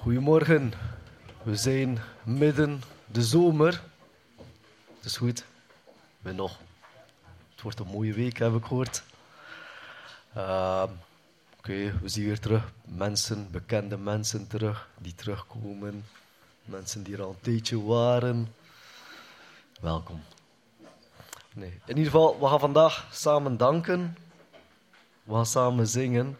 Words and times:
Goedemorgen. 0.00 0.72
We 1.42 1.56
zijn 1.56 1.98
midden 2.22 2.82
de 3.06 3.22
zomer. 3.22 3.82
Het 4.96 5.04
is 5.04 5.16
goed. 5.16 5.44
We 6.20 6.32
nog. 6.32 6.58
Het 7.50 7.62
wordt 7.62 7.78
een 7.78 7.86
mooie 7.86 8.12
week, 8.12 8.38
heb 8.38 8.54
ik 8.54 8.64
gehoord. 8.64 9.02
Uh, 10.36 10.82
Oké, 11.58 11.98
we 12.02 12.08
zien 12.08 12.24
weer 12.24 12.40
terug 12.40 12.72
mensen, 12.84 13.50
bekende 13.50 13.96
mensen 13.96 14.46
terug, 14.46 14.88
die 14.98 15.14
terugkomen. 15.14 16.04
Mensen 16.64 17.02
die 17.02 17.14
er 17.14 17.22
al 17.22 17.28
een 17.28 17.40
tijdje 17.40 17.84
waren. 17.84 18.54
Welkom. 19.80 20.22
Nee. 21.54 21.80
In 21.84 21.96
ieder 21.96 22.12
geval, 22.12 22.40
we 22.40 22.46
gaan 22.46 22.60
vandaag 22.60 23.08
samen 23.12 23.56
danken. 23.56 24.16
We 25.22 25.34
gaan 25.34 25.46
samen 25.46 25.86
zingen. 25.86 26.38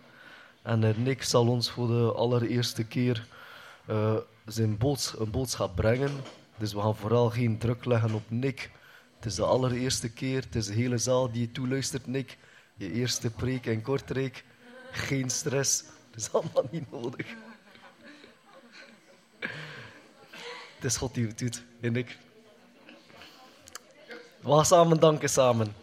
En 0.62 1.02
Nick 1.02 1.22
zal 1.22 1.48
ons 1.48 1.70
voor 1.70 1.86
de 1.86 2.12
allereerste 2.12 2.84
keer 2.84 3.26
uh, 3.88 4.16
zijn 4.46 4.78
een 5.18 5.30
boodschap 5.30 5.76
brengen. 5.76 6.10
Dus 6.56 6.72
we 6.72 6.80
gaan 6.80 6.96
vooral 6.96 7.30
geen 7.30 7.58
druk 7.58 7.84
leggen 7.84 8.14
op 8.14 8.22
Nick. 8.28 8.70
Het 9.16 9.24
is 9.24 9.34
de 9.34 9.44
allereerste 9.44 10.12
keer, 10.12 10.42
het 10.42 10.54
is 10.54 10.66
de 10.66 10.72
hele 10.72 10.98
zaal 10.98 11.30
die 11.30 11.40
je 11.40 11.52
toeluistert, 11.52 12.06
Nick. 12.06 12.38
Je 12.74 12.92
eerste 12.92 13.30
preek 13.30 13.66
in 13.66 13.82
Kortrijk. 13.82 14.44
Geen 14.90 15.30
stress, 15.30 15.84
dat 16.10 16.20
is 16.20 16.32
allemaal 16.32 16.68
niet 16.70 16.90
nodig. 16.90 17.26
Het 20.74 20.84
is 20.84 20.96
God 20.96 21.14
die 21.14 21.26
het 21.26 21.38
doet, 21.38 21.62
en 21.80 21.96
ik. 21.96 22.18
We 24.40 24.50
gaan 24.50 24.66
samen 24.66 25.00
danken 25.00 25.28
samen. 25.28 25.74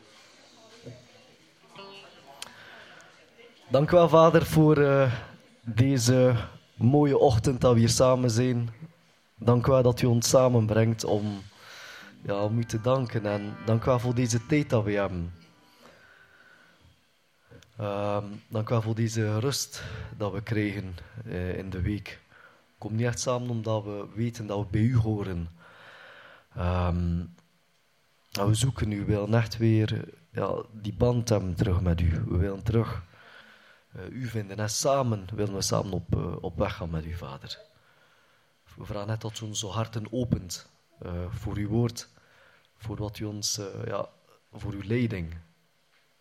Dank 3.69 3.91
u 3.91 3.95
wel, 3.95 4.09
Vader, 4.09 4.45
voor 4.45 4.77
uh, 4.77 5.13
deze 5.61 6.35
mooie 6.77 7.17
ochtend 7.17 7.61
dat 7.61 7.73
we 7.73 7.79
hier 7.79 7.89
samen 7.89 8.29
zijn. 8.29 8.69
Dank 9.35 9.67
u 9.67 9.71
wel 9.71 9.83
dat 9.83 10.01
u 10.01 10.05
ons 10.05 10.29
samenbrengt 10.29 11.03
om, 11.03 11.41
ja, 12.21 12.43
om 12.43 12.59
u 12.59 12.65
te 12.65 12.81
danken. 12.81 13.25
En 13.25 13.55
dank 13.65 13.83
u 13.83 13.85
wel 13.85 13.99
voor 13.99 14.15
deze 14.15 14.45
tijd 14.45 14.69
dat 14.69 14.83
we 14.83 14.91
hebben. 14.91 15.33
Uh, 17.79 18.23
dank 18.47 18.69
u 18.69 18.71
wel 18.71 18.81
voor 18.81 18.95
deze 18.95 19.39
rust 19.39 19.83
dat 20.17 20.31
we 20.31 20.41
krijgen 20.41 20.95
uh, 21.25 21.57
in 21.57 21.69
de 21.69 21.81
week. 21.81 22.19
Kom 22.77 22.95
niet 22.95 23.05
echt 23.05 23.19
samen 23.19 23.49
omdat 23.49 23.83
we 23.83 24.05
weten 24.15 24.47
dat 24.47 24.59
we 24.59 24.65
bij 24.71 24.81
u 24.81 24.95
horen. 24.95 25.49
Um, 26.57 27.35
we 28.31 28.53
zoeken 28.53 28.91
u, 28.91 28.99
we 28.99 29.05
willen 29.05 29.33
echt 29.33 29.57
weer 29.57 30.03
ja, 30.31 30.61
die 30.71 30.93
band 30.93 31.29
hebben 31.29 31.55
terug 31.55 31.81
met 31.81 32.01
u. 32.01 32.23
We 32.27 32.37
willen 32.37 32.63
terug 32.63 33.03
u 34.09 34.27
vinden 34.27 34.57
en 34.57 34.69
samen 34.69 35.27
willen 35.33 35.53
we 35.53 35.61
samen 35.61 35.91
op, 35.91 36.15
uh, 36.15 36.35
op 36.43 36.57
weg 36.57 36.75
gaan 36.75 36.89
met 36.89 37.05
u, 37.05 37.13
Vader. 37.13 37.59
We 38.75 38.85
vragen 38.85 39.07
net 39.07 39.21
dat 39.21 39.39
u 39.39 39.45
onze 39.45 39.67
harten 39.67 40.07
opent 40.11 40.69
uh, 41.01 41.11
voor 41.29 41.55
uw 41.57 41.67
woord, 41.67 42.09
voor 42.77 42.97
wat 42.97 43.19
u 43.19 43.25
ons, 43.25 43.59
ja, 43.85 44.09
voor 44.51 44.73
uw 44.73 44.83
leiding. 44.83 45.37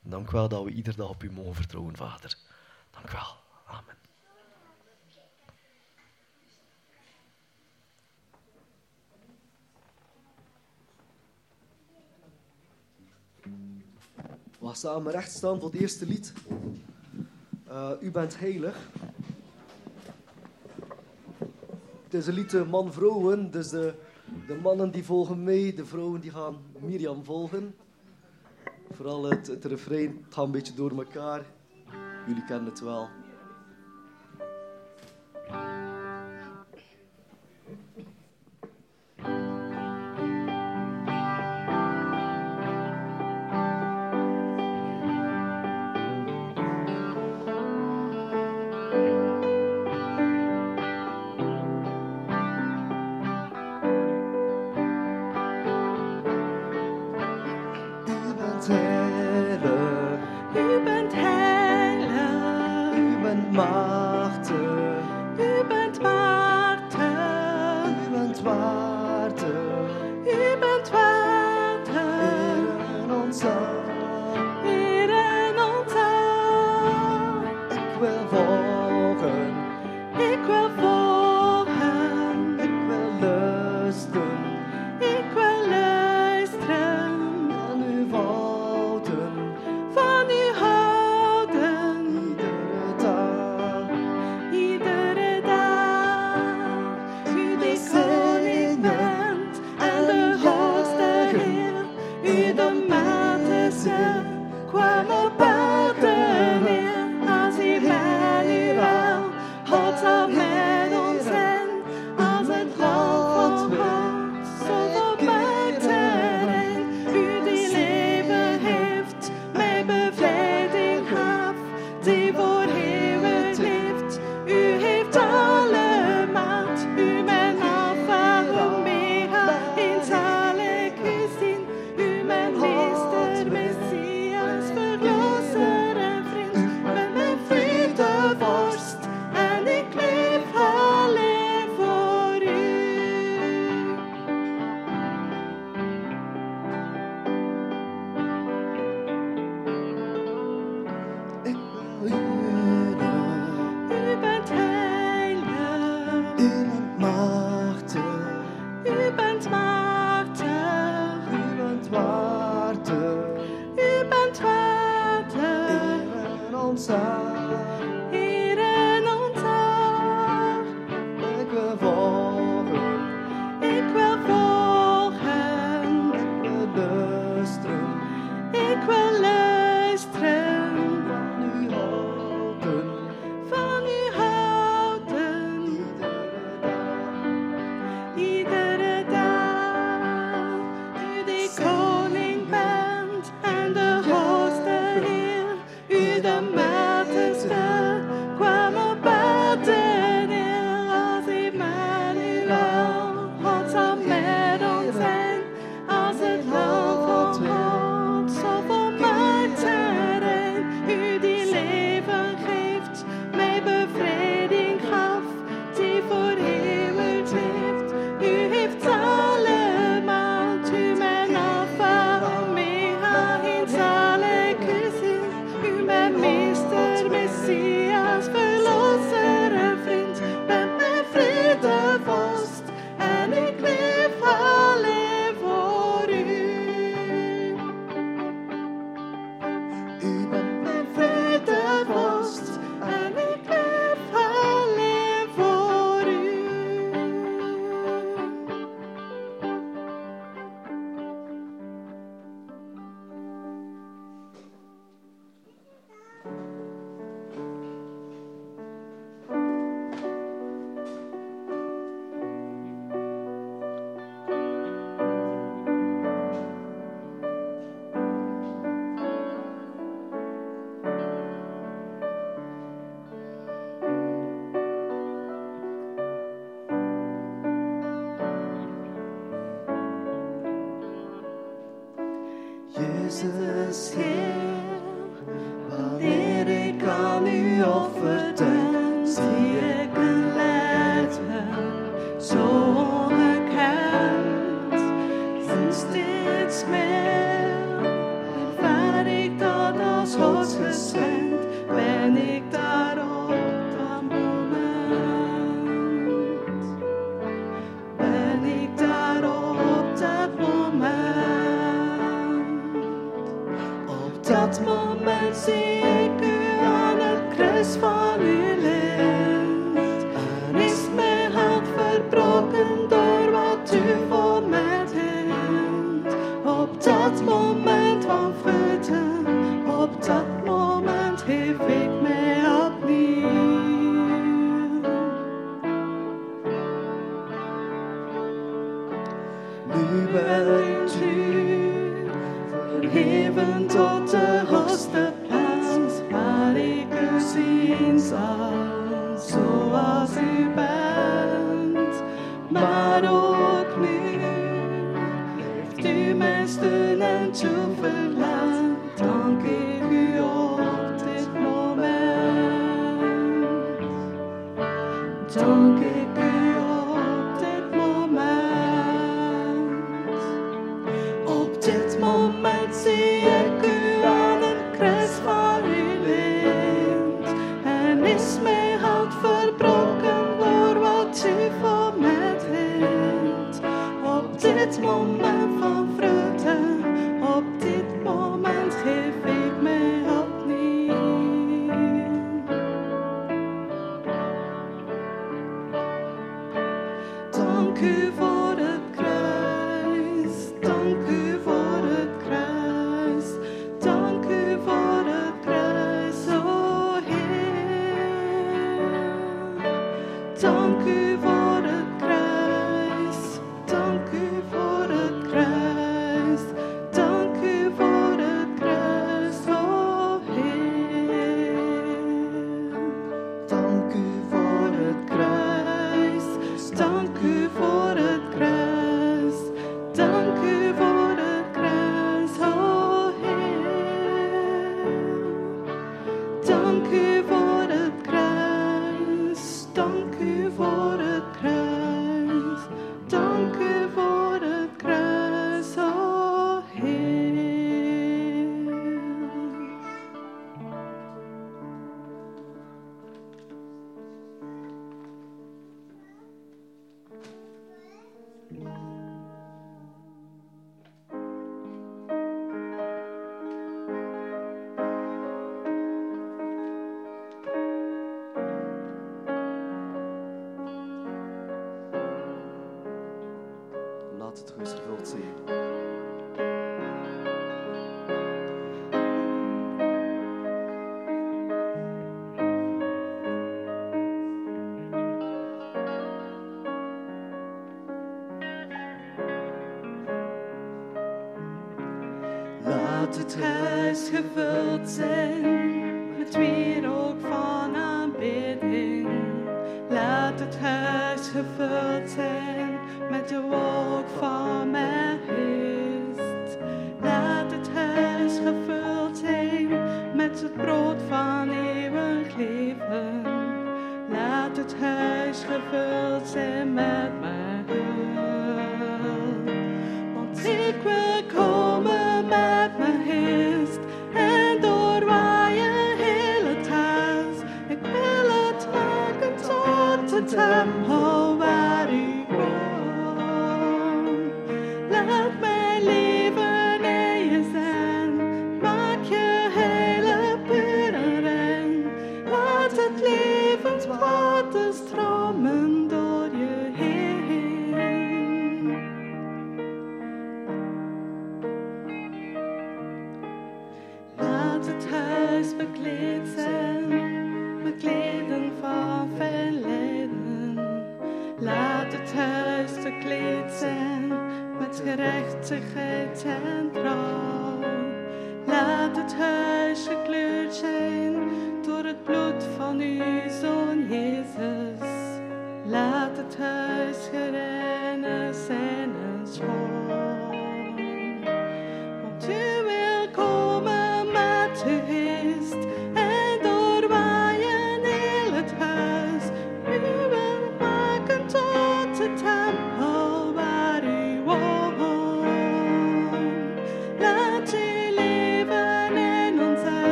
Dank 0.00 0.30
wel 0.30 0.48
dat 0.48 0.64
we 0.64 0.70
iedere 0.70 0.96
dag 0.96 1.08
op 1.08 1.22
u 1.22 1.32
mogen 1.32 1.54
vertrouwen, 1.54 1.96
Vader. 1.96 2.36
Dank 2.90 3.10
wel. 3.10 3.36
Amen. 3.66 3.96
We 14.58 14.68
gaan 14.68 14.76
samen 14.76 15.12
recht 15.12 15.30
staan 15.30 15.60
voor 15.60 15.70
het 15.70 15.80
eerste 15.80 16.06
lied. 16.06 16.32
Uh, 17.72 17.90
u 18.00 18.10
bent 18.10 18.38
heilig. 18.38 18.88
Het 22.04 22.14
is 22.14 22.26
een 22.26 22.34
lied 22.34 22.68
man-vrouwen, 22.70 23.50
dus 23.50 23.68
de, 23.68 23.94
de 24.46 24.54
mannen 24.54 24.90
die 24.90 25.04
volgen 25.04 25.42
mee, 25.42 25.74
de 25.74 25.86
vrouwen 25.86 26.20
die 26.20 26.30
gaan 26.30 26.56
Mirjam 26.80 27.24
volgen. 27.24 27.74
Vooral 28.90 29.24
het, 29.24 29.46
het 29.46 29.64
refrein, 29.64 30.20
het 30.24 30.34
gaat 30.34 30.44
een 30.44 30.50
beetje 30.50 30.74
door 30.74 30.90
elkaar. 30.90 31.46
Jullie 32.26 32.44
kennen 32.44 32.70
het 32.70 32.80
wel. 32.80 33.08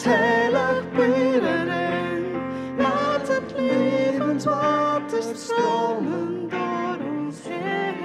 Ons 0.00 0.08
heilig 0.08 0.84
en 0.98 1.68
rein. 1.68 2.76
Laat 2.76 3.28
het 3.28 3.52
levend 3.56 4.42
water 4.42 5.22
stromen 5.22 6.48
door 6.48 6.98
ons 7.04 7.42
heen. 7.42 7.98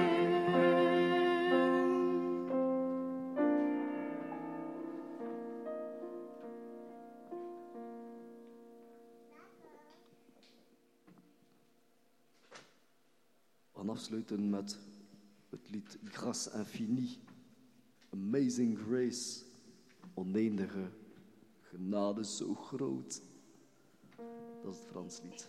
Gaan 13.74 13.88
afsluiten 13.88 14.50
met 14.50 14.78
het 15.50 15.70
lied 15.70 15.98
Grâce 16.04 16.52
Infini. 16.56 17.18
Amazing 18.12 18.78
Grace. 18.78 19.44
Oneindige 20.14 20.88
genade 21.76 22.24
zo 22.24 22.54
groot. 22.54 23.22
Dat 24.62 24.72
is 24.72 24.78
het 24.78 24.86
Frans 24.90 25.20
lied. 25.22 25.48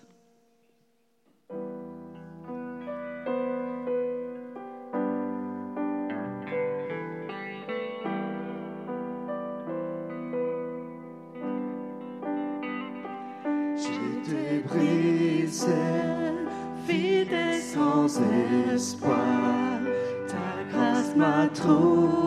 J'étais 13.76 14.62
brisé, 14.66 15.72
vide 16.86 17.34
et 17.34 17.62
sans 17.62 18.20
espoir. 18.74 19.82
Ta 20.28 20.64
grâce 20.72 21.16
m'a 21.16 21.48
trouvé, 21.54 22.27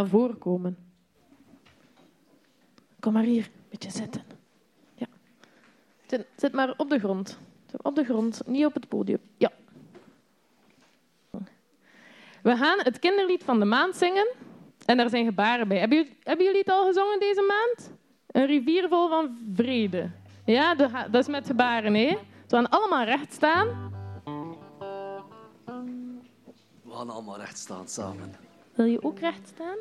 naar 0.00 0.08
voren 0.08 0.38
komen. 0.38 0.76
Kom 3.00 3.12
maar 3.12 3.22
hier, 3.22 3.44
een 3.44 3.68
beetje 3.68 3.90
zitten. 3.90 4.22
Ja. 4.94 5.06
Zit, 6.06 6.26
zit 6.36 6.52
maar 6.52 6.74
op 6.76 6.90
de 6.90 6.98
grond. 6.98 7.38
Op 7.82 7.94
de 7.94 8.04
grond, 8.04 8.42
niet 8.46 8.64
op 8.64 8.74
het 8.74 8.88
podium. 8.88 9.20
Ja. 9.36 9.52
We 12.42 12.56
gaan 12.56 12.78
het 12.78 12.98
kinderlied 12.98 13.44
van 13.44 13.58
de 13.58 13.64
maand 13.64 13.96
zingen. 13.96 14.28
En 14.86 14.96
daar 14.96 15.08
zijn 15.08 15.24
gebaren 15.24 15.68
bij. 15.68 15.78
Hebben 15.78 15.98
jullie, 15.98 16.16
hebben 16.22 16.44
jullie 16.44 16.60
het 16.60 16.70
al 16.70 16.86
gezongen 16.86 17.20
deze 17.20 17.42
maand? 17.42 17.92
Een 18.26 18.46
rivier 18.46 18.88
vol 18.88 19.08
van 19.08 19.38
vrede. 19.54 20.10
Ja, 20.44 20.74
dat 20.74 21.14
is 21.14 21.28
met 21.28 21.46
gebaren, 21.46 21.94
hè? 21.94 22.18
We 22.46 22.56
gaan 22.56 22.68
allemaal 22.68 23.04
recht 23.04 23.32
staan. 23.32 23.92
We 26.82 26.90
gaan 26.92 27.10
allemaal 27.10 27.36
recht 27.36 27.58
staan 27.58 27.88
samen. 27.88 28.34
Wil 28.80 28.88
je 28.88 29.02
ook 29.02 29.18
recht 29.18 29.48
staan? 29.48 29.76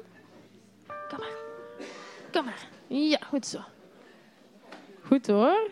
Kom 0.88 1.20
maar. 1.20 1.38
Kom 2.32 2.46
maar. 2.46 2.68
Ja, 2.88 3.18
goed 3.18 3.46
zo. 3.46 3.60
Goed 5.06 5.28
hoor. 5.28 5.70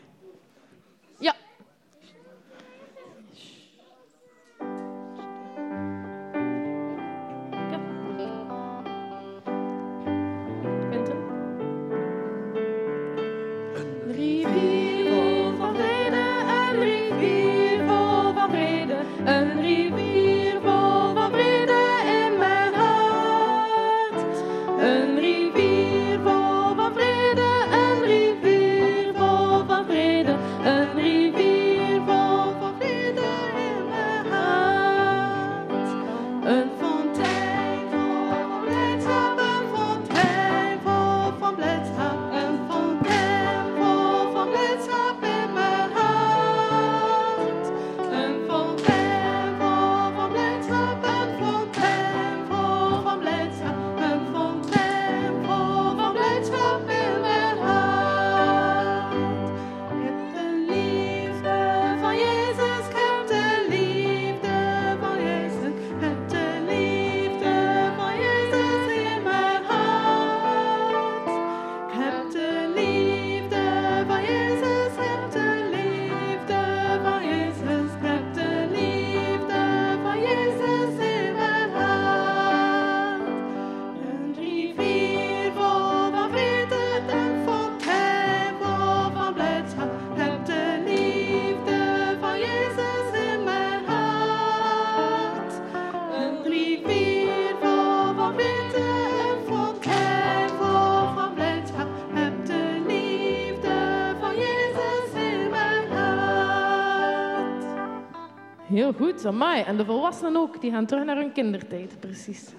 Amai. 109.28 109.64
En 109.64 109.78
de 109.78 109.86
volwassenen 109.86 110.36
ook, 110.36 110.62
die 110.62 110.72
gaan 110.72 110.86
terug 110.86 111.06
naar 111.06 111.16
hun 111.16 111.32
kindertijd, 111.32 112.00
precies. 112.00 112.50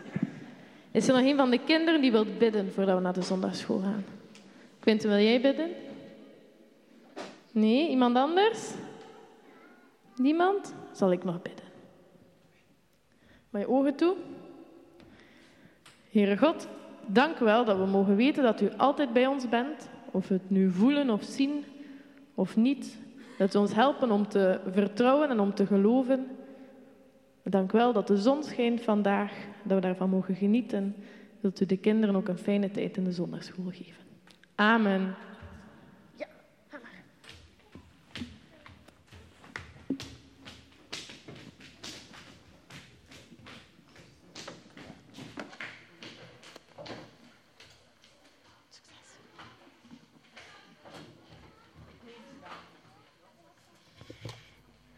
Is 0.90 1.09
er 1.09 1.14
nog 1.14 1.22
een 1.22 1.37
van 1.37 1.50
de 1.50 1.59
kinderen 1.64 2.00
die 2.00 2.12
wil 2.12 2.26
bidden 2.38 2.72
voordat 2.72 2.96
we 2.96 3.02
naar 3.02 3.12
de 3.12 3.22
zondagschool 3.22 3.78
gaan? 3.78 4.04
Quinten, 4.78 5.09
wil 5.09 5.18
jij 5.18 5.40
bidden? 5.40 5.70
Nee, 7.52 7.88
iemand 7.88 8.16
anders? 8.16 8.70
Niemand? 10.16 10.74
Zal 10.92 11.12
ik 11.12 11.24
nog 11.24 11.42
bidden? 11.42 11.66
Je 13.50 13.68
ogen 13.68 13.94
toe. 13.94 14.16
Heere 16.11 16.38
God, 16.38 16.68
dank 17.07 17.38
u 17.38 17.44
wel 17.44 17.64
dat 17.64 17.76
we 17.76 17.87
mogen 17.87 18.16
weten 18.16 18.42
dat 18.42 18.61
u 18.61 18.70
altijd 18.76 19.12
bij 19.12 19.26
ons 19.26 19.48
bent. 19.48 19.88
Of 20.11 20.28
we 20.28 20.35
het 20.35 20.50
nu 20.50 20.70
voelen 20.70 21.11
of 21.11 21.22
zien 21.22 21.64
of 22.35 22.57
niet. 22.57 22.98
Dat 23.38 23.54
u 23.54 23.59
ons 23.59 23.74
helpen 23.74 24.11
om 24.11 24.28
te 24.28 24.61
vertrouwen 24.72 25.28
en 25.28 25.40
om 25.40 25.54
te 25.54 25.66
geloven. 25.66 26.38
Dank 27.48 27.72
u 27.72 27.76
wel 27.76 27.92
dat 27.92 28.06
de 28.06 28.16
zon 28.16 28.42
schijnt 28.42 28.80
vandaag, 28.80 29.32
dat 29.62 29.74
we 29.74 29.80
daarvan 29.80 30.11
mogen 30.11 30.34
genieten. 30.34 30.94
Wilt 31.40 31.61
u 31.61 31.66
de 31.66 31.76
kinderen 31.76 32.16
ook 32.16 32.28
een 32.28 32.38
fijne 32.38 32.70
tijd 32.70 32.96
in 32.96 33.04
de 33.04 33.12
zondagschool 33.12 33.70
geven. 33.70 34.04
Amen. 34.54 35.14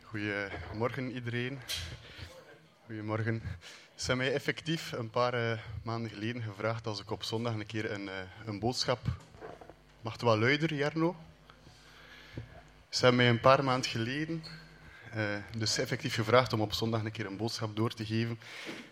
Goedemorgen 0.03 1.11
iedereen. 1.11 1.59
Goedemorgen. 2.91 3.43
Ze 3.95 4.07
hebben 4.07 4.27
mij 4.27 4.35
effectief 4.35 4.93
een 4.93 5.11
paar 5.11 5.35
eh, 5.35 5.59
maanden 5.83 6.11
geleden 6.11 6.43
gevraagd 6.43 6.87
als 6.87 7.01
ik 7.01 7.11
op 7.11 7.23
zondag 7.23 7.55
een 7.55 7.67
keer 7.67 7.91
een, 7.91 8.09
eh, 8.09 8.15
een 8.47 8.59
boodschap... 8.59 8.99
Mag 10.01 10.13
het 10.13 10.23
wel 10.23 10.39
luider, 10.39 10.75
Jarno? 10.75 11.17
Ze 12.89 13.01
hebben 13.01 13.17
mij 13.17 13.29
een 13.29 13.41
paar 13.41 13.65
maanden 13.65 13.91
geleden 13.91 14.45
eh, 15.13 15.25
dus 15.57 15.79
effectief 15.79 16.15
gevraagd 16.15 16.53
om 16.53 16.61
op 16.61 16.73
zondag 16.73 17.05
een 17.05 17.13
keer 17.13 17.27
een 17.27 17.37
boodschap 17.37 17.77
door 17.77 17.95
te 17.95 18.07
geven. 18.07 18.39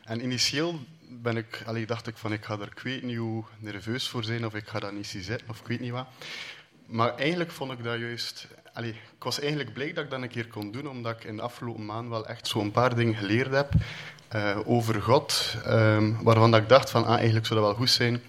En 0.04 0.22
initieel 0.22 0.80
ben 1.08 1.36
ik, 1.36 1.62
allee, 1.66 1.86
dacht 1.86 2.06
ik 2.06 2.16
van 2.16 2.32
ik 2.32 2.44
ga 2.44 2.58
er 2.58 2.86
ik 2.86 3.02
niet 3.02 3.16
hoe 3.16 3.44
nerveus 3.58 4.08
voor 4.08 4.24
zijn 4.24 4.46
of 4.46 4.54
ik 4.54 4.68
ga 4.68 4.80
dat 4.80 4.92
niet 4.92 5.06
zien 5.06 5.40
of 5.46 5.60
ik 5.60 5.66
weet 5.66 5.80
niet 5.80 5.92
wat. 5.92 6.08
Maar 6.86 7.16
eigenlijk 7.16 7.50
vond 7.50 7.72
ik 7.72 7.82
dat 7.82 7.98
juist... 7.98 8.46
Allee, 8.78 8.90
ik 8.90 9.24
was 9.24 9.40
eigenlijk 9.40 9.72
blij 9.72 9.92
dat 9.92 10.04
ik 10.04 10.10
dat 10.10 10.22
een 10.22 10.28
keer 10.28 10.46
kon 10.46 10.70
doen, 10.70 10.88
omdat 10.88 11.16
ik 11.16 11.24
in 11.24 11.36
de 11.36 11.42
afgelopen 11.42 11.84
maand 11.86 12.08
wel 12.08 12.26
echt 12.26 12.46
zo'n 12.46 12.70
paar 12.70 12.94
dingen 12.94 13.14
geleerd 13.14 13.52
heb 13.52 13.72
eh, 14.28 14.58
over 14.64 15.02
God, 15.02 15.54
ehm, 15.64 16.12
waarvan 16.22 16.50
dat 16.50 16.60
ik 16.60 16.68
dacht 16.68 16.90
van 16.90 17.04
ah, 17.04 17.14
eigenlijk 17.14 17.46
zou 17.46 17.60
dat 17.60 17.68
wel 17.68 17.78
goed 17.78 17.90
zijn 17.90 18.22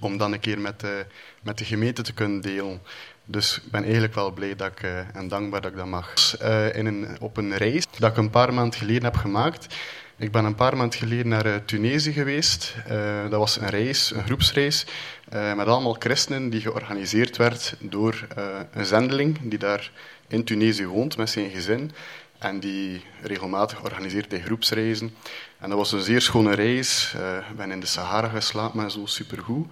om 0.00 0.18
dan 0.18 0.32
een 0.32 0.40
keer 0.40 0.60
met 0.60 0.80
de, 0.80 1.06
met 1.42 1.58
de 1.58 1.64
gemeente 1.64 2.02
te 2.02 2.12
kunnen 2.12 2.40
delen. 2.40 2.82
Dus 3.24 3.56
ik 3.56 3.70
ben 3.70 3.82
eigenlijk 3.82 4.14
wel 4.14 4.30
blij 4.30 4.56
dat 4.56 4.70
ik, 4.70 4.82
eh, 4.82 5.16
en 5.16 5.28
dankbaar 5.28 5.60
dat 5.60 5.70
ik 5.70 5.76
dat 5.76 5.86
mag. 5.86 6.36
Eh, 6.36 6.74
in 6.74 6.86
een, 6.86 7.20
op 7.20 7.36
een 7.36 7.56
reis 7.56 7.86
dat 7.98 8.10
ik 8.10 8.16
een 8.16 8.30
paar 8.30 8.54
maanden 8.54 8.78
geleden 8.78 9.04
heb 9.04 9.16
gemaakt. 9.16 9.74
Ik 10.18 10.32
ben 10.32 10.44
een 10.44 10.54
paar 10.54 10.76
maanden 10.76 10.98
geleden 10.98 11.28
naar 11.28 11.46
eh, 11.46 11.54
Tunesië 11.64 12.12
geweest. 12.12 12.74
Eh, 12.86 13.22
dat 13.22 13.38
was 13.38 13.60
een 13.60 13.68
reis, 13.68 14.10
een 14.10 14.24
groepsreis, 14.24 14.86
eh, 15.28 15.54
met 15.54 15.66
allemaal 15.66 15.96
christenen 15.98 16.50
die 16.50 16.60
georganiseerd 16.60 17.36
werd 17.36 17.76
door 17.80 18.26
een 18.72 18.86
zendeling 18.86 19.38
die 19.42 19.58
daar 19.58 19.90
in 20.28 20.44
Tunesië 20.44 20.86
woont 20.86 21.16
met 21.16 21.30
zijn 21.30 21.50
gezin. 21.50 21.92
En 22.38 22.60
die 22.60 23.04
regelmatig 23.22 23.82
organiseert 23.82 24.30
hij 24.30 24.40
groepsreizen. 24.40 25.14
En 25.58 25.68
dat 25.68 25.78
was 25.78 25.92
een 25.92 26.00
zeer 26.00 26.20
schone 26.20 26.54
reis. 26.54 27.14
Ik 27.50 27.56
ben 27.56 27.70
in 27.70 27.80
de 27.80 27.86
Sahara 27.86 28.28
geslapen 28.28 28.82
en 28.82 28.90
zo, 28.90 29.06
supergoed. 29.06 29.66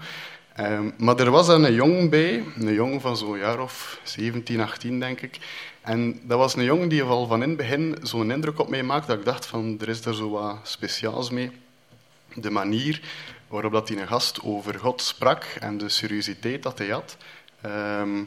Ehm, 0.55 0.91
maar 0.99 1.19
er 1.19 1.31
was 1.31 1.49
een 1.49 1.75
jong 1.75 2.11
bij, 2.11 2.45
een 2.57 2.73
jong 2.73 3.01
van 3.01 3.17
zo'n 3.17 3.39
jaar 3.39 3.61
of 3.61 4.01
17, 4.03 4.61
18 4.61 5.01
denk 5.01 5.21
ik. 5.21 5.39
En 5.81 6.21
dat 6.23 6.39
was 6.39 6.57
een 6.57 6.65
jongen 6.65 6.89
die 6.89 7.03
al 7.03 7.27
van 7.27 7.43
in 7.43 7.49
het 7.49 7.57
begin 7.57 7.97
zo'n 8.03 8.31
indruk 8.31 8.59
op 8.59 8.69
mij 8.69 8.83
maakte 8.83 9.07
dat 9.07 9.19
ik 9.19 9.25
dacht 9.25 9.47
van, 9.47 9.77
er 9.81 9.89
is 9.89 10.03
daar 10.03 10.15
zo 10.15 10.31
wat 10.31 10.59
speciaals 10.63 11.31
mee. 11.31 11.51
De 12.35 12.51
manier 12.51 13.01
waarop 13.49 13.73
dat 13.73 13.87
die 13.87 14.01
een 14.01 14.07
gast 14.07 14.43
over 14.43 14.79
God 14.79 15.03
sprak 15.03 15.45
en 15.45 15.79
de 15.79 15.89
seriositeit 15.89 16.63
dat 16.63 16.79
hij 16.79 16.89
had. 16.89 17.17
Ehm, 17.61 18.23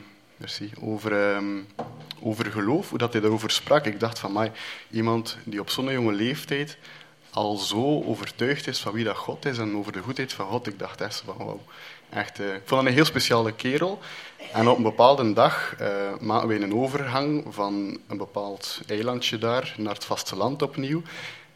over, 0.81 1.31
ehm, 1.31 1.61
over 2.21 2.45
geloof, 2.45 2.89
hoe 2.89 2.97
dat 2.97 3.11
hij 3.11 3.21
daarover 3.21 3.51
sprak. 3.51 3.85
Ik 3.85 3.99
dacht 3.99 4.19
van, 4.19 4.33
mij 4.33 4.51
iemand 4.91 5.37
die 5.43 5.59
op 5.59 5.69
zo'n 5.69 5.91
jonge 5.91 6.13
leeftijd 6.13 6.77
al 7.31 7.55
zo 7.57 8.03
overtuigd 8.03 8.67
is 8.67 8.79
van 8.79 8.93
wie 8.93 9.03
dat 9.03 9.17
God 9.17 9.45
is 9.45 9.57
en 9.57 9.75
over 9.75 9.91
de 9.91 10.01
goedheid 10.01 10.33
van 10.33 10.47
God. 10.47 10.67
Ik 10.67 10.79
dacht 10.79 11.01
echt 11.01 11.23
van, 11.25 11.37
wauw. 11.37 11.61
Eh, 12.09 12.21
ik 12.21 12.61
vond 12.65 12.69
dat 12.69 12.85
een 12.85 12.93
heel 12.93 13.05
speciale 13.05 13.51
kerel. 13.51 13.99
En 14.51 14.67
op 14.67 14.77
een 14.77 14.83
bepaalde 14.83 15.33
dag 15.33 15.75
eh, 15.79 15.89
maken 16.19 16.47
wij 16.47 16.61
een 16.61 16.73
overgang 16.73 17.43
van 17.49 17.99
een 18.07 18.17
bepaald 18.17 18.81
eilandje 18.87 19.37
daar 19.37 19.75
naar 19.77 19.93
het 19.93 20.05
vasteland 20.05 20.61
opnieuw. 20.61 21.01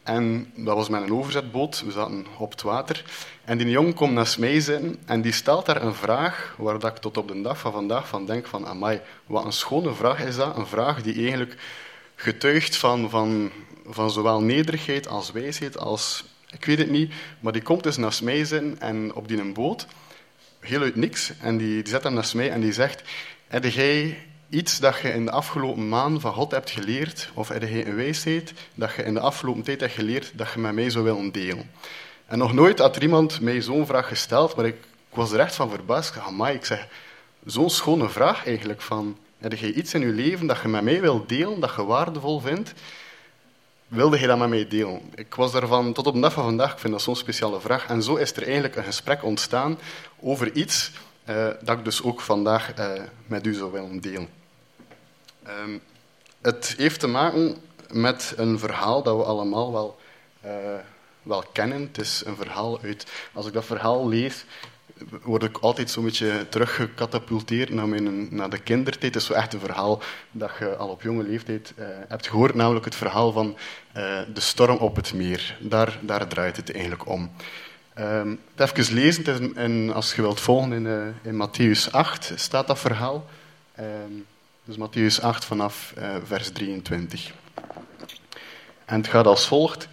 En 0.04 0.52
dat 0.56 0.76
was 0.76 0.90
met 0.90 1.02
een 1.02 1.14
overzetboot, 1.14 1.84
we 1.86 1.92
zaten 1.92 2.26
op 2.38 2.52
het 2.52 2.62
water. 2.62 3.04
En 3.44 3.58
die 3.58 3.70
jongen 3.70 3.94
komt 3.94 4.14
naast 4.14 4.40
mij 4.40 4.60
zitten 4.60 5.00
en 5.06 5.22
die 5.22 5.32
stelt 5.32 5.66
daar 5.66 5.82
een 5.82 5.94
vraag 5.94 6.56
waar 6.58 6.80
dat 6.80 6.92
ik 6.92 6.98
tot 6.98 7.18
op 7.18 7.28
de 7.28 7.42
dag 7.42 7.58
van 7.58 7.72
vandaag 7.72 8.08
van 8.08 8.26
denk 8.26 8.48
van, 8.48 8.68
amai, 8.68 9.02
wat 9.26 9.46
een 9.46 9.54
schone 9.54 9.94
vraag 9.94 10.24
is 10.24 10.36
dat. 10.36 10.58
Een 10.58 10.68
vraag 10.68 11.02
die 11.02 11.16
eigenlijk 11.16 11.56
getuigt 12.16 12.78
van, 12.78 13.10
van, 13.10 13.52
van 13.86 14.12
zowel 14.12 14.42
nederigheid 14.42 15.08
als 15.08 15.32
wijsheid 15.32 15.78
als... 15.78 16.24
Ik 16.52 16.66
weet 16.66 16.78
het 16.78 16.90
niet, 16.90 17.14
maar 17.40 17.54
die 17.54 17.62
komt 17.62 17.84
dus 17.84 17.98
naast 17.98 18.22
mij 18.22 18.46
zitten 18.46 18.80
en 18.80 19.14
op 19.14 19.28
die 19.28 19.52
boot 19.52 19.88
heel 20.62 20.82
uit 20.82 20.95
niks. 20.95 21.32
En 21.39 21.58
die, 21.58 21.84
die 21.84 21.91
zet 21.91 22.04
hem 22.04 22.13
naast 22.13 22.36
mij 22.36 22.52
en 22.52 22.62
die 22.62 22.74
zegt... 22.74 23.02
Heb 23.47 23.65
jij 23.65 24.17
iets 24.50 24.80
dat 24.80 25.00
je 25.00 25.13
in 25.13 25.26
de 25.26 25.32
afgelopen 25.32 25.89
maanden 25.89 26.21
van 26.21 26.34
God 26.34 26.52
hebt 26.52 26.69
geleerd, 26.69 27.30
of 27.34 27.47
heb 27.47 27.62
jij 27.62 27.88
een 27.88 27.95
wijsheid 27.95 28.54
dat 28.76 28.93
je 28.95 29.04
in 29.04 29.13
de 29.13 29.19
afgelopen 29.19 29.63
tijd 29.63 29.80
hebt 29.80 29.93
geleerd 29.93 30.32
dat 30.36 30.52
je 30.54 30.60
met 30.60 30.74
mij 30.74 30.89
zou 30.89 31.04
willen 31.04 31.32
delen? 31.32 31.71
En 32.26 32.38
nog 32.38 32.54
nooit 32.54 32.80
had 32.80 32.95
er 32.95 33.02
iemand 33.02 33.41
mij 33.41 33.62
zo'n 33.62 33.86
vraag 33.86 34.08
gesteld, 34.08 34.56
maar 34.56 34.65
ik, 34.65 34.76
was 35.10 35.32
er 35.32 35.39
echt 35.39 35.56
van 35.56 35.69
verbaasd. 35.69 36.17
Amai, 36.17 36.56
ik 36.56 36.65
zeg, 36.65 36.88
zo'n 37.45 37.69
schone 37.69 38.10
vraag 38.10 38.45
eigenlijk 38.45 38.82
van, 38.82 39.17
heb 39.38 39.54
je 39.54 39.74
iets 39.74 39.93
in 39.93 40.02
je 40.02 40.08
leven 40.08 40.47
dat 40.47 40.62
je 40.62 40.67
met 40.67 40.84
mij 40.84 41.02
wilt 41.02 41.30
delen, 41.30 41.60
dat 41.60 41.74
je 41.76 41.86
waardevol 41.86 42.39
vindt? 42.39 42.74
Wilde 43.91 44.19
je 44.19 44.27
dat 44.27 44.38
met 44.38 44.49
mij 44.49 44.67
delen? 44.67 45.01
Ik 45.15 45.36
was 45.36 45.51
daarvan 45.51 45.93
tot 45.93 46.08
op 46.08 46.13
de 46.13 46.19
dag 46.19 46.34
van 46.34 46.43
vandaag, 46.43 46.71
ik 46.71 46.80
vind 46.80 46.93
dat 46.93 47.01
zo'n 47.01 47.15
speciale 47.15 47.60
vraag. 47.60 47.88
En 47.88 48.04
zo 48.04 48.15
is 48.15 48.32
er 48.32 48.43
eigenlijk 48.43 48.75
een 48.75 48.84
gesprek 48.84 49.23
ontstaan 49.23 49.80
over 50.19 50.51
iets 50.51 50.91
uh, 51.30 51.47
dat 51.62 51.77
ik 51.77 51.84
dus 51.84 52.04
ook 52.04 52.21
vandaag 52.21 52.80
uh, 52.80 52.91
met 53.25 53.45
u 53.45 53.54
zou 53.54 53.71
willen 53.71 54.01
delen. 54.01 54.30
Um, 55.47 55.82
het 56.41 56.73
heeft 56.77 56.99
te 56.99 57.08
maken 57.08 57.58
met 57.89 58.34
een 58.38 58.60
verhaal 58.60 59.04
dat 59.04 59.17
we 59.17 59.23
allemaal 59.23 59.71
wel, 59.71 59.99
uh, 60.45 60.51
wel 61.23 61.43
kennen. 61.51 61.82
Het 61.82 61.97
is 61.97 62.23
een 62.25 62.36
verhaal 62.36 62.82
uit... 62.82 63.06
Als 63.34 63.45
ik 63.45 63.54
dat 63.54 63.65
verhaal 63.65 64.08
lees, 64.08 64.45
word 65.23 65.43
ik 65.43 65.58
altijd 65.58 65.89
zo'n 65.89 66.04
beetje 66.04 66.45
teruggecatapulteerd 66.49 67.69
naar, 67.69 67.88
mijn, 67.88 68.36
naar 68.36 68.49
de 68.49 68.60
kindertijd. 68.60 69.13
Het 69.13 69.15
is 69.15 69.25
zo 69.25 69.34
echt 69.34 69.54
een 69.54 69.60
verhaal 69.60 70.01
dat 70.32 70.51
je 70.60 70.75
al 70.75 70.89
op 70.89 71.01
jonge 71.01 71.23
leeftijd 71.23 71.73
uh, 71.80 71.86
hebt 72.08 72.27
gehoord, 72.27 72.56
namelijk 72.56 72.86
het 72.86 72.95
verhaal 72.95 73.32
van 73.32 73.58
uh, 73.97 74.19
de 74.34 74.41
storm 74.41 74.77
op 74.77 74.95
het 74.95 75.13
meer. 75.13 75.58
Daar, 75.60 75.99
daar 76.01 76.27
draait 76.27 76.58
het 76.58 76.71
eigenlijk 76.71 77.08
om. 77.08 77.32
Um, 77.99 78.39
even 78.56 78.93
lezen, 78.93 79.56
in, 79.56 79.93
als 79.93 80.13
je 80.15 80.21
wilt 80.21 80.39
volgen 80.39 80.71
in, 80.71 80.86
uh, 80.86 81.08
in 81.21 81.47
Matthäus 81.47 81.91
8 81.91 82.32
staat 82.36 82.67
dat 82.67 82.80
verhaal. 82.80 83.25
Um, 83.80 84.25
dus 84.63 84.75
Matthäus 84.77 85.21
8 85.21 85.45
vanaf 85.45 85.93
vers 86.23 86.49
23. 86.49 87.32
En 88.86 88.97
het 88.97 89.08
gaat 89.08 89.25
als 89.25 89.47
volgt. 89.47 89.88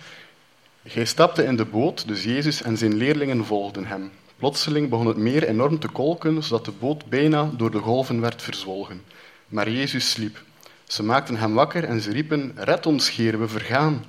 Hij 0.82 1.04
stapte 1.04 1.44
in 1.44 1.56
de 1.56 1.64
boot, 1.64 2.08
dus 2.08 2.24
Jezus 2.24 2.62
en 2.62 2.76
zijn 2.76 2.94
leerlingen 2.94 3.44
volgden 3.44 3.86
hem. 3.86 4.10
Plotseling 4.38 4.88
begon 4.88 5.06
het 5.06 5.16
meer 5.16 5.48
enorm 5.48 5.78
te 5.78 5.88
kolken, 5.88 6.42
zodat 6.42 6.64
de 6.64 6.72
boot 6.80 7.06
bijna 7.06 7.50
door 7.56 7.70
de 7.70 7.78
golven 7.78 8.20
werd 8.20 8.42
verzwolgen. 8.42 9.02
Maar 9.48 9.70
Jezus 9.70 10.10
sliep. 10.10 10.42
Ze 10.84 11.02
maakten 11.02 11.36
hem 11.36 11.54
wakker 11.54 11.84
en 11.84 12.00
ze 12.00 12.12
riepen: 12.12 12.52
Red 12.56 12.86
ons, 12.86 13.10
Heer, 13.16 13.38
we 13.38 13.48
vergaan. 13.48 14.04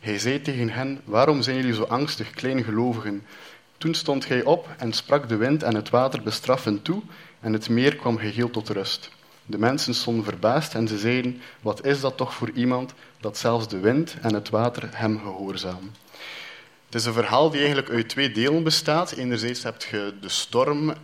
Hij 0.00 0.18
zei 0.18 0.42
tegen 0.42 0.70
hen: 0.70 1.00
Waarom 1.04 1.42
zijn 1.42 1.56
jullie 1.56 1.74
zo 1.74 1.82
angstig, 1.82 2.30
kleingelovigen? 2.30 3.26
Toen 3.76 3.94
stond 3.94 4.28
hij 4.28 4.44
op 4.44 4.68
en 4.78 4.92
sprak 4.92 5.28
de 5.28 5.36
wind 5.36 5.62
en 5.62 5.74
het 5.74 5.90
water 5.90 6.22
bestraffend 6.22 6.84
toe, 6.84 7.02
en 7.40 7.52
het 7.52 7.68
meer 7.68 7.96
kwam 7.96 8.18
geheel 8.18 8.50
tot 8.50 8.68
rust. 8.68 9.10
De 9.46 9.58
mensen 9.58 9.94
stonden 9.94 10.24
verbaasd 10.24 10.74
en 10.74 10.88
ze 10.88 10.98
zeiden: 10.98 11.40
Wat 11.60 11.84
is 11.86 12.00
dat 12.00 12.16
toch 12.16 12.34
voor 12.34 12.50
iemand 12.50 12.94
dat 13.20 13.38
zelfs 13.38 13.68
de 13.68 13.78
wind 13.78 14.16
en 14.22 14.34
het 14.34 14.48
water 14.48 14.88
hem 14.92 15.18
gehoorzamen? 15.18 15.94
Het 16.88 16.96
is 16.96 17.04
een 17.04 17.12
verhaal 17.12 17.50
die 17.50 17.58
eigenlijk 17.58 17.90
uit 17.90 18.08
twee 18.08 18.32
delen 18.32 18.62
bestaat. 18.62 19.12
Enerzijds 19.12 19.62
heb 19.62 19.82
je 19.82 20.14
de 20.20 20.28
storm, 20.28 20.88
uh, 20.88 20.94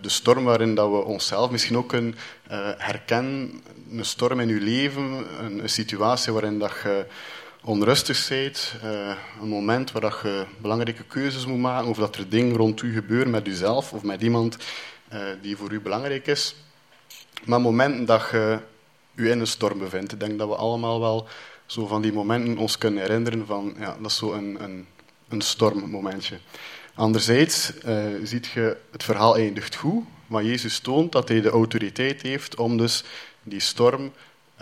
de 0.00 0.08
storm 0.08 0.44
waarin 0.44 0.74
dat 0.74 0.90
we 0.90 0.96
onszelf 0.96 1.50
misschien 1.50 1.76
ook 1.76 1.88
kunnen 1.88 2.14
uh, 2.50 2.70
herkennen. 2.76 3.62
Een 3.90 4.04
storm 4.04 4.40
in 4.40 4.48
je 4.48 4.60
leven, 4.60 5.26
een, 5.40 5.68
situatie 5.68 6.32
waarin 6.32 6.58
dat 6.58 6.72
je 6.82 7.06
onrustig 7.64 8.28
bent, 8.28 8.74
een 9.40 9.48
moment 9.48 9.92
waar 9.92 10.02
dat 10.02 10.18
je 10.22 10.44
belangrijke 10.58 11.04
keuzes 11.04 11.46
moet 11.46 11.58
maken, 11.58 11.88
of 11.88 11.96
dat 11.96 12.16
er 12.16 12.28
dingen 12.28 12.56
rond 12.56 12.82
u 12.82 12.94
gebeuren 12.94 13.30
met 13.30 13.46
jezelf 13.46 13.92
of 13.92 14.02
met 14.02 14.22
iemand 14.22 14.56
die 15.42 15.56
voor 15.56 15.72
u 15.72 15.80
belangrijk 15.80 16.26
is. 16.26 16.54
Maar 17.44 17.60
momenten 17.60 18.04
dat 18.04 18.28
je 18.30 18.58
je 19.14 19.30
in 19.30 19.40
een 19.40 19.46
storm 19.46 19.78
bevindt. 19.78 20.12
Ik 20.12 20.20
denk 20.20 20.38
dat 20.38 20.48
we 20.48 20.56
allemaal 20.56 21.00
wel 21.00 21.28
zo 21.66 21.86
van 21.86 22.02
die 22.02 22.12
momenten 22.12 22.58
ons 22.58 22.78
kunnen 22.78 23.02
herinneren 23.02 23.46
van, 23.46 23.74
ja, 23.78 23.96
dat 24.00 24.10
is 24.10 24.16
zo 24.16 24.32
een, 24.32 24.62
een, 24.62 24.86
een 25.28 25.40
stormmomentje. 25.40 26.38
Anderzijds 26.94 27.72
uh, 27.86 28.04
ziet 28.22 28.46
je, 28.46 28.76
het 28.90 29.04
verhaal 29.04 29.36
eindigt 29.36 29.74
goed, 29.74 30.04
maar 30.26 30.44
Jezus 30.44 30.78
toont 30.78 31.12
dat 31.12 31.28
hij 31.28 31.40
de 31.40 31.48
autoriteit 31.48 32.22
heeft 32.22 32.56
om 32.56 32.76
dus 32.76 33.04
die 33.42 33.60
storm 33.60 34.12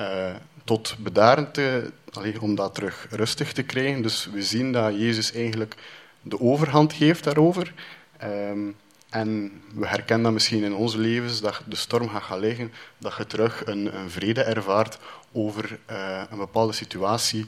uh, 0.00 0.34
tot 0.64 0.96
bedaren 0.98 1.52
te, 1.52 1.90
allee, 2.12 2.40
om 2.40 2.54
dat 2.54 2.74
terug 2.74 3.06
rustig 3.10 3.52
te 3.52 3.62
krijgen. 3.62 4.02
Dus 4.02 4.28
we 4.32 4.42
zien 4.42 4.72
dat 4.72 4.94
Jezus 4.98 5.32
eigenlijk 5.32 5.74
de 6.22 6.40
overhand 6.40 6.92
geeft 6.92 7.24
daarover. 7.24 7.74
Um, 8.22 8.76
en 9.14 9.62
we 9.74 9.86
herkennen 9.86 10.24
dat 10.24 10.32
misschien 10.32 10.62
in 10.62 10.74
onze 10.74 10.98
levens, 10.98 11.40
dat 11.40 11.62
de 11.66 11.76
storm 11.76 12.08
gaat 12.08 12.22
gaan 12.22 12.38
liggen, 12.38 12.72
dat 12.98 13.16
je 13.16 13.26
terug 13.26 13.66
een, 13.66 13.90
vrede 14.06 14.42
ervaart 14.42 14.98
over 15.32 15.78
uh, 15.90 16.22
een 16.30 16.38
bepaalde 16.38 16.72
situatie. 16.72 17.46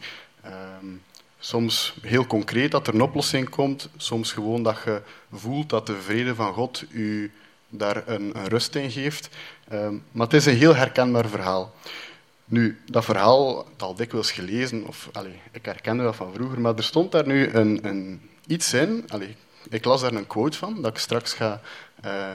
Um, 0.83 1.03
soms 1.39 1.97
heel 2.03 2.27
concreet 2.27 2.71
dat 2.71 2.87
er 2.87 2.95
een 2.95 3.01
oplossing 3.01 3.49
komt, 3.49 3.89
soms 3.97 4.33
gewoon 4.33 4.63
dat 4.63 4.79
je 4.85 5.03
voelt 5.33 5.69
dat 5.69 5.87
de 5.87 5.97
vrede 5.97 6.35
van 6.35 6.53
God 6.53 6.85
u 6.91 7.33
daar 7.69 8.09
een, 8.09 8.39
een 8.39 8.49
rust 8.49 8.75
in 8.75 8.91
geeft. 8.91 9.29
Um, 9.73 10.03
maar 10.13 10.27
het 10.27 10.35
is 10.35 10.47
een 10.47 10.57
heel 10.57 10.75
herkenbaar 10.75 11.29
verhaal. 11.29 11.75
Nu, 12.45 12.81
dat 12.91 13.05
verhaal, 13.05 13.59
het 13.73 13.83
al 13.83 13.95
dikwijls 13.95 14.31
gelezen, 14.31 14.87
of 14.87 15.09
allez, 15.13 15.35
ik 15.53 15.65
herkende 15.65 16.03
dat 16.03 16.17
van 16.17 16.33
vroeger, 16.35 16.61
maar 16.61 16.77
er 16.77 16.85
stond 16.85 17.13
daar 17.13 17.27
nu 17.27 17.49
een, 17.49 17.79
een 17.83 18.21
iets 18.47 18.73
in, 18.73 19.05
allez, 19.09 19.31
ik 19.69 19.85
las 19.85 20.01
daar 20.01 20.13
een 20.13 20.27
quote 20.27 20.59
van, 20.59 20.83
dat 20.83 20.91
ik 20.91 20.99
straks 20.99 21.33
ga 21.33 21.61
uh, 22.05 22.27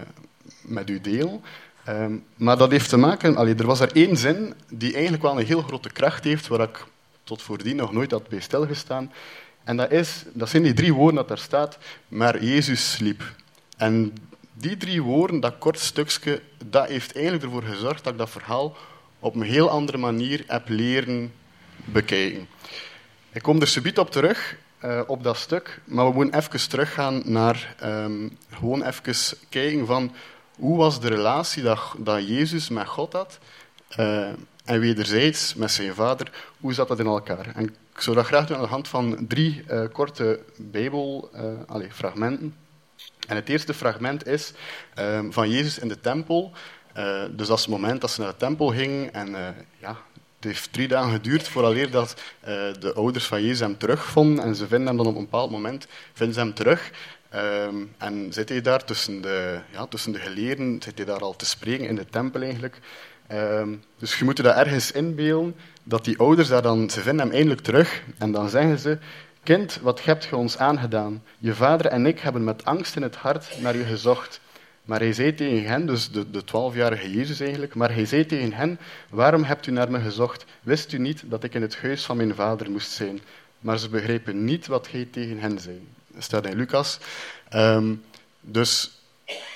met 0.61 0.89
u 0.89 1.01
delen. 1.01 1.41
Um, 1.89 2.25
maar 2.35 2.57
dat 2.57 2.71
heeft 2.71 2.89
te 2.89 2.97
maken... 2.97 3.35
Allee, 3.35 3.55
er 3.55 3.65
was 3.65 3.79
er 3.79 3.95
één 3.95 4.17
zin 4.17 4.53
die 4.69 4.93
eigenlijk 4.93 5.23
wel 5.23 5.39
een 5.39 5.45
heel 5.45 5.61
grote 5.61 5.89
kracht 5.89 6.23
heeft, 6.23 6.47
waar 6.47 6.61
ik 6.61 6.85
tot 7.23 7.41
voordien 7.41 7.75
nog 7.75 7.91
nooit 7.91 8.11
had 8.11 8.27
bij 8.27 8.39
stilgestaan. 8.39 9.11
En 9.63 9.77
dat, 9.77 9.91
is, 9.91 10.23
dat 10.33 10.49
zijn 10.49 10.63
die 10.63 10.73
drie 10.73 10.93
woorden 10.93 11.15
dat 11.15 11.27
daar 11.27 11.37
staat, 11.37 11.77
maar 12.07 12.43
Jezus 12.43 12.91
sliep. 12.91 13.23
En 13.77 14.13
die 14.53 14.77
drie 14.77 15.01
woorden, 15.01 15.39
dat 15.39 15.57
kort 15.57 15.79
stukje, 15.79 16.41
dat 16.65 16.87
heeft 16.87 17.13
eigenlijk 17.13 17.45
ervoor 17.45 17.63
gezorgd 17.63 18.03
dat 18.03 18.13
ik 18.13 18.19
dat 18.19 18.29
verhaal 18.29 18.75
op 19.19 19.35
een 19.35 19.41
heel 19.41 19.69
andere 19.69 19.97
manier 19.97 20.43
heb 20.47 20.69
leren 20.69 21.33
bekijken. 21.85 22.47
Ik 23.31 23.41
kom 23.41 23.61
er 23.61 23.67
subiet 23.67 23.99
op 23.99 24.11
terug, 24.11 24.55
uh, 24.85 25.01
op 25.07 25.23
dat 25.23 25.37
stuk. 25.37 25.81
Maar 25.83 26.05
we 26.05 26.13
moeten 26.13 26.39
even 26.39 26.69
teruggaan 26.69 27.21
naar 27.25 27.75
um, 27.83 28.37
gewoon 28.49 28.83
even 28.83 29.37
kijken 29.49 29.85
van 29.85 30.11
hoe 30.55 30.77
was 30.77 30.99
de 30.99 31.07
relatie 31.07 31.63
dat, 31.63 31.79
dat 31.97 32.27
Jezus 32.27 32.69
met 32.69 32.87
God 32.87 33.13
had 33.13 33.39
uh, 33.99 34.27
en 34.65 34.79
wederzijds 34.79 35.55
met 35.55 35.71
zijn 35.71 35.93
vader, 35.93 36.31
hoe 36.59 36.73
zat 36.73 36.87
dat 36.87 36.99
in 36.99 37.05
elkaar? 37.05 37.51
En 37.55 37.63
ik 37.63 38.01
zou 38.01 38.15
dat 38.15 38.25
graag 38.25 38.47
doen 38.47 38.57
aan 38.57 38.63
de 38.63 38.69
hand 38.69 38.87
van 38.87 39.27
drie 39.27 39.63
uh, 39.69 39.83
korte 39.91 40.39
Bijbelfragmenten. 40.57 42.55
en 43.27 43.35
het 43.35 43.49
eerste 43.49 43.73
fragment 43.73 44.27
is 44.27 44.53
ehm, 44.93 45.31
van 45.31 45.49
Jezus 45.49 45.79
in 45.79 45.87
de 45.87 45.99
tempel. 45.99 46.51
dus 47.31 47.47
dat 47.47 47.57
is 47.57 47.63
het 47.63 47.73
moment 47.73 48.01
dat 48.01 48.11
ze 48.11 48.21
naar 48.21 48.31
de 48.31 48.37
tempel 48.37 48.67
ging 48.67 49.11
en 49.11 49.35
ja, 49.79 49.97
het 50.41 50.51
heeft 50.51 50.73
drie 50.73 50.87
dagen 50.87 51.11
geduurd 51.11 51.47
vooraleer 51.47 51.91
dat 51.91 52.15
uh, 52.41 52.47
de 52.79 52.93
ouders 52.93 53.25
van 53.25 53.41
Jezus 53.41 53.59
hem 53.59 53.77
terugvonden. 53.77 54.43
En 54.43 54.55
ze 54.55 54.67
vinden 54.67 54.87
hem 54.87 54.97
dan 54.97 55.07
op 55.07 55.15
een 55.15 55.23
bepaald 55.23 55.51
moment 55.51 55.87
vinden 56.13 56.35
ze 56.35 56.41
hem 56.41 56.53
terug. 56.53 56.91
Um, 57.35 57.93
en 57.97 58.33
zit 58.33 58.49
hij 58.49 58.61
daar 58.61 58.85
tussen 58.85 59.21
de, 59.21 59.59
ja, 59.71 59.85
tussen 59.85 60.11
de 60.11 60.19
geleerden, 60.19 60.81
zit 60.81 60.97
hij 60.97 61.05
daar 61.05 61.19
al 61.19 61.35
te 61.35 61.45
spreken 61.45 61.87
in 61.87 61.95
de 61.95 62.05
tempel 62.05 62.41
eigenlijk. 62.41 62.79
Um, 63.31 63.83
dus 63.97 64.19
je 64.19 64.23
moet 64.23 64.37
je 64.37 64.43
dat 64.43 64.55
ergens 64.55 64.91
inbeelden, 64.91 65.55
dat 65.83 66.05
die 66.05 66.17
ouders 66.17 66.47
daar 66.47 66.61
dan, 66.61 66.89
ze 66.89 67.01
vinden 67.01 67.25
hem 67.25 67.35
eindelijk 67.35 67.61
terug. 67.61 68.03
En 68.17 68.31
dan 68.31 68.49
zeggen 68.49 68.79
ze, 68.79 68.97
kind, 69.43 69.79
wat 69.81 70.03
hebt 70.03 70.25
je 70.25 70.35
ons 70.35 70.57
aangedaan? 70.57 71.23
Je 71.37 71.53
vader 71.53 71.85
en 71.85 72.05
ik 72.05 72.19
hebben 72.19 72.43
met 72.43 72.65
angst 72.65 72.95
in 72.95 73.01
het 73.01 73.15
hart 73.15 73.61
naar 73.61 73.77
je 73.77 73.83
gezocht. 73.83 74.39
Maar 74.85 74.99
hij 74.99 75.13
zei 75.13 75.35
tegen 75.35 75.69
hen, 75.69 75.85
dus 75.85 76.11
de 76.11 76.43
twaalfjarige 76.45 77.11
Jezus 77.11 77.39
eigenlijk, 77.39 77.75
maar 77.75 77.93
hij 77.93 78.05
zei 78.05 78.25
tegen 78.25 78.53
hen, 78.53 78.79
waarom 79.09 79.43
hebt 79.43 79.67
u 79.67 79.71
naar 79.71 79.91
me 79.91 79.99
gezocht? 79.99 80.45
Wist 80.61 80.91
u 80.91 80.97
niet 80.97 81.23
dat 81.25 81.43
ik 81.43 81.53
in 81.53 81.61
het 81.61 81.77
huis 81.77 82.05
van 82.05 82.17
mijn 82.17 82.35
vader 82.35 82.71
moest 82.71 82.91
zijn? 82.91 83.21
Maar 83.59 83.79
ze 83.79 83.89
begrepen 83.89 84.43
niet 84.43 84.67
wat 84.67 84.91
hij 84.91 85.07
tegen 85.11 85.39
hen 85.39 85.59
zei. 85.59 85.87
Dat 86.07 86.23
staat 86.23 86.45
in 86.45 86.55
Lucas. 86.55 86.97
Um, 87.55 88.03
dus 88.41 88.91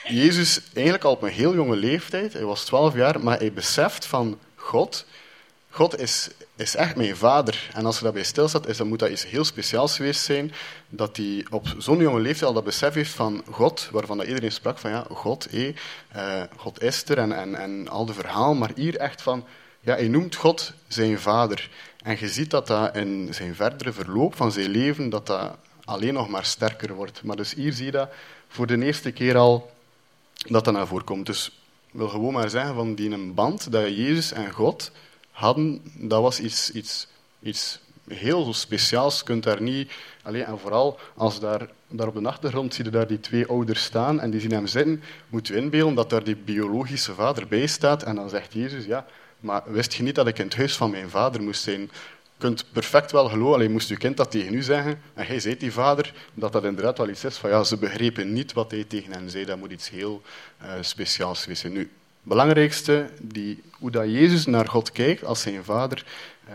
Jezus, 0.04 0.62
eigenlijk 0.74 1.04
al 1.06 1.12
op 1.12 1.22
een 1.22 1.30
heel 1.30 1.54
jonge 1.54 1.76
leeftijd, 1.76 2.34
hij 2.34 2.46
was 2.46 2.66
twaalf 2.66 2.96
jaar, 2.96 3.20
maar 3.20 3.38
hij 3.38 3.54
beseft 3.54 4.06
van 4.06 4.40
God, 4.56 5.06
God 5.76 6.00
is, 6.00 6.30
is 6.56 6.76
echt 6.76 6.96
mijn 6.96 7.16
vader. 7.16 7.70
En 7.74 7.86
als 7.86 7.98
je 7.98 8.04
daarbij 8.04 8.24
stilstaat, 8.24 8.68
is, 8.68 8.78
dan 8.78 8.88
moet 8.88 9.00
dat 9.00 9.10
iets 9.10 9.26
heel 9.26 9.44
speciaals 9.44 9.96
geweest 9.96 10.22
zijn, 10.22 10.52
dat 10.90 11.18
hij 11.18 11.46
op 11.50 11.68
zo'n 11.78 11.98
jonge 11.98 12.20
leeftijd 12.20 12.48
al 12.48 12.54
dat 12.54 12.64
besef 12.64 12.94
heeft 12.94 13.12
van 13.12 13.44
God, 13.50 13.90
waarvan 13.92 14.18
dat 14.18 14.28
iedereen 14.28 14.52
sprak 14.52 14.78
van 14.78 14.90
ja, 14.92 15.06
God, 15.10 15.48
hé, 15.52 15.74
uh, 16.16 16.44
God 16.58 16.82
is 16.82 17.10
er 17.10 17.18
en, 17.18 17.32
en, 17.32 17.56
en 17.56 17.88
al 17.88 18.06
de 18.06 18.14
verhaal, 18.14 18.54
maar 18.54 18.72
hier 18.76 18.98
echt 18.98 19.22
van, 19.22 19.46
ja, 19.80 19.96
hij 19.96 20.08
noemt 20.08 20.36
God 20.36 20.74
zijn 20.88 21.20
vader. 21.20 21.70
En 22.04 22.18
je 22.20 22.30
ziet 22.30 22.50
dat 22.50 22.68
dat 22.68 22.96
in 22.96 23.34
zijn 23.34 23.56
verdere 23.56 23.92
verloop 23.92 24.36
van 24.36 24.52
zijn 24.52 24.70
leven, 24.70 25.10
dat 25.10 25.28
dat 25.28 25.58
alleen 25.86 26.14
nog 26.14 26.30
maar 26.30 26.46
sterker 26.46 26.94
wordt. 26.94 27.24
Maar 27.24 27.36
dus 27.36 27.54
hier 27.54 27.74
zie 27.74 27.86
je 27.86 27.92
dat 27.92 28.10
voor 28.48 28.68
de 28.68 28.86
eerste 28.86 29.12
keer 29.12 29.38
al 29.38 29.72
dat 30.48 30.66
dat 30.66 30.74
naar 30.74 30.88
voren 30.88 31.06
komt. 31.06 31.26
Dus 31.26 31.48
ik 31.88 32.00
wil 32.00 32.10
gewoon 32.10 32.34
maar 32.34 32.50
zeggen 32.50 32.76
van 32.76 32.96
die 32.96 33.12
een 33.12 33.34
band 33.34 33.72
dat 33.72 33.96
Jezus 33.96 34.32
en 34.32 34.52
God 34.52 34.92
hadden, 35.36 35.82
dat 35.94 36.22
was 36.22 36.40
iets, 36.40 36.72
iets, 36.72 37.08
iets 37.42 37.80
heel 38.08 38.54
speciaals. 38.54 39.18
Je 39.18 39.24
kunt 39.24 39.44
daar 39.44 39.62
niet... 39.62 39.92
Alleen, 40.24 40.46
en 40.46 40.60
vooral 40.60 41.00
als 41.16 41.40
daar 41.40 41.70
daar 41.88 42.08
op 42.08 42.16
de 42.16 42.28
achtergrond 42.28 42.74
zie 42.74 42.90
daar 42.90 43.08
die 43.08 43.20
twee 43.20 43.48
ouders 43.48 43.84
staan 43.84 44.20
en 44.20 44.30
die 44.30 44.40
zien 44.40 44.52
hem 44.52 44.68
zitten. 44.68 45.04
Moet 45.30 45.48
je 45.48 45.56
inbeelden 45.56 45.96
dat 45.96 46.10
daar 46.10 46.24
die 46.24 46.36
biologische 46.36 47.14
vader 47.14 47.48
bij 47.48 47.68
staat. 47.68 48.04
En 48.04 48.16
dan 48.16 48.30
zegt 48.30 48.54
Jezus, 48.54 48.86
ja, 48.86 49.06
maar 49.40 49.64
wist 49.66 49.94
je 49.94 50.04
niet 50.04 50.16
dat 50.16 50.28
ik 50.28 50.40
in 50.40 50.46
het 50.46 50.56
huis 50.56 50.76
van 50.76 50.90
mijn 50.90 51.10
vader 51.10 51.42
moest 51.42 51.62
zijn? 51.62 51.82
Je 51.82 52.42
kunt 52.42 52.66
perfect 52.72 53.12
wel 53.12 53.30
geloven, 53.30 53.54
alleen 53.54 53.72
moest 53.72 53.90
je 53.90 53.98
kind 53.98 54.18
dat 54.18 54.32
tegen 54.32 54.54
u 54.54 54.62
zeggen, 54.62 55.02
en 55.14 55.26
hij 55.26 55.40
zei 55.40 55.58
die 55.58 55.72
vader, 55.72 56.14
dat 56.34 56.52
dat 56.52 56.64
inderdaad 56.64 56.98
wel 56.98 57.10
iets 57.10 57.24
is 57.24 57.38
van, 57.38 57.50
ja, 57.50 57.64
ze 57.64 57.78
begrepen 57.78 58.34
niet 58.34 58.54
wat 58.54 58.72
hij 58.72 58.84
tegen 58.84 59.14
hen 59.14 59.30
zei, 59.30 59.46
dat 59.46 59.58
moet 59.58 59.72
iets 59.72 59.90
heel 59.90 60.22
uh, 60.64 60.72
speciaals 60.82 61.48
zijn. 61.52 61.74
Nu, 61.74 61.92
belangrijkste, 62.26 63.10
die, 63.22 63.62
hoe 63.72 63.92
dat 63.92 64.06
Jezus 64.06 64.46
naar 64.46 64.68
God 64.68 64.92
kijkt 64.92 65.26
als 65.26 65.42
zijn 65.42 65.64
vader, 65.64 66.06
uh, 66.48 66.54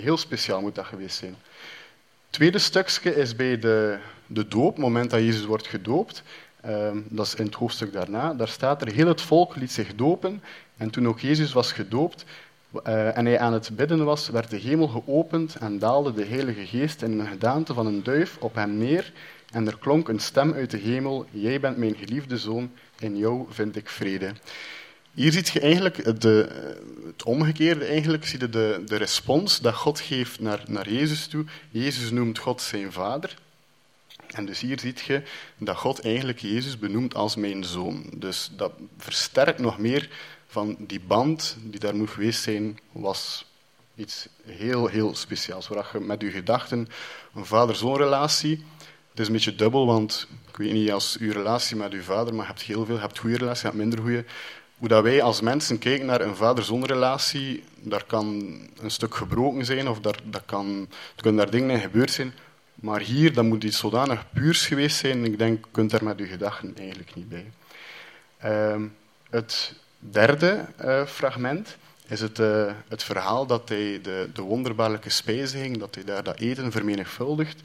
heel 0.00 0.16
speciaal 0.16 0.60
moet 0.60 0.74
dat 0.74 0.86
geweest 0.86 1.16
zijn. 1.16 1.36
Het 2.30 2.38
tweede 2.38 2.58
stukje 2.58 3.16
is 3.16 3.36
bij 3.36 3.58
de, 3.58 3.98
de 4.26 4.48
doop, 4.48 4.72
het 4.72 4.84
moment 4.84 5.10
dat 5.10 5.20
Jezus 5.20 5.44
wordt 5.44 5.66
gedoopt. 5.66 6.22
Um, 6.66 7.06
dat 7.08 7.26
is 7.26 7.34
in 7.34 7.44
het 7.44 7.54
hoofdstuk 7.54 7.92
daarna. 7.92 8.34
Daar 8.34 8.48
staat 8.48 8.82
er, 8.82 8.92
heel 8.92 9.06
het 9.06 9.20
volk 9.20 9.56
liet 9.56 9.72
zich 9.72 9.94
dopen. 9.94 10.42
En 10.76 10.90
toen 10.90 11.08
ook 11.08 11.20
Jezus 11.20 11.52
was 11.52 11.72
gedoopt 11.72 12.24
uh, 12.86 13.16
en 13.16 13.26
hij 13.26 13.38
aan 13.38 13.52
het 13.52 13.70
bidden 13.76 14.04
was, 14.04 14.28
werd 14.28 14.50
de 14.50 14.56
hemel 14.56 14.88
geopend 14.88 15.54
en 15.54 15.78
daalde 15.78 16.12
de 16.12 16.24
Heilige 16.24 16.66
Geest 16.66 17.02
in 17.02 17.18
een 17.18 17.26
gedaante 17.26 17.74
van 17.74 17.86
een 17.86 18.02
duif 18.02 18.36
op 18.40 18.54
hem 18.54 18.78
neer. 18.78 19.12
En 19.52 19.66
er 19.66 19.78
klonk 19.78 20.08
een 20.08 20.18
stem 20.18 20.52
uit 20.52 20.70
de 20.70 20.78
hemel, 20.78 21.26
jij 21.30 21.60
bent 21.60 21.76
mijn 21.76 21.96
geliefde 21.96 22.38
zoon, 22.38 22.70
in 22.98 23.16
jou 23.16 23.46
vind 23.48 23.76
ik 23.76 23.88
vrede. 23.88 24.32
Hier 25.14 25.32
zie 25.32 25.44
je 25.52 25.60
eigenlijk 25.60 26.20
de, 26.20 26.48
het 27.06 27.22
omgekeerde. 27.22 27.84
Eigenlijk 27.84 28.26
zie 28.26 28.40
je 28.40 28.48
de, 28.48 28.82
de 28.86 28.96
respons 28.96 29.60
dat 29.60 29.74
God 29.74 30.00
geeft 30.00 30.40
naar, 30.40 30.62
naar 30.66 30.90
Jezus 30.90 31.26
toe. 31.26 31.44
Jezus 31.70 32.10
noemt 32.10 32.38
God 32.38 32.62
zijn 32.62 32.92
vader. 32.92 33.36
En 34.26 34.46
dus 34.46 34.60
hier 34.60 34.80
zie 34.80 34.94
je 35.06 35.22
dat 35.58 35.76
God 35.76 36.00
eigenlijk 36.00 36.38
Jezus 36.38 36.78
benoemt 36.78 37.14
als 37.14 37.36
mijn 37.36 37.64
zoon. 37.64 38.04
Dus 38.14 38.50
dat 38.56 38.72
versterkt 38.98 39.58
nog 39.58 39.78
meer 39.78 40.08
van 40.46 40.76
die 40.78 41.00
band 41.00 41.56
die 41.62 41.80
daar 41.80 41.96
moet 41.96 42.10
geweest 42.10 42.42
zijn, 42.42 42.78
was 42.92 43.44
iets 43.94 44.28
heel, 44.44 44.86
heel 44.86 45.14
speciaals. 45.14 45.68
Waar 45.68 45.90
je 45.92 46.00
met 46.00 46.20
je 46.20 46.30
gedachten 46.30 46.88
een 47.34 47.46
vader-zoon 47.46 47.96
relatie. 47.96 48.64
Het 49.10 49.20
is 49.20 49.26
een 49.26 49.32
beetje 49.32 49.54
dubbel, 49.54 49.86
want 49.86 50.26
ik 50.48 50.56
weet 50.56 50.72
niet 50.72 50.92
als 50.92 51.16
uw 51.20 51.32
relatie 51.32 51.76
met 51.76 51.92
uw 51.92 52.02
vader, 52.02 52.34
maar 52.34 52.46
je 52.46 52.52
hebt 52.52 52.62
heel 52.62 52.84
veel, 52.84 52.94
je 52.94 53.00
hebt 53.00 53.18
goede 53.18 53.36
relaties, 53.36 53.60
je 53.60 53.66
hebt 53.66 53.78
minder 53.78 53.98
goede. 53.98 54.24
Hoe 54.80 54.88
dat 54.88 55.02
wij 55.02 55.22
als 55.22 55.40
mensen 55.40 55.78
kijken 55.78 56.06
naar 56.06 56.20
een 56.20 56.36
vader-zoon 56.36 56.84
relatie, 56.84 57.64
daar 57.80 58.04
kan 58.04 58.26
een 58.80 58.90
stuk 58.90 59.14
gebroken 59.14 59.64
zijn 59.64 59.88
of 59.88 60.00
daar, 60.00 60.18
dat 60.24 60.42
kan, 60.46 60.86
er 61.16 61.22
kunnen 61.22 61.42
daar 61.42 61.50
dingen 61.50 61.70
in 61.70 61.80
gebeurd 61.80 62.10
zijn. 62.10 62.32
Maar 62.74 63.00
hier, 63.00 63.32
dat 63.32 63.44
moet 63.44 63.64
iets 63.64 63.78
zodanig 63.78 64.30
puurs 64.32 64.66
geweest 64.66 64.96
zijn. 64.96 65.24
Ik 65.24 65.38
denk, 65.38 65.64
je 65.64 65.70
kunt 65.70 65.90
daar 65.90 66.04
met 66.04 66.20
uw 66.20 66.26
gedachten 66.26 66.76
eigenlijk 66.76 67.14
niet 67.14 67.28
bij. 67.28 67.50
Uh, 68.44 68.82
het 69.30 69.74
derde 69.98 70.64
uh, 70.84 71.06
fragment 71.06 71.76
is 72.06 72.20
het, 72.20 72.38
uh, 72.38 72.72
het 72.88 73.02
verhaal 73.02 73.46
dat 73.46 73.68
hij 73.68 74.00
de, 74.02 74.28
de 74.32 74.42
wonderbaarlijke 74.42 75.10
spijziging, 75.10 75.78
dat 75.78 75.94
hij 75.94 76.04
daar 76.04 76.22
dat 76.22 76.38
eten 76.38 76.72
vermenigvuldigt. 76.72 77.60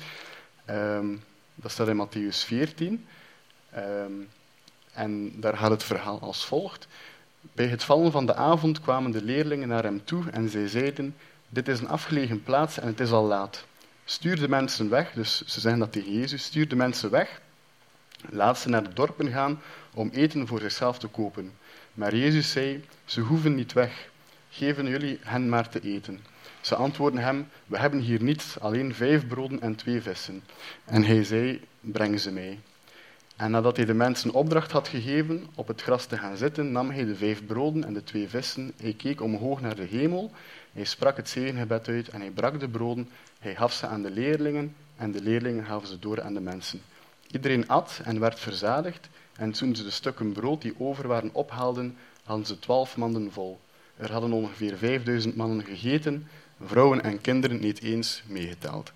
Um, 0.69 1.23
dat 1.55 1.71
staat 1.71 1.87
in 1.87 2.07
Matthäus 2.07 2.45
14. 2.45 3.05
Um, 3.77 4.27
en 4.95 5.39
daar 5.39 5.57
gaat 5.57 5.71
het 5.71 5.83
verhaal 5.83 6.19
als 6.19 6.45
volgt. 6.45 6.87
Bij 7.53 7.67
het 7.67 7.83
vallen 7.83 8.11
van 8.11 8.25
de 8.25 8.35
avond 8.35 8.81
kwamen 8.81 9.11
de 9.11 9.23
leerlingen 9.23 9.67
naar 9.67 9.83
hem 9.83 10.03
toe 10.03 10.23
en 10.31 10.49
zij 10.49 10.67
zeiden, 10.67 11.15
dit 11.49 11.67
is 11.67 11.79
een 11.79 11.87
afgelegen 11.87 12.43
plaats 12.43 12.79
en 12.79 12.87
het 12.87 12.99
is 12.99 13.11
al 13.11 13.25
laat. 13.25 13.65
Stuur 14.05 14.39
de 14.39 14.49
mensen 14.49 14.89
weg, 14.89 15.13
dus 15.13 15.41
ze 15.45 15.59
zeggen 15.59 15.79
dat 15.79 15.91
tegen 15.91 16.13
Jezus, 16.13 16.43
stuur 16.43 16.67
de 16.67 16.75
mensen 16.75 17.09
weg, 17.09 17.41
laat 18.29 18.59
ze 18.59 18.69
naar 18.69 18.83
de 18.83 18.93
dorpen 18.93 19.31
gaan 19.31 19.61
om 19.93 20.09
eten 20.09 20.47
voor 20.47 20.59
zichzelf 20.59 20.99
te 20.99 21.07
kopen. 21.07 21.51
Maar 21.93 22.15
Jezus 22.15 22.51
zei, 22.51 22.85
ze 23.05 23.21
hoeven 23.21 23.55
niet 23.55 23.73
weg, 23.73 24.09
geven 24.49 24.87
jullie 24.87 25.19
hen 25.21 25.49
maar 25.49 25.69
te 25.69 25.81
eten. 25.81 26.19
Ze 26.61 26.75
antwoordden 26.75 27.21
hem, 27.23 27.47
we 27.65 27.77
hebben 27.77 27.99
hier 27.99 28.23
niets, 28.23 28.59
alleen 28.59 28.95
vijf 28.95 29.27
broden 29.27 29.61
en 29.61 29.75
twee 29.75 30.01
vissen. 30.01 30.43
En 30.85 31.03
hij 31.03 31.23
zei, 31.23 31.61
breng 31.79 32.19
ze 32.19 32.31
mij. 32.31 32.59
En 33.35 33.51
nadat 33.51 33.77
hij 33.77 33.85
de 33.85 33.93
mensen 33.93 34.33
opdracht 34.33 34.71
had 34.71 34.87
gegeven 34.87 35.47
op 35.55 35.67
het 35.67 35.81
gras 35.81 36.05
te 36.05 36.17
gaan 36.17 36.37
zitten, 36.37 36.71
nam 36.71 36.89
hij 36.89 37.05
de 37.05 37.15
vijf 37.15 37.45
broden 37.45 37.83
en 37.83 37.93
de 37.93 38.03
twee 38.03 38.29
vissen. 38.29 38.71
Hij 38.77 38.93
keek 38.93 39.21
omhoog 39.21 39.61
naar 39.61 39.75
de 39.75 39.83
hemel, 39.83 40.31
hij 40.73 40.83
sprak 40.83 41.17
het 41.17 41.29
zegengebed 41.29 41.87
uit 41.87 42.09
en 42.09 42.19
hij 42.19 42.29
brak 42.29 42.59
de 42.59 42.67
broden. 42.67 43.09
Hij 43.39 43.55
gaf 43.55 43.73
ze 43.73 43.87
aan 43.87 44.01
de 44.01 44.11
leerlingen 44.11 44.75
en 44.97 45.11
de 45.11 45.21
leerlingen 45.21 45.65
gaven 45.65 45.87
ze 45.87 45.99
door 45.99 46.21
aan 46.21 46.33
de 46.33 46.39
mensen. 46.39 46.81
Iedereen 47.31 47.67
at 47.67 47.99
en 48.03 48.19
werd 48.19 48.39
verzadigd 48.39 49.09
en 49.37 49.51
toen 49.51 49.75
ze 49.75 49.83
de 49.83 49.91
stukken 49.91 50.31
brood 50.31 50.61
die 50.61 50.75
over 50.77 51.07
waren 51.07 51.29
ophaalden, 51.33 51.97
hadden 52.23 52.45
ze 52.45 52.59
twaalf 52.59 52.97
manden 52.97 53.31
vol. 53.31 53.59
Er 53.97 54.11
hadden 54.11 54.31
ongeveer 54.31 54.77
vijfduizend 54.77 55.35
mannen 55.35 55.63
gegeten, 55.63 56.27
vrouwen 56.61 57.03
en 57.03 57.21
kinderen 57.21 57.59
niet 57.59 57.81
eens 57.81 58.23
meegeteld. 58.27 58.91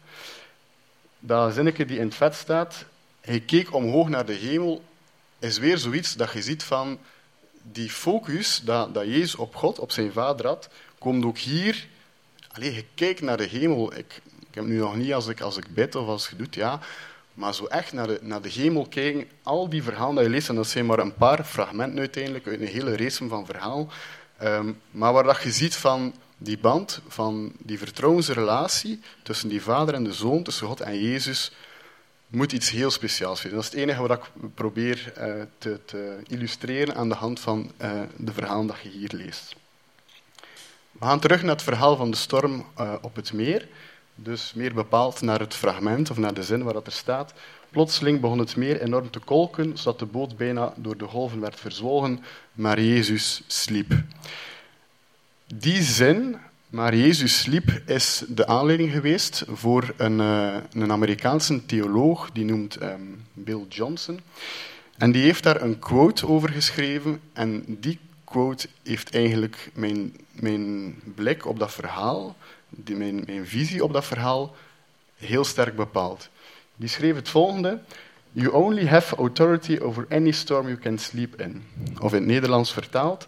Dat 1.20 1.54
zinnetje 1.54 1.86
die 1.86 1.98
in 1.98 2.06
het 2.06 2.16
vet 2.16 2.36
staat, 2.36 2.86
hij 3.22 3.40
keek 3.40 3.74
omhoog 3.74 4.10
naar 4.10 4.26
de 4.26 4.34
hemel, 4.34 4.84
is 5.40 5.58
weer 5.58 5.78
zoiets 5.78 6.14
dat 6.14 6.32
je 6.32 6.42
ziet 6.42 6.64
van 6.64 7.00
die 7.72 7.90
focus 7.90 8.62
dat, 8.64 8.94
dat 8.94 9.06
Jezus 9.06 9.36
op 9.36 9.56
God, 9.56 9.80
op 9.80 9.92
zijn 9.92 10.12
vader 10.12 10.48
had, 10.48 10.70
komt 10.98 11.26
ook 11.26 11.38
hier. 11.38 11.88
Allee, 12.52 12.74
je 12.74 12.86
kijkt 12.96 13.22
naar 13.22 13.38
de 13.38 13.48
hemel. 13.48 13.94
Ik, 13.98 14.22
ik 14.40 14.56
heb 14.56 14.66
nu 14.66 14.78
nog 14.78 14.96
niet 14.96 15.14
als 15.14 15.28
ik, 15.28 15.42
als 15.42 15.58
ik 15.58 15.74
bid 15.74 15.96
of 15.96 16.08
als 16.08 16.30
je 16.30 16.36
doet, 16.36 16.56
ja. 16.56 16.80
Maar 17.34 17.54
zo 17.54 17.66
echt 17.66 17.94
naar 17.94 18.08
de, 18.08 18.20
naar 18.22 18.42
de 18.42 18.50
hemel 18.50 18.86
kijken, 18.86 19.28
al 19.44 19.70
die 19.70 19.84
verhalen 19.84 20.16
die 20.16 20.24
je 20.24 20.30
leest, 20.30 20.50
en 20.50 20.56
dat 20.56 20.68
zijn 20.68 20.86
maar 20.86 21.00
een 21.00 21.14
paar 21.14 21.44
fragmenten 21.44 22.00
uiteindelijk 22.00 22.48
uit 22.48 22.62
een 22.62 22.68
hele 22.68 22.98
race 22.98 23.28
van 23.28 23.46
verhaal, 23.46 23.88
um, 24.44 24.82
maar 24.92 25.14
waar 25.14 25.24
dat 25.24 25.42
je 25.44 25.52
ziet 25.52 25.76
van 25.76 26.14
die 26.38 26.58
band, 26.58 27.02
van 27.08 27.52
die 27.58 27.78
vertrouwensrelatie 27.78 29.00
tussen 29.24 29.50
die 29.50 29.62
vader 29.62 29.94
en 29.94 30.04
de 30.04 30.14
zoon, 30.14 30.44
tussen 30.44 30.68
God 30.68 30.82
en 30.82 31.00
Jezus, 31.00 31.52
moet 32.30 32.52
iets 32.52 32.70
heel 32.70 32.92
speciaals 32.92 33.42
zijn. 33.42 33.54
Dat 33.54 33.64
is 33.64 33.70
het 33.70 33.80
enige 33.80 34.02
wat 34.02 34.18
ik 34.18 34.54
probeer 34.54 35.14
uh, 35.18 35.44
te, 35.58 35.80
te, 35.86 36.18
illustreren 36.28 36.96
aan 36.96 37.10
de 37.10 37.16
hand 37.16 37.40
van 37.40 37.72
uh, 37.82 38.02
de 38.18 38.34
verhalen 38.34 38.68
dat 38.68 38.80
je 38.84 38.90
hier 38.90 39.12
leest. 39.14 39.56
We 40.92 41.06
gaan 41.06 41.20
terug 41.20 41.42
naar 41.42 41.52
het 41.52 41.64
verhaal 41.64 41.96
van 41.96 42.12
de 42.12 42.18
storm 42.18 42.66
uh, 42.80 42.94
op 43.02 43.16
het 43.16 43.34
meer. 43.34 43.68
Dus 44.16 44.54
meer 44.54 44.74
bepaald 44.74 45.22
naar 45.22 45.40
het 45.40 45.54
fragment 45.54 46.10
of 46.10 46.18
naar 46.18 46.34
de 46.34 46.44
zin 46.44 46.64
waar 46.64 46.74
dat 46.74 46.86
er 46.86 46.92
staat. 46.92 47.34
Plotseling 47.70 48.20
begon 48.22 48.40
het 48.40 48.56
meer 48.56 48.82
enorm 48.82 49.10
te 49.10 49.20
kolken, 49.20 49.78
zodat 49.78 50.00
de 50.00 50.06
boot 50.06 50.38
bijna 50.38 50.74
door 50.76 50.98
de 50.98 51.06
golven 51.06 51.40
werd 51.40 51.60
verzwolgen, 51.60 52.24
maar 52.54 52.82
Jezus 52.82 53.42
sliep. 53.48 53.94
Die 55.56 55.82
zin, 55.82 56.38
maar 56.70 56.96
Jezus 56.96 57.40
sliep, 57.40 57.82
is 57.86 58.24
de 58.28 58.48
aanleiding 58.48 58.92
geweest 58.92 59.44
voor 59.48 59.94
een, 59.98 60.20
uh, 60.20 60.56
een 60.72 60.92
Amerikaanse 60.92 61.66
theoloog, 61.66 62.32
die 62.32 62.46
noemt 62.46 62.82
um, 62.82 63.26
Bill 63.34 63.66
Johnson. 63.70 64.20
En 64.98 65.12
die 65.12 65.24
heeft 65.24 65.44
daar 65.44 65.62
een 65.62 65.80
quote 65.80 66.28
over 66.28 66.50
geschreven. 66.50 67.22
En 67.34 67.64
die 67.68 68.00
quote 68.24 68.68
heeft 68.84 69.16
eigenlijk 69.16 69.72
mijn, 69.74 70.16
mijn 70.32 70.96
blik 71.16 71.46
op 71.46 71.60
dat 71.60 71.72
verhaal 71.72 72.36
die 72.70 72.96
mijn, 72.96 73.24
mijn 73.26 73.48
visie 73.48 73.84
op 73.84 73.94
dat 73.94 74.06
verhaal 74.06 74.56
heel 75.16 75.44
sterk 75.44 75.76
bepaald. 75.76 76.30
Die 76.76 76.90
schreef 76.90 77.16
het 77.16 77.30
volgende. 77.30 77.80
You 78.32 78.54
only 78.54 78.88
have 78.88 79.16
authority 79.16 79.78
over 79.82 80.06
any 80.10 80.32
storm 80.32 80.68
you 80.68 80.78
can 80.78 80.98
sleep 80.98 81.42
in. 81.42 81.64
Of 82.00 82.12
in 82.12 82.18
het 82.18 82.28
Nederlands 82.28 82.74
vertaald. 82.74 83.28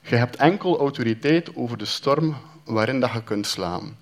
Je 0.00 0.16
hebt 0.16 0.36
enkel 0.36 0.78
autoriteit 0.78 1.56
over 1.56 1.78
de 1.78 1.84
storm 1.84 2.36
waarin 2.64 3.00
dat 3.00 3.12
je 3.12 3.22
kunt 3.22 3.46
slaan. 3.46 3.96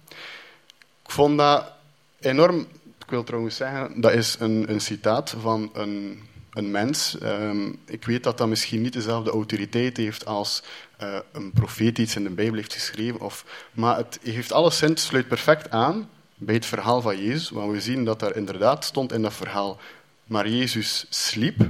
Ik 1.05 1.11
vond 1.11 1.39
dat 1.39 1.73
enorm... 2.21 2.67
Ik 3.05 3.19
wil 3.19 3.27
trouwens 3.27 3.57
zeggen, 3.57 4.01
dat 4.01 4.13
is 4.13 4.37
een, 4.39 4.71
een 4.71 4.81
citaat 4.81 5.35
van 5.41 5.71
een, 5.73 6.23
een 6.53 6.71
mens. 6.71 7.17
Um, 7.23 7.79
ik 7.87 8.05
weet 8.05 8.25
dat 8.25 8.39
dat 8.39 8.49
misschien 8.49 8.83
niet 8.83 8.93
dezelfde 8.93 9.31
autoriteit 9.31 9.97
heeft 9.97 10.27
als 10.27 10.63
uh, 11.03 11.19
een 11.33 11.53
profeet 11.53 11.99
iets 11.99 12.17
in 12.17 12.25
de 12.25 12.31
Bijbel 12.31 12.55
heeft 12.55 12.73
geschreven. 12.73 13.21
Of, 13.21 13.45
maar 13.73 13.97
het 13.97 14.19
heeft 14.23 14.53
alleszins 14.53 15.05
sluit 15.05 15.29
perfect 15.29 15.71
aan 15.71 16.09
bij 16.35 16.55
het 16.55 16.67
verhaal 16.67 17.01
van 17.01 17.17
Jezus. 17.17 17.51
Want 17.51 17.73
we 17.73 17.81
zien 17.81 18.05
dat 18.05 18.21
daar 18.21 18.37
inderdaad 18.37 18.85
stond 18.85 19.13
in 19.13 19.23
dat 19.23 19.35
verhaal. 19.35 19.81
Maar 20.25 20.49
Jezus 20.49 21.07
sliep 21.09 21.61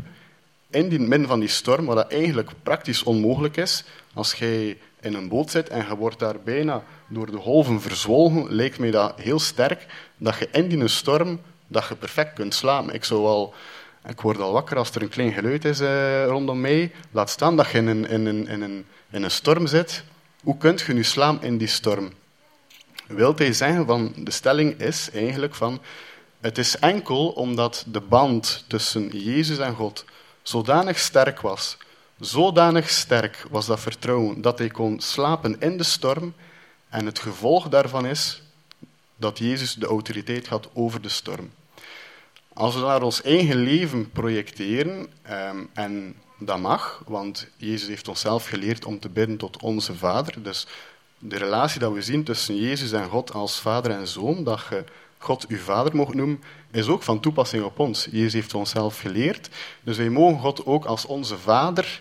in 0.70 0.90
het 0.90 1.00
midden 1.00 1.28
van 1.28 1.40
die 1.40 1.48
storm, 1.48 1.84
wat 1.84 2.12
eigenlijk 2.12 2.50
praktisch 2.62 3.02
onmogelijk 3.02 3.56
is. 3.56 3.84
Als 4.14 4.34
jij 4.34 4.78
in 5.02 5.14
een 5.14 5.28
boot 5.28 5.50
zit 5.50 5.68
en 5.68 5.86
je 5.88 5.96
wordt 5.96 6.18
daar 6.18 6.40
bijna 6.40 6.82
door 7.08 7.30
de 7.30 7.36
golven 7.36 7.80
verzwolgen, 7.80 8.54
lijkt 8.54 8.78
mij 8.78 8.90
dat 8.90 9.20
heel 9.20 9.38
sterk 9.38 9.86
dat 10.16 10.38
je 10.38 10.48
in 10.52 10.68
die 10.68 10.88
storm 10.88 11.40
dat 11.66 11.86
je 11.88 11.94
perfect 11.94 12.32
kunt 12.32 12.54
slaan. 12.54 12.92
Ik 12.92 13.04
zou 13.04 13.50
ik 14.08 14.20
word 14.20 14.40
al 14.40 14.52
wakker 14.52 14.76
als 14.76 14.90
er 14.90 15.02
een 15.02 15.08
klein 15.08 15.32
geluid 15.32 15.64
is 15.64 15.80
uh, 15.80 16.26
rondom 16.26 16.60
mij. 16.60 16.92
Laat 17.10 17.30
staan 17.30 17.56
dat 17.56 17.70
je 17.70 17.78
in 17.78 17.86
een, 17.86 18.08
in, 18.08 18.26
in, 18.26 18.62
een, 18.62 18.86
in 19.10 19.22
een 19.22 19.30
storm 19.30 19.66
zit. 19.66 20.04
Hoe 20.42 20.56
kunt 20.56 20.80
je 20.80 20.92
nu 20.92 21.04
slaan 21.04 21.42
in 21.42 21.58
die 21.58 21.68
storm? 21.68 22.12
Wilt 23.06 23.38
hij 23.38 23.52
zeggen 23.52 23.86
van, 23.86 24.12
de 24.16 24.30
stelling 24.30 24.80
is 24.80 25.10
eigenlijk 25.10 25.54
van, 25.54 25.80
het 26.40 26.58
is 26.58 26.78
enkel 26.78 27.28
omdat 27.28 27.84
de 27.86 28.00
band 28.00 28.64
tussen 28.66 29.08
Jezus 29.08 29.58
en 29.58 29.74
God 29.74 30.04
zodanig 30.42 30.98
sterk 30.98 31.40
was, 31.40 31.76
zodanig 32.24 32.90
sterk 32.90 33.46
was 33.50 33.66
dat 33.66 33.80
vertrouwen, 33.80 34.40
dat 34.40 34.58
hij 34.58 34.68
kon 34.68 35.00
slapen 35.00 35.60
in 35.60 35.76
de 35.76 35.82
storm. 35.82 36.34
En 36.88 37.06
het 37.06 37.18
gevolg 37.18 37.68
daarvan 37.68 38.06
is 38.06 38.42
dat 39.16 39.38
Jezus 39.38 39.74
de 39.74 39.86
autoriteit 39.86 40.46
had 40.46 40.68
over 40.72 41.00
de 41.00 41.08
storm. 41.08 41.50
Als 42.52 42.74
we 42.74 42.80
naar 42.80 43.02
ons 43.02 43.22
eigen 43.22 43.56
leven 43.56 44.10
projecteren, 44.10 45.06
ehm, 45.22 45.56
en 45.72 46.14
dat 46.38 46.58
mag, 46.58 47.02
want 47.06 47.46
Jezus 47.56 47.88
heeft 47.88 48.08
onszelf 48.08 48.46
geleerd 48.46 48.84
om 48.84 48.98
te 48.98 49.08
bidden 49.08 49.36
tot 49.36 49.62
onze 49.62 49.94
Vader. 49.94 50.42
Dus 50.42 50.66
de 51.18 51.36
relatie 51.38 51.80
dat 51.80 51.92
we 51.92 52.02
zien 52.02 52.24
tussen 52.24 52.56
Jezus 52.56 52.92
en 52.92 53.08
God 53.08 53.32
als 53.32 53.60
Vader 53.60 53.90
en 53.90 54.06
Zoon, 54.06 54.44
dat 54.44 54.60
je 54.70 54.84
God 55.18 55.46
uw 55.46 55.58
Vader 55.58 55.96
mocht 55.96 56.14
noemen, 56.14 56.42
is 56.70 56.86
ook 56.86 57.02
van 57.02 57.20
toepassing 57.20 57.64
op 57.64 57.78
ons. 57.78 58.08
Jezus 58.10 58.32
heeft 58.32 58.54
onszelf 58.54 59.00
geleerd, 59.00 59.48
dus 59.82 59.96
wij 59.96 60.08
mogen 60.08 60.40
God 60.40 60.66
ook 60.66 60.84
als 60.84 61.06
onze 61.06 61.38
Vader 61.38 62.00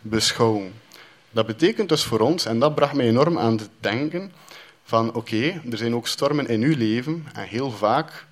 beschouwen. 0.00 0.72
Dat 1.30 1.46
betekent 1.46 1.88
dus 1.88 2.04
voor 2.04 2.20
ons, 2.20 2.44
en 2.44 2.58
dat 2.58 2.74
bracht 2.74 2.94
mij 2.94 3.06
enorm 3.06 3.38
aan 3.38 3.56
het 3.56 3.70
denken, 3.80 4.32
van 4.84 5.14
oké, 5.14 5.60
er 5.70 5.76
zijn 5.76 5.94
ook 5.94 6.06
stormen 6.06 6.48
in 6.48 6.62
uw 6.62 6.76
leven, 6.76 7.26
en 7.34 7.44
heel 7.44 7.70
vaak, 7.70 8.26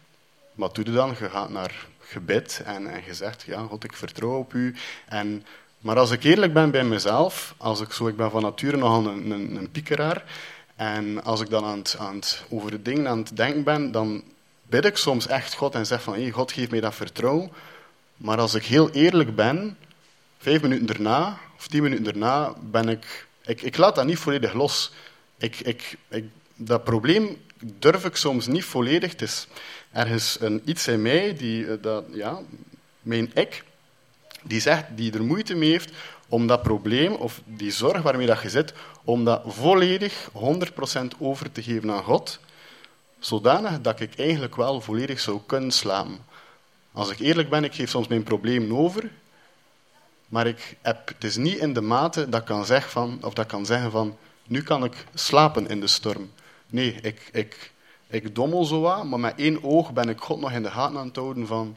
wat 0.54 0.74
doe 0.74 0.84
je 0.84 0.92
dan? 0.92 1.14
Je 1.18 1.28
gaat 1.28 1.50
naar 1.50 1.86
gebed 2.00 2.62
en, 2.64 2.86
en 2.86 3.02
je 3.06 3.14
zegt, 3.14 3.42
ja, 3.42 3.62
God, 3.62 3.84
ik 3.84 3.92
vertrouw 3.92 4.38
op 4.38 4.52
u. 4.52 4.74
En, 5.06 5.44
maar 5.78 5.98
als 5.98 6.10
ik 6.10 6.24
eerlijk 6.24 6.52
ben 6.52 6.70
bij 6.70 6.84
mezelf, 6.84 7.54
als 7.56 7.80
ik 7.80 7.92
zo, 7.92 8.06
ik 8.06 8.16
ben 8.16 8.30
van 8.30 8.42
nature 8.42 8.76
nogal 8.76 9.06
een, 9.06 9.30
een, 9.30 9.56
een 9.56 9.70
piekeraar, 9.70 10.24
en 10.76 11.24
als 11.24 11.40
ik 11.40 11.50
dan 11.50 11.64
aan 11.64 11.78
het, 11.78 11.96
aan 11.98 12.14
het, 12.14 12.44
over 12.48 12.70
de 12.70 12.82
dingen 12.82 13.08
aan 13.08 13.18
het 13.18 13.36
denken 13.36 13.62
ben, 13.62 13.92
dan 13.92 14.22
bid 14.62 14.84
ik 14.84 14.96
soms 14.96 15.26
echt 15.26 15.54
God 15.54 15.74
en 15.74 15.86
zeg 15.86 16.02
van, 16.02 16.14
hey, 16.14 16.30
God, 16.30 16.52
geef 16.52 16.70
mij 16.70 16.80
dat 16.80 16.94
vertrouwen. 16.94 17.50
Maar 18.16 18.38
als 18.38 18.54
ik 18.54 18.64
heel 18.64 18.90
eerlijk 18.90 19.34
ben, 19.34 19.76
vijf 20.38 20.62
minuten 20.62 20.86
daarna, 20.86 21.38
of 21.58 21.66
tien 21.68 21.82
minuten 21.82 22.04
daarna, 22.04 22.54
ben 22.60 22.88
ik... 22.88 23.26
Ik, 23.44 23.62
ik 23.62 23.76
laat 23.76 23.94
dat 23.94 24.06
niet 24.06 24.18
volledig 24.18 24.52
los. 24.52 24.92
Ik, 25.38 25.60
ik, 25.60 25.96
ik, 26.08 26.24
dat 26.56 26.84
probleem 26.84 27.36
durf 27.64 28.04
ik 28.04 28.16
soms 28.16 28.46
niet 28.46 28.64
volledig. 28.64 29.10
Het 29.10 29.22
is 29.22 29.46
ergens 29.92 30.36
een 30.40 30.62
iets 30.64 30.88
in 30.88 31.02
mij, 31.02 31.36
die, 31.36 31.66
eh, 31.66 31.76
dat, 31.80 32.04
ja, 32.12 32.40
mijn 33.02 33.30
ik, 33.34 33.64
die, 34.42 34.60
zegt, 34.60 34.84
die 34.94 35.12
er 35.12 35.24
moeite 35.24 35.54
mee 35.54 35.70
heeft 35.70 35.92
om 36.28 36.46
dat 36.46 36.62
probleem 36.62 37.12
of 37.12 37.40
die 37.44 37.70
zorg 37.70 38.02
waarmee 38.02 38.26
dat 38.26 38.42
je 38.42 38.50
zit, 38.50 38.72
om 39.04 39.24
dat 39.24 39.42
volledig 39.46 40.30
100% 40.30 41.18
over 41.18 41.52
te 41.52 41.62
geven 41.62 41.90
aan 41.90 42.02
God, 42.02 42.38
zodanig 43.18 43.80
dat 43.80 44.00
ik 44.00 44.18
eigenlijk 44.18 44.56
wel 44.56 44.80
volledig 44.80 45.20
zou 45.20 45.40
kunnen 45.46 45.70
slapen. 45.70 46.18
Als 46.92 47.10
ik 47.10 47.18
eerlijk 47.18 47.50
ben, 47.50 47.64
ik 47.64 47.74
geef 47.74 47.90
soms 47.90 48.08
mijn 48.08 48.22
probleem 48.22 48.74
over, 48.74 49.10
maar 50.28 50.46
ik 50.46 50.76
heb, 50.82 51.08
het 51.08 51.24
is 51.24 51.36
niet 51.36 51.58
in 51.58 51.72
de 51.72 51.80
mate 51.80 52.28
dat 52.28 52.40
ik 52.40 52.46
kan, 52.46 52.64
zeggen 52.64 52.90
van, 52.90 53.18
of 53.22 53.34
dat 53.34 53.46
kan 53.46 53.66
zeggen 53.66 53.90
van, 53.90 54.16
nu 54.46 54.62
kan 54.62 54.84
ik 54.84 55.04
slapen 55.14 55.68
in 55.68 55.80
de 55.80 55.86
storm. 55.86 56.30
Nee, 56.66 56.98
ik, 57.02 57.28
ik, 57.32 57.72
ik 58.06 58.34
dommel 58.34 58.64
zo 58.64 58.80
wat, 58.80 59.04
maar 59.04 59.20
met 59.20 59.34
één 59.36 59.64
oog 59.64 59.92
ben 59.92 60.08
ik 60.08 60.20
God 60.20 60.40
nog 60.40 60.52
in 60.52 60.62
de 60.62 60.70
gaten 60.70 60.98
aan 60.98 61.06
het 61.06 61.16
houden 61.16 61.46
van, 61.46 61.76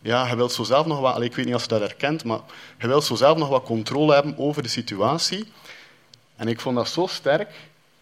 ja, 0.00 0.28
je 0.28 0.36
wilt 0.36 0.52
zo 0.52 0.62
zelf 0.62 0.86
nog 0.86 1.00
wat, 1.00 1.22
ik 1.22 1.34
weet 1.34 1.46
niet 1.46 1.54
of 1.54 1.62
je 1.62 1.68
dat 1.68 1.80
herkent, 1.80 2.24
maar 2.24 2.40
je 2.78 2.86
wilt 2.86 3.04
zo 3.04 3.14
zelf 3.14 3.38
nog 3.38 3.48
wat 3.48 3.62
controle 3.62 4.14
hebben 4.14 4.38
over 4.38 4.62
de 4.62 4.68
situatie. 4.68 5.52
En 6.36 6.48
ik 6.48 6.60
vond 6.60 6.76
dat 6.76 6.88
zo 6.88 7.06
sterk, 7.06 7.50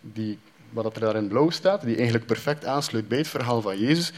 die, 0.01 0.39
wat 0.71 0.95
er 0.95 1.01
daar 1.01 1.17
in 1.17 1.29
blauw 1.29 1.51
staat, 1.51 1.83
die 1.83 1.97
eigenlijk 1.97 2.27
perfect 2.27 2.65
aansluit 2.65 3.09
bij 3.09 3.19
het 3.19 3.29
verhaal 3.29 3.61
van 3.61 3.79
Jezus. 3.79 4.13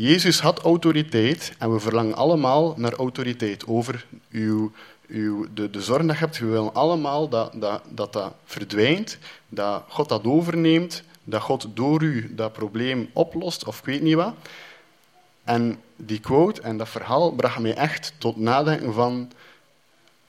Jezus 0.00 0.40
had 0.40 0.58
autoriteit 0.58 1.52
en 1.58 1.72
we 1.72 1.80
verlangen 1.80 2.14
allemaal 2.14 2.74
naar 2.76 2.92
autoriteit 2.92 3.66
over 3.66 4.06
uw, 4.30 4.72
uw, 5.08 5.46
de, 5.54 5.70
de 5.70 5.82
zorg 5.82 6.06
dat 6.06 6.16
je 6.16 6.18
hebt. 6.18 6.38
We 6.38 6.46
willen 6.46 6.74
allemaal 6.74 7.28
dat 7.28 7.52
dat, 7.54 7.82
dat 7.88 8.12
dat 8.12 8.34
verdwijnt, 8.44 9.18
dat 9.48 9.84
God 9.88 10.08
dat 10.08 10.24
overneemt, 10.24 11.02
dat 11.24 11.40
God 11.40 11.66
door 11.74 12.02
u 12.02 12.34
dat 12.34 12.52
probleem 12.52 13.10
oplost, 13.12 13.64
of 13.64 13.78
ik 13.78 13.84
weet 13.84 14.02
niet 14.02 14.14
wat. 14.14 14.34
En 15.44 15.80
die 15.96 16.20
quote 16.20 16.60
en 16.60 16.76
dat 16.76 16.88
verhaal 16.88 17.32
bracht 17.32 17.58
mij 17.58 17.74
echt 17.74 18.12
tot 18.18 18.36
nadenken 18.36 18.92
van, 18.94 19.32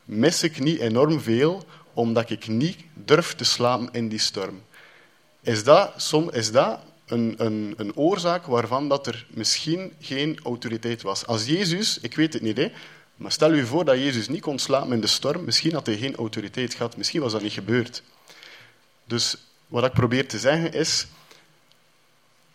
mis 0.05 0.43
ik 0.43 0.59
niet 0.59 0.80
enorm 0.80 1.20
veel 1.20 1.63
omdat 1.93 2.30
ik 2.30 2.47
niet 2.47 2.78
durf 2.93 3.36
te 3.36 3.43
slapen 3.43 3.89
in 3.91 4.07
die 4.07 4.20
storm? 4.20 4.61
Is 5.41 5.63
dat, 5.63 5.93
som, 5.97 6.32
is 6.32 6.51
dat 6.51 6.80
een, 7.10 7.34
een, 7.38 7.74
een 7.78 7.95
oorzaak 7.95 8.45
waarvan 8.45 8.89
dat 8.89 9.07
er 9.07 9.26
misschien 9.30 9.93
geen 9.99 10.39
autoriteit 10.43 11.01
was? 11.01 11.26
Als 11.26 11.45
Jezus, 11.45 11.99
ik 11.99 12.16
weet 12.16 12.34
het 12.34 12.41
niet, 12.41 12.57
hè, 12.57 12.72
maar 13.16 13.32
stel 13.32 13.53
u 13.53 13.66
voor 13.66 13.86
dat 13.86 13.97
Jezus 13.97 14.28
niet 14.28 14.41
kon 14.41 14.60
slapen 14.60 14.91
in 14.91 15.01
de 15.01 15.07
storm, 15.07 15.43
misschien 15.43 15.74
had 15.74 15.86
hij 15.86 15.97
geen 15.97 16.16
autoriteit 16.16 16.74
gehad, 16.74 16.97
misschien 16.97 17.22
was 17.22 17.32
dat 17.32 17.41
niet 17.41 17.53
gebeurd. 17.53 18.03
Dus 19.05 19.38
wat 19.68 19.84
ik 19.84 19.93
probeer 19.93 20.28
te 20.28 20.39
zeggen 20.39 20.74
is, 20.74 21.07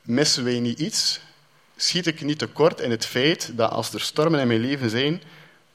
missen 0.02 0.44
wij 0.44 0.60
niet 0.60 0.78
iets? 0.78 1.20
Schiet 1.76 2.06
ik 2.06 2.20
niet 2.20 2.38
tekort 2.38 2.80
in 2.80 2.90
het 2.90 3.06
feit 3.06 3.56
dat 3.56 3.70
als 3.70 3.92
er 3.92 4.00
stormen 4.00 4.40
in 4.40 4.46
mijn 4.46 4.60
leven 4.60 4.90
zijn, 4.90 5.22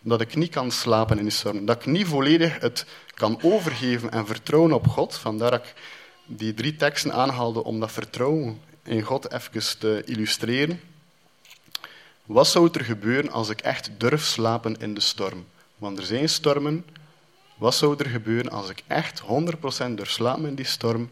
dat 0.02 0.22
ik 0.22 0.36
niet 0.36 0.52
kan 0.52 0.72
slapen 0.72 1.18
in 1.18 1.24
die 1.24 1.32
storm. 1.32 1.66
Dat 1.66 1.76
ik 1.76 1.86
niet 1.86 2.08
volledig 2.08 2.60
het 2.60 2.86
kan 3.14 3.40
overgeven 3.42 4.12
en 4.12 4.26
vertrouwen 4.26 4.74
op 4.74 4.88
God. 4.88 5.16
Vandaar 5.16 5.52
dat 5.52 5.66
ik 5.66 5.74
die 6.26 6.54
drie 6.54 6.76
teksten 6.76 7.14
aanhaalde 7.14 7.64
om 7.64 7.80
dat 7.80 7.92
vertrouwen 7.92 8.62
in 8.84 9.02
God 9.02 9.32
even 9.32 9.80
te 9.80 10.02
illustreren. 10.06 10.82
Wat 12.26 12.48
zou 12.48 12.70
er 12.72 12.84
gebeuren 12.84 13.32
als 13.32 13.50
ik 13.50 13.62
echt 13.62 13.90
durf 13.98 14.26
slapen 14.26 14.78
in 14.78 14.94
de 14.94 15.02
storm? 15.02 15.46
Want 15.78 15.98
er 15.98 16.06
zijn 16.06 16.30
stormen. 16.30 16.86
Wat 17.58 17.76
zou 17.76 17.96
er 17.98 18.10
gebeuren 18.10 18.52
als 18.52 18.70
ik 18.70 18.84
echt 18.88 19.22
100% 19.22 19.26
durf 19.96 20.10
slapen 20.10 20.46
in 20.46 20.56
die 20.56 20.66
storm? 20.66 21.10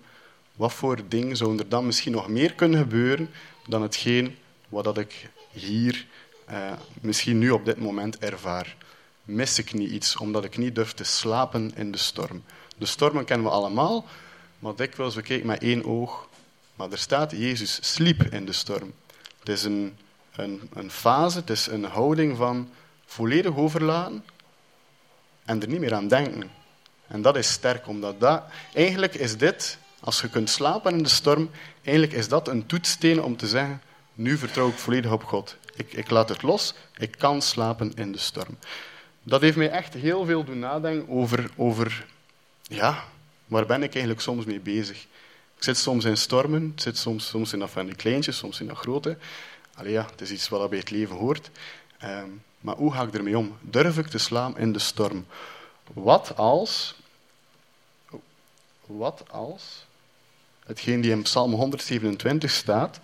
Wat 0.56 0.74
voor 0.74 1.00
dingen 1.08 1.38
zouden 1.38 1.60
er 1.60 1.70
dan 1.70 1.86
misschien 1.86 2.12
nog 2.12 2.28
meer 2.28 2.54
kunnen 2.54 2.80
gebeuren 2.80 3.30
dan 3.68 3.82
hetgeen 3.82 4.36
wat 4.70 4.84
dat 4.84 4.98
ik 4.98 5.30
hier 5.52 6.06
uh, 6.50 6.72
misschien 7.02 7.38
nu 7.38 7.50
op 7.50 7.66
dit 7.66 7.78
moment 7.78 8.18
ervaar? 8.18 8.76
Mis 9.24 9.60
ik 9.60 9.74
niet 9.74 9.92
iets 9.92 10.18
omdat 10.18 10.44
ik 10.44 10.58
niet 10.58 10.76
durf 10.76 10.94
te 10.94 11.04
slapen 11.04 11.72
in 11.76 11.92
de 11.92 11.98
storm? 11.98 12.44
De 12.78 12.86
stormen 12.86 13.26
kennen 13.26 13.46
we 13.46 13.52
allemaal, 13.52 14.06
maar 14.60 14.76
dikwijls 14.76 15.16
we 15.16 15.22
kijken 15.22 15.48
met 15.48 15.62
één 15.62 15.86
oog. 15.86 16.28
Maar 16.78 16.92
er 16.92 16.98
staat, 16.98 17.32
Jezus 17.32 17.94
sliep 17.94 18.24
in 18.24 18.46
de 18.46 18.54
storm. 18.54 18.94
Het 19.40 19.50
is 19.50 19.64
een, 19.64 19.98
een, 20.36 20.70
een 20.74 20.92
fase, 20.92 21.38
het 21.38 21.50
is 21.50 21.68
een 21.68 21.84
houding 21.84 22.38
van 22.38 22.70
volledig 23.06 23.56
overlaten 23.56 24.24
en 25.46 25.62
er 25.62 25.68
niet 25.68 25.80
meer 25.80 25.94
aan 25.94 26.08
denken. 26.08 26.52
En 27.08 27.22
dat 27.22 27.36
is 27.38 27.52
sterk, 27.52 27.88
omdat 27.88 28.20
dat, 28.20 28.44
eigenlijk 28.74 29.14
is 29.16 29.38
dit, 29.38 29.78
als 30.00 30.22
je 30.22 30.30
kunt 30.30 30.50
slapen 30.50 30.94
in 30.94 31.04
de 31.04 31.10
storm, 31.10 31.50
eigenlijk 31.84 32.18
is 32.18 32.28
dat 32.28 32.48
een 32.48 32.66
toetssteen 32.66 33.24
om 33.24 33.38
te 33.38 33.48
zeggen, 33.48 33.82
nu 34.14 34.38
vertrouw 34.38 34.68
ik 34.68 34.78
volledig 34.78 35.12
op 35.12 35.24
God. 35.24 35.56
Ik, 35.76 35.94
ik 35.94 36.10
laat 36.10 36.30
het 36.30 36.42
los, 36.42 36.74
ik 36.98 37.12
kan 37.18 37.42
slapen 37.42 37.94
in 37.96 38.12
de 38.12 38.18
storm. 38.18 38.58
Dat 39.24 39.42
heeft 39.42 39.58
mij 39.58 39.70
echt 39.70 39.94
heel 39.94 40.26
veel 40.26 40.44
doen 40.44 40.60
nadenken 40.60 41.10
over, 41.10 41.50
over 41.56 42.06
ja, 42.62 43.04
waar 43.46 43.66
ben 43.66 43.84
ik 43.84 43.92
eigenlijk 43.92 44.22
soms 44.22 44.46
mee 44.46 44.60
bezig. 44.60 45.06
Ik 45.58 45.64
zit 45.64 45.78
soms 45.78 46.06
in 46.06 46.18
stormen, 46.18 46.74
zit 46.76 46.98
soms, 46.98 47.28
soms 47.28 47.54
in 47.54 47.60
dat 47.60 47.70
van 47.70 47.86
die 47.86 47.96
kleintjes, 47.96 48.38
soms 48.38 48.60
in 48.60 48.68
dat 48.68 48.78
grote. 48.78 49.18
Allee, 49.76 49.92
ja, 49.92 50.06
het 50.12 50.22
is 50.22 50.32
iets 50.32 50.50
wat 50.50 50.70
bij 50.70 50.80
het 50.80 50.90
leven 50.90 51.16
hoort. 51.16 51.50
Um, 52.04 52.44
maar 52.60 52.76
hoe 52.76 52.94
ga 52.94 53.04
ik 53.04 53.14
ermee 53.14 53.38
om? 53.38 53.58
Durf 53.62 53.98
ik 53.98 54.08
te 54.08 54.18
slaan 54.18 54.58
in 54.58 54.74
de 54.74 54.80
storm? 54.80 55.26
Wat 55.94 56.36
als... 56.36 56.96
Wat 58.86 59.24
als... 59.32 59.86
Hetgeen 60.66 61.02
die 61.02 61.12
in 61.12 61.22
Psalm 61.22 61.54
127 61.54 62.52
staat... 62.52 63.00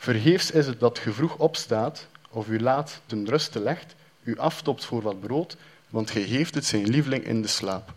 Vergeefs 0.00 0.50
is 0.50 0.66
het 0.66 0.80
dat 0.80 1.00
je 1.04 1.12
vroeg 1.12 1.36
opstaat 1.36 2.06
of 2.30 2.48
u 2.48 2.60
laat 2.60 3.00
ten 3.06 3.28
ruste 3.28 3.60
legt, 3.60 3.94
u 4.22 4.38
aftopt 4.38 4.84
voor 4.84 5.02
wat 5.02 5.20
brood, 5.20 5.56
want 5.88 6.10
gij 6.10 6.22
geeft 6.22 6.54
het 6.54 6.64
zijn 6.64 6.88
lieveling 6.88 7.24
in 7.24 7.42
de 7.42 7.48
slaap. 7.48 7.92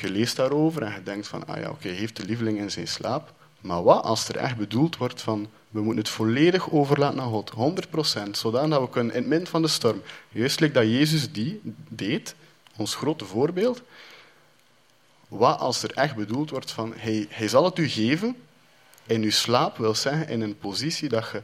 Je 0.00 0.10
leest 0.10 0.36
daarover 0.36 0.82
en 0.82 0.92
je 0.92 1.02
denkt 1.02 1.26
van, 1.26 1.46
ah 1.46 1.60
ja, 1.60 1.70
oké, 1.70 1.88
heeft 1.88 2.16
de 2.16 2.24
lieveling 2.24 2.58
in 2.58 2.70
zijn 2.70 2.88
slaap. 2.88 3.32
Maar 3.60 3.82
wat 3.82 4.04
als 4.04 4.28
er 4.28 4.36
echt 4.36 4.56
bedoeld 4.56 4.96
wordt 4.96 5.22
van, 5.22 5.48
we 5.70 5.80
moeten 5.80 6.02
het 6.02 6.08
volledig 6.08 6.70
overlaten 6.70 7.20
aan 7.20 7.30
God, 7.30 7.52
100%, 8.26 8.30
zodat 8.30 8.80
we 8.80 8.88
kunnen 8.90 9.14
in 9.14 9.20
het 9.20 9.28
midden 9.28 9.48
van 9.48 9.62
de 9.62 9.68
storm, 9.68 10.02
juist 10.28 10.74
dat 10.74 10.84
Jezus 10.84 11.32
die 11.32 11.60
deed, 11.88 12.34
ons 12.76 12.94
grote 12.94 13.24
voorbeeld, 13.24 13.82
wat 15.28 15.58
als 15.58 15.82
er 15.82 15.92
echt 15.94 16.16
bedoeld 16.16 16.50
wordt 16.50 16.70
van, 16.70 16.92
hij, 16.96 17.26
hij 17.28 17.48
zal 17.48 17.64
het 17.64 17.78
u 17.78 17.88
geven, 17.88 18.36
in 19.06 19.22
je 19.22 19.30
slaap 19.30 19.76
wil 19.76 19.94
zeggen 19.94 20.28
in 20.28 20.40
een 20.40 20.58
positie 20.58 21.08
dat 21.08 21.30
je 21.32 21.42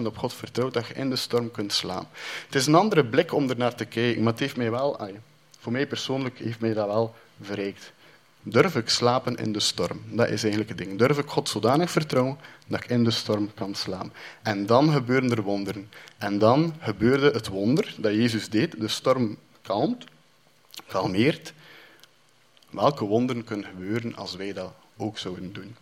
100% 0.00 0.06
op 0.06 0.18
God 0.18 0.34
vertrouwt, 0.34 0.74
dat 0.74 0.86
je 0.86 0.94
in 0.94 1.10
de 1.10 1.16
storm 1.16 1.50
kunt 1.50 1.72
slaan. 1.72 2.08
Het 2.46 2.54
is 2.54 2.66
een 2.66 2.74
andere 2.74 3.04
blik 3.04 3.32
om 3.32 3.50
er 3.50 3.56
naar 3.56 3.74
te 3.74 3.84
kijken, 3.84 4.22
maar 4.22 4.32
het 4.32 4.40
heeft 4.40 4.56
mij 4.56 4.70
wel, 4.70 5.00
voor 5.58 5.72
mij 5.72 5.86
persoonlijk, 5.86 6.38
heeft 6.38 6.60
mij 6.60 6.74
dat 6.74 6.86
wel 6.86 7.14
verrijkt. 7.40 7.92
Durf 8.42 8.76
ik 8.76 8.88
slapen 8.88 9.36
in 9.36 9.52
de 9.52 9.60
storm? 9.60 10.02
Dat 10.06 10.28
is 10.28 10.42
eigenlijk 10.42 10.68
het 10.68 10.78
ding. 10.78 10.98
Durf 10.98 11.18
ik 11.18 11.28
God 11.28 11.48
zodanig 11.48 11.90
vertrouwen 11.90 12.38
dat 12.66 12.84
ik 12.84 12.90
in 12.90 13.04
de 13.04 13.10
storm 13.10 13.54
kan 13.54 13.74
slapen? 13.74 14.12
En 14.42 14.66
dan 14.66 14.92
gebeuren 14.92 15.30
er 15.30 15.42
wonderen. 15.42 15.90
En 16.18 16.38
dan 16.38 16.74
gebeurde 16.80 17.30
het 17.30 17.48
wonder 17.48 17.94
dat 17.98 18.12
Jezus 18.12 18.48
deed. 18.48 18.80
De 18.80 18.88
storm 18.88 19.36
kalmt, 19.62 20.04
kalmeert. 20.86 21.52
Welke 22.70 23.04
wonderen 23.04 23.44
kunnen 23.44 23.66
gebeuren 23.66 24.16
als 24.16 24.34
wij 24.34 24.52
dat 24.52 24.72
ook 24.96 25.18
zouden 25.18 25.52
doen? 25.52 25.76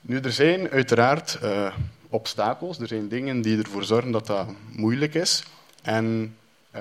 Nu, 0.00 0.18
er 0.18 0.32
zijn 0.32 0.70
uiteraard 0.70 1.38
uh, 1.42 1.74
obstakels. 2.08 2.78
Er 2.78 2.88
zijn 2.88 3.08
dingen 3.08 3.42
die 3.42 3.58
ervoor 3.58 3.84
zorgen 3.84 4.10
dat 4.10 4.26
dat 4.26 4.48
moeilijk 4.72 5.14
is. 5.14 5.42
En 5.82 6.36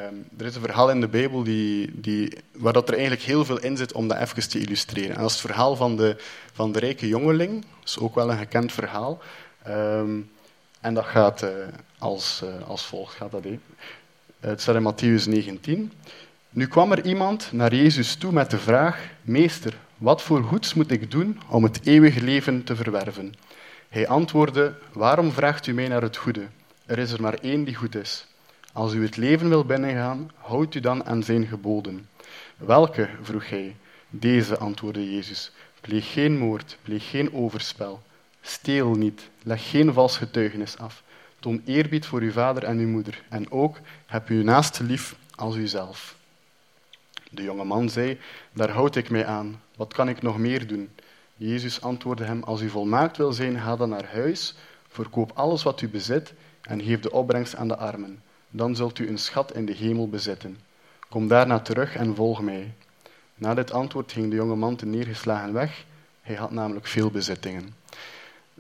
um, 0.06 0.28
er 0.38 0.46
is 0.46 0.56
een 0.56 0.62
verhaal 0.62 0.90
in 0.90 1.02
de 1.02 1.08
Bijbel 1.08 1.44
die, 1.44 2.02
die, 2.02 2.38
waar 2.52 2.74
dat 2.74 2.88
er 2.88 2.94
eigenlijk 2.94 3.24
heel 3.24 3.46
veel 3.46 3.60
in 3.60 3.78
zit 3.78 3.92
om 3.92 4.08
dat 4.08 4.18
even 4.18 4.50
te 4.50 4.60
illustreren. 4.60 5.16
En 5.16 5.22
dat 5.22 5.30
is 5.30 5.42
het 5.42 5.46
verhaal 5.46 5.76
van 5.76 5.96
de, 5.96 6.16
van 6.54 6.72
de 6.72 6.80
rijke 6.80 7.08
jongeling. 7.08 7.62
Dat 7.62 7.88
is 7.88 8.00
ook 8.00 8.16
wel 8.16 8.32
een 8.32 8.38
gekend 8.38 8.72
verhaal. 8.72 9.22
Um, 9.68 10.30
en 10.82 10.94
dat 10.94 11.06
gaat 11.06 11.44
uh, 11.44 11.50
als, 11.98 12.42
uh, 12.44 12.68
als 12.68 12.86
volgt. 12.86 13.16
Gaat 13.16 13.32
dat, 13.32 13.44
Het 14.40 14.62
staat 14.62 14.76
in 14.76 14.94
Matthäus 14.94 15.24
19. 15.28 15.92
Nu 16.50 16.68
kwam 16.68 16.92
er 16.92 17.06
iemand 17.06 17.52
naar 17.52 17.76
Jezus 17.76 18.16
toe 18.16 18.32
met 18.32 18.50
de 18.52 18.58
vraag: 18.58 19.10
Meester, 19.22 19.78
wat 19.98 20.22
voor 20.22 20.44
goeds 20.44 20.74
moet 20.74 20.92
ik 20.92 21.12
doen 21.12 21.40
om 21.50 21.64
het 21.64 21.80
eeuwige 21.84 22.22
leven 22.22 22.64
te 22.64 22.76
verwerven? 22.76 23.34
Hij 23.90 24.08
antwoordde: 24.08 24.74
Waarom 24.92 25.32
vraagt 25.32 25.68
u 25.68 25.74
mij 25.74 25.88
naar 25.88 26.02
het 26.02 26.18
goede? 26.18 26.48
Er 26.86 26.98
is 26.98 27.12
er 27.12 27.22
maar 27.22 27.34
één 27.34 27.64
die 27.64 27.76
goed 27.76 27.96
is. 27.96 28.28
Als 28.78 28.94
u 28.94 29.04
het 29.04 29.18
leven 29.18 29.50
wil 29.50 29.66
binnengaan, 29.66 30.32
houdt 30.36 30.76
u 30.76 30.80
dan 30.80 31.06
aan 31.06 31.24
zijn 31.24 31.48
geboden. 31.48 32.10
Welke? 32.58 33.10
vroeg 33.22 33.50
hij. 33.50 33.76
Deze, 34.10 34.58
antwoordde 34.58 35.14
Jezus. 35.14 35.52
Pleeg 35.82 36.12
geen 36.14 36.38
moord, 36.38 36.78
pleeg 36.82 37.10
geen 37.10 37.34
overspel. 37.34 38.02
Steel 38.42 38.96
niet, 38.96 39.30
leg 39.44 39.70
geen 39.70 39.94
vals 39.94 40.18
getuigenis 40.18 40.78
af. 40.78 41.04
Toon 41.40 41.62
eerbied 41.66 42.06
voor 42.06 42.22
uw 42.22 42.32
vader 42.32 42.64
en 42.64 42.78
uw 42.78 42.88
moeder. 42.88 43.24
En 43.30 43.52
ook 43.52 43.78
heb 44.06 44.28
uw 44.28 44.44
naaste 44.44 44.84
lief 44.84 45.16
als 45.36 45.56
uzelf. 45.56 46.18
De 47.32 47.44
jonge 47.44 47.64
man 47.64 47.90
zei: 47.90 48.20
Daar 48.54 48.70
houd 48.70 48.96
ik 48.96 49.10
mij 49.10 49.26
aan. 49.26 49.62
Wat 49.76 49.94
kan 49.94 50.10
ik 50.10 50.22
nog 50.22 50.38
meer 50.38 50.68
doen? 50.68 50.90
Jezus 51.36 51.82
antwoordde 51.82 52.24
hem: 52.24 52.44
Als 52.44 52.62
u 52.62 52.70
volmaakt 52.70 53.18
wil 53.18 53.34
zijn, 53.34 53.60
ga 53.60 53.76
dan 53.76 53.90
naar 53.90 54.10
huis, 54.14 54.56
verkoop 54.88 55.32
alles 55.34 55.64
wat 55.64 55.82
u 55.82 55.90
bezit 55.90 56.34
en 56.62 56.82
geef 56.82 57.00
de 57.00 57.12
opbrengst 57.12 57.56
aan 57.56 57.68
de 57.68 57.78
armen. 57.78 58.22
Dan 58.50 58.76
zult 58.76 59.00
u 59.00 59.08
een 59.08 59.18
schat 59.18 59.56
in 59.56 59.66
de 59.66 59.74
hemel 59.74 60.10
bezitten. 60.10 60.60
Kom 61.10 61.28
daarna 61.28 61.60
terug 61.60 61.96
en 61.96 62.16
volg 62.16 62.42
mij. 62.42 62.74
Na 63.36 63.54
dit 63.54 63.72
antwoord 63.72 64.12
ging 64.12 64.30
de 64.30 64.36
jonge 64.36 64.56
man 64.56 64.76
te 64.76 64.86
neergeslagen 64.86 65.54
weg. 65.54 65.86
Hij 66.22 66.36
had 66.36 66.52
namelijk 66.52 66.88
veel 66.88 67.12
bezittingen. 67.12 67.76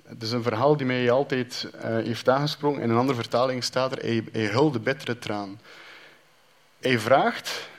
Het 0.03 0.23
is 0.23 0.31
een 0.31 0.43
verhaal 0.43 0.77
die 0.77 0.85
mij 0.85 1.11
altijd 1.11 1.69
uh, 1.75 1.81
heeft 1.81 2.29
aangesproken. 2.29 2.81
In 2.81 2.89
een 2.89 2.97
andere 2.97 3.17
vertaling 3.17 3.63
staat 3.63 3.91
er: 3.91 3.97
hij, 3.97 4.23
hij 4.31 4.45
hulde 4.45 4.79
bittere 4.79 5.19
traan. 5.19 5.59
Hij 6.79 6.99
vraagt. 6.99 7.69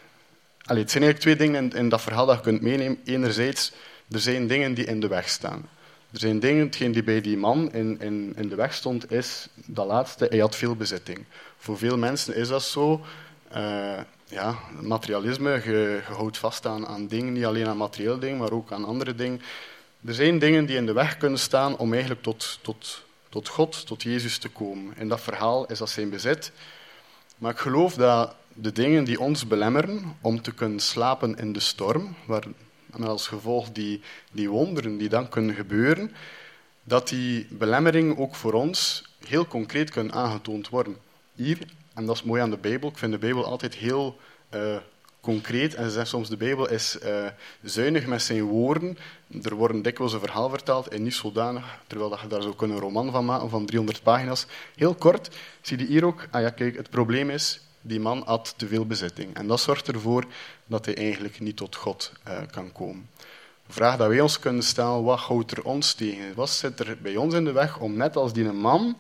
Allee, 0.64 0.82
het 0.82 0.90
zijn 0.90 1.02
eigenlijk 1.04 1.38
twee 1.38 1.48
dingen 1.48 1.70
in, 1.70 1.78
in 1.78 1.88
dat 1.88 2.00
verhaal 2.00 2.26
dat 2.26 2.36
je 2.36 2.42
kunt 2.42 2.61
meenemen. 2.61 3.00
Enerzijds 3.04 3.72
er 4.11 4.20
zijn 4.20 4.46
dingen 4.46 4.74
die 4.74 4.84
in 4.84 5.00
de 5.00 5.09
weg 5.09 5.28
staan. 5.28 5.68
Er 6.12 6.18
zijn 6.18 6.40
dingen, 6.40 6.66
hetgeen 6.66 6.92
die 6.92 7.02
bij 7.02 7.20
die 7.20 7.36
man 7.36 7.72
in, 7.72 8.00
in, 8.00 8.32
in 8.36 8.48
de 8.48 8.54
weg 8.54 8.74
stond, 8.74 9.12
is 9.12 9.48
dat 9.54 9.86
laatste, 9.86 10.26
hij 10.28 10.38
had 10.38 10.56
veel 10.56 10.76
bezitting. 10.76 11.24
Voor 11.56 11.78
veel 11.78 11.98
mensen 11.98 12.36
is 12.36 12.48
dat 12.48 12.62
zo. 12.62 13.04
Uh, 13.56 14.00
ja, 14.24 14.59
materialisme, 14.80 15.50
je, 15.64 16.00
houdt 16.04 16.38
vast 16.38 16.66
aan, 16.66 16.86
aan 16.86 17.06
dingen, 17.06 17.32
niet 17.32 17.44
alleen 17.44 17.66
aan 17.66 17.76
materiële 17.76 18.18
dingen, 18.18 18.38
maar 18.38 18.52
ook 18.52 18.72
aan 18.72 18.84
andere 18.84 19.14
dingen. 19.14 19.40
Er 20.04 20.14
zijn 20.14 20.38
dingen 20.38 20.66
die 20.66 20.76
in 20.76 20.86
de 20.86 20.92
weg 20.92 21.16
kunnen 21.16 21.38
staan 21.38 21.76
om 21.76 21.92
eigenlijk 21.92 22.22
tot, 22.22 22.59
tot, 22.62 23.04
tot 23.28 23.48
God, 23.48 23.86
tot 23.86 24.02
Jezus 24.02 24.38
te 24.38 24.48
komen. 24.48 24.94
In 24.96 25.09
dat 25.09 25.20
verhaal 25.20 25.66
is 25.66 25.78
dat 25.78 25.90
zijn 25.90 26.11
bezit. 26.11 26.52
Maar 27.38 27.52
ik 27.52 27.59
geloof 27.59 27.94
dat 27.94 28.34
de 28.52 28.72
dingen 28.72 29.04
die 29.04 29.20
ons 29.20 29.46
belemmeren 29.46 30.16
om 30.20 30.42
te 30.42 30.52
kunnen 30.52 30.80
slapen 30.80 31.36
in 31.36 31.52
de 31.52 31.61
storm, 31.61 32.14
waar 32.24 32.44
met 32.97 33.09
als 33.09 33.26
gevolg 33.26 33.70
die, 33.70 34.01
die 34.32 34.51
wonderen 34.51 34.97
die 34.97 35.09
dan 35.09 35.28
kunnen 35.28 35.55
gebeuren, 35.55 36.12
dat 36.82 37.09
die 37.09 37.47
belemmeringen 37.51 38.16
ook 38.16 38.34
voor 38.34 38.53
ons 38.53 39.05
heel 39.26 39.47
concreet 39.47 39.91
kunnen 39.91 40.12
aangetoond 40.12 40.68
worden. 40.68 40.97
Hier, 41.34 41.59
en 41.95 42.07
dat 42.07 42.16
is 42.16 42.22
mooi 42.22 42.43
aan 42.43 42.51
de 42.51 42.57
Bijbel, 42.57 42.89
ik 42.89 42.99
vind 42.99 43.12
de 43.12 43.18
Bijbel 43.18 43.45
altijd 43.45 43.74
heel 43.74 44.18
uh, 44.55 44.76
concreet 45.20 45.74
en 45.74 45.84
ze 45.84 45.91
zeggen 45.91 46.09
soms 46.09 46.28
de 46.28 46.36
Bijbel 46.36 46.68
is 46.68 46.99
uh, 47.05 47.26
zuinig 47.62 48.07
met 48.07 48.22
zijn 48.22 48.43
woorden. 48.43 48.99
Er 49.43 49.55
wordt 49.55 49.84
dikwijls 49.84 50.12
een 50.12 50.20
verhaal 50.20 50.49
verteld 50.49 50.89
en 50.89 51.03
niet 51.03 51.14
zodanig, 51.14 51.78
terwijl 51.86 52.11
dat 52.11 52.20
je 52.20 52.26
daar 52.26 52.43
zo 52.43 52.55
een 52.57 52.78
roman 52.78 53.11
van 53.11 53.24
maken 53.24 53.51
van 53.51 53.66
300 53.66 54.03
pagina's. 54.03 54.47
Heel 54.76 54.95
kort, 54.95 55.36
zie 55.61 55.78
je 55.78 55.86
hier 55.86 56.05
ook, 56.05 56.26
ah 56.30 56.41
ja 56.41 56.51
kijk, 56.51 56.76
het 56.76 56.91
probleem 56.91 57.30
is, 57.30 57.61
die 57.89 58.01
man 58.01 58.22
had 58.26 58.55
te 58.57 58.66
veel 58.66 58.86
bezitting. 58.86 59.34
En 59.34 59.47
dat 59.47 59.61
zorgt 59.61 59.89
ervoor 59.89 60.24
dat 60.66 60.84
hij 60.84 60.97
eigenlijk 60.97 61.41
niet 61.41 61.57
tot 61.57 61.76
God 61.76 62.12
uh, 62.28 62.39
kan 62.51 62.72
komen. 62.72 63.09
De 63.66 63.72
vraag 63.72 63.97
dat 63.97 64.09
wij 64.09 64.20
ons 64.20 64.39
kunnen 64.39 64.62
stellen, 64.62 65.03
wat 65.03 65.18
houdt 65.18 65.51
er 65.51 65.64
ons 65.64 65.95
tegen? 65.95 66.34
Wat 66.34 66.51
zit 66.51 66.80
er 66.80 66.99
bij 67.03 67.16
ons 67.16 67.34
in 67.34 67.45
de 67.45 67.53
weg 67.53 67.78
om 67.78 67.97
net 67.97 68.16
als 68.16 68.32
die 68.32 68.45
man 68.45 68.97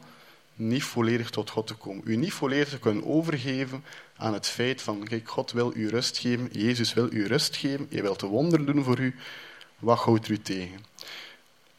niet 0.54 0.82
volledig 0.84 1.30
tot 1.30 1.50
God 1.50 1.66
te 1.66 1.74
komen? 1.74 2.02
U 2.06 2.16
niet 2.16 2.32
volledig 2.32 2.68
te 2.68 2.78
kunnen 2.78 3.06
overgeven 3.06 3.84
aan 4.16 4.32
het 4.32 4.46
feit 4.46 4.82
van, 4.82 5.04
kijk, 5.04 5.28
God 5.28 5.52
wil 5.52 5.72
u 5.74 5.88
rust 5.88 6.18
geven, 6.18 6.48
Jezus 6.52 6.94
wil 6.94 7.12
u 7.12 7.26
rust 7.26 7.56
geven, 7.56 7.86
hij 7.90 8.02
wil 8.02 8.16
te 8.16 8.26
wonderen 8.26 8.66
doen 8.66 8.84
voor 8.84 8.98
u. 8.98 9.14
Wat 9.78 9.98
houdt 9.98 10.28
u 10.28 10.38
tegen? 10.38 10.84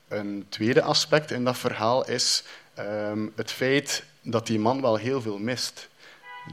Een 0.07 0.45
tweede 0.49 0.81
aspect 0.81 1.31
in 1.31 1.43
dat 1.43 1.57
verhaal 1.57 2.07
is 2.07 2.43
um, 2.79 3.31
het 3.35 3.51
feit 3.51 4.03
dat 4.21 4.47
die 4.47 4.59
man 4.59 4.81
wel 4.81 4.95
heel 4.95 5.21
veel 5.21 5.37
mist. 5.37 5.88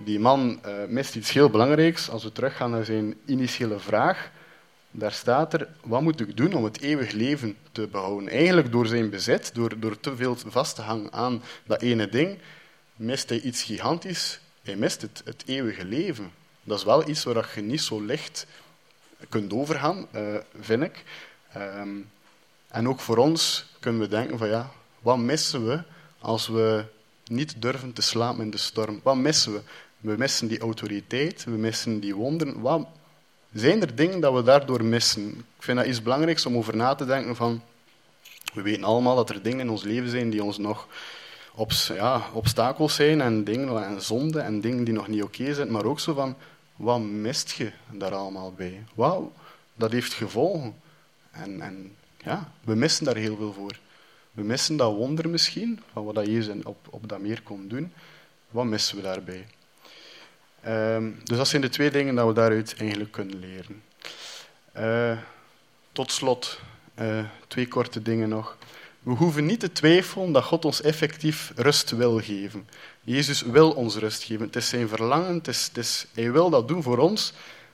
Die 0.05 0.21
man 0.21 0.61
uh, 0.67 0.73
mist 0.89 1.15
iets 1.15 1.31
heel 1.33 1.51
belangrijks. 1.51 2.11
Als 2.11 2.23
we 2.23 2.33
teruggaan 2.33 2.71
naar 2.71 2.85
zijn 2.85 3.15
initiële 3.25 3.79
vraag, 3.79 4.31
daar 4.91 5.13
staat 5.13 5.53
er, 5.53 5.69
wat 5.83 6.01
moet 6.01 6.21
ik 6.21 6.37
doen 6.37 6.55
om 6.55 6.65
het 6.65 6.81
eeuwig 6.81 7.13
leven 7.13 7.57
te 7.73 7.87
behouden? 7.87 8.29
Eigenlijk 8.29 8.73
door 8.73 8.87
zijn 8.87 9.11
bezit, 9.11 9.55
door, 9.55 9.81
door 9.81 10.01
te 10.01 10.17
veel 10.17 10.37
vast 10.47 10.75
te 10.75 10.83
hangen 10.83 11.13
aan 11.13 11.43
dat 11.65 11.83
ene 11.83 12.09
ding, 12.09 12.39
mist 12.97 13.29
hij 13.29 13.41
iets 13.41 13.63
gigantisch. 13.63 14.41
Hij 14.63 14.77
mist 14.77 15.03
het, 15.03 15.23
het 15.25 15.43
eeuwige 15.47 15.85
leven. 15.85 16.31
Dat 16.63 16.79
is 16.79 16.85
wel 16.85 17.09
iets 17.09 17.25
waar 17.25 17.53
je 17.55 17.61
niet 17.61 17.83
zo 17.83 18.01
licht 18.01 18.47
kunt 19.29 19.53
overgaan, 19.53 20.07
uh, 20.15 20.37
vind 20.61 20.83
ik. 20.83 21.05
Um, 21.57 22.11
en 22.69 22.89
ook 22.89 23.01
voor 23.01 23.17
ons 23.17 23.67
kunnen 23.81 24.01
we 24.01 24.09
denken 24.09 24.39
van 24.39 24.49
ja, 24.49 24.71
wat 25.01 25.19
missen 25.19 25.67
we 25.67 25.83
als 26.19 26.49
we 26.49 26.85
niet 27.25 27.63
durven 27.63 27.93
te 27.93 28.03
slapen 28.03 28.45
in 28.45 28.51
de 28.51 28.57
storm? 28.57 29.01
Wat 29.03 29.17
missen 29.17 29.53
we? 29.53 29.61
We 30.01 30.15
missen 30.17 30.49
die 30.49 30.59
autoriteit, 30.59 31.45
we 31.45 31.51
missen 31.51 32.01
die 32.01 32.15
wonderen. 32.15 32.61
Wat 32.61 32.87
zijn 33.53 33.81
er 33.81 33.95
dingen 33.95 34.21
dat 34.21 34.35
we 34.35 34.43
daardoor 34.43 34.85
missen? 34.85 35.29
Ik 35.29 35.63
vind 35.63 35.79
dat 35.79 35.87
iets 35.87 36.03
belangrijks 36.03 36.47
om 36.47 36.57
over 36.57 36.77
na 36.77 36.95
te 36.95 37.05
denken 37.05 37.37
van... 37.37 37.63
We 38.55 38.63
weten 38.63 38.85
allemaal 38.85 39.17
dat 39.17 39.31
er 39.31 39.43
dingen 39.43 39.61
in 39.61 39.71
ons 39.71 39.83
leven 39.83 40.11
zijn 40.11 40.31
die 40.31 40.45
ons 40.45 40.59
nog 40.59 40.89
ja, 41.95 42.29
obstakels 42.33 42.95
zijn 42.95 43.21
en 43.21 43.45
dingen 43.45 43.85
en 43.85 44.03
zonden 44.03 44.45
en 44.45 44.61
dingen 44.61 44.85
die 44.85 44.95
nog 44.95 45.09
niet 45.09 45.23
oké 45.23 45.55
zijn, 45.55 45.71
maar 45.71 45.85
ook 45.85 46.01
zo 46.01 46.15
van, 46.15 46.37
wat 46.77 47.01
mist 47.01 47.51
je 47.51 47.73
daar 47.91 48.15
allemaal 48.15 48.53
bij? 48.53 48.85
Wauw, 48.95 49.33
dat 49.75 49.93
heeft 49.93 50.13
gevolgen. 50.13 50.75
En, 51.31 51.61
en 51.61 51.97
ja, 52.19 52.53
we 52.65 52.75
missen 52.75 53.05
daar 53.05 53.17
heel 53.17 53.37
veel 53.37 53.53
voor. 53.53 53.79
We 54.33 54.43
missen 54.43 54.77
dat 54.77 54.95
wonder 54.95 55.29
misschien, 55.29 55.81
van 55.93 56.05
wat 56.05 56.27
Jezus 56.27 56.65
op, 56.65 56.87
op 56.91 57.09
dat 57.09 57.21
meer 57.21 57.43
kon 57.43 57.69
doen. 57.69 57.93
Wat 58.51 58.65
missen 58.65 58.97
we 58.97 59.03
daarbij? 59.03 59.47
Um, 60.69 61.21
dus 61.25 61.37
dat 61.37 61.49
zijn 61.49 61.63
de 61.63 61.69
twee 61.69 61.91
dingen 61.91 62.15
dat 62.15 62.27
we 62.27 62.33
daaruit 62.33 62.75
eigenlijk 62.79 63.13
kunnen 63.13 63.39
leren. 63.39 63.83
Uh, 64.79 65.19
tot 65.93 66.13
slot, 66.13 66.61
uh, 67.01 67.25
twee 67.49 67.69
korte 67.69 68.03
dingen 68.03 68.29
nog. 68.29 68.57
We 69.01 69.13
hoeven 69.13 69.47
niet 69.47 69.61
te 69.61 69.73
twijfelen 69.73 70.33
dat 70.33 70.45
God 70.45 70.65
ons 70.65 70.83
effectief 70.83 71.53
rust 71.57 71.91
wil 71.91 72.21
geven. 72.21 72.69
Jezus 73.01 73.43
wil 73.43 73.71
ons 73.71 73.97
rust 73.97 74.23
geven. 74.23 74.47
Het 74.47 74.57
is 74.57 74.69
zijn 74.69 74.89
verlangen, 74.89 75.35
het 75.35 75.71
is, 75.77 76.07
hij 76.15 76.33
wil 76.33 76.51
dat 76.51 76.69
doen 76.69 76.83
voor 76.83 76.99
ons. 76.99 77.33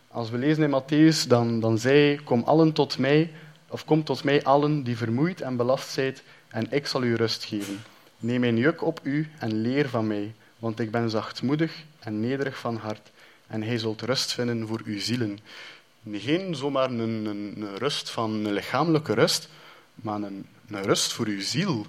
Als 0.09 0.31
we 0.31 0.39
lezen 0.39 0.63
in 0.63 0.83
Matthäus, 0.83 1.29
dan, 1.29 1.61
dan 1.61 1.79
zei 1.79 2.21
kom 2.25 2.43
allen 2.43 2.73
tot 2.73 2.99
mij, 2.99 3.33
of 3.69 3.85
kom 3.85 4.05
tot 4.05 4.25
mij 4.25 4.45
allen 4.45 4.83
die 4.83 4.97
vermoeid 4.97 5.41
en 5.41 5.57
belast 5.57 5.89
zijt, 5.89 6.23
en 6.49 6.67
ik 6.71 6.87
zal 6.87 7.03
u 7.03 7.15
rust 7.15 7.45
geven. 7.45 7.83
Neem 8.19 8.41
mijn 8.41 8.57
juk 8.57 8.83
op 8.83 9.01
u 9.03 9.31
en 9.39 9.61
leer 9.61 9.89
van 9.89 10.07
mij, 10.07 10.35
want 10.63 10.81
ik 10.81 10.91
ben 10.91 11.11
zachtmoedig 11.11 11.85
en 11.99 12.21
nederig 12.21 12.59
van 12.59 12.77
hart, 12.77 13.11
en 13.47 13.63
hij 13.63 13.79
zult 13.79 14.03
rust 14.03 14.33
vinden 14.33 14.67
voor 14.67 14.81
uw 14.85 15.01
zielen. 15.01 15.39
Geen 16.11 16.55
zomaar 16.55 16.91
een, 16.91 17.27
een, 17.27 17.77
rust 17.77 18.11
van 18.11 18.31
een 18.31 18.53
lichamelijke 18.53 19.15
rust, 19.15 19.49
maar 19.95 20.23
een, 20.23 20.47
een 20.69 20.83
rust 20.83 21.13
voor 21.13 21.27
uw 21.27 21.41
ziel. 21.41 21.87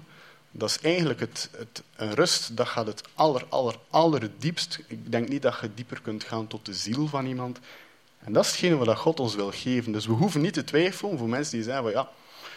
Dat 0.50 0.68
is 0.68 0.78
eigenlijk 0.80 1.20
het, 1.20 1.50
het, 1.56 1.82
een 1.96 2.14
rust, 2.14 2.56
dat 2.56 2.68
gaat 2.68 2.86
het 2.86 3.02
aller, 3.14 3.46
aller, 3.48 3.76
allerdiepst. 3.90 4.80
Ik 4.86 5.12
denk 5.12 5.28
niet 5.28 5.42
dat 5.42 5.58
je 5.60 5.74
dieper 5.74 6.00
kunt 6.00 6.24
gaan 6.24 6.46
tot 6.46 6.66
de 6.66 6.74
ziel 6.74 7.06
van 7.06 7.26
iemand. 7.26 7.58
En 8.18 8.32
dat 8.32 8.44
is 8.44 8.50
hetgene 8.50 8.76
wat 8.76 8.96
God 8.96 9.20
ons 9.20 9.34
wil 9.34 9.50
geven. 9.50 9.92
Dus 9.92 10.06
we 10.06 10.12
hoeven 10.12 10.40
niet 10.40 10.54
te 10.54 10.64
twijfelen 10.64 11.18
voor 11.18 11.28
mensen 11.28 11.54
die 11.54 11.64
zeggen 11.64 11.82
van 11.82 11.92
ja, 11.92 12.08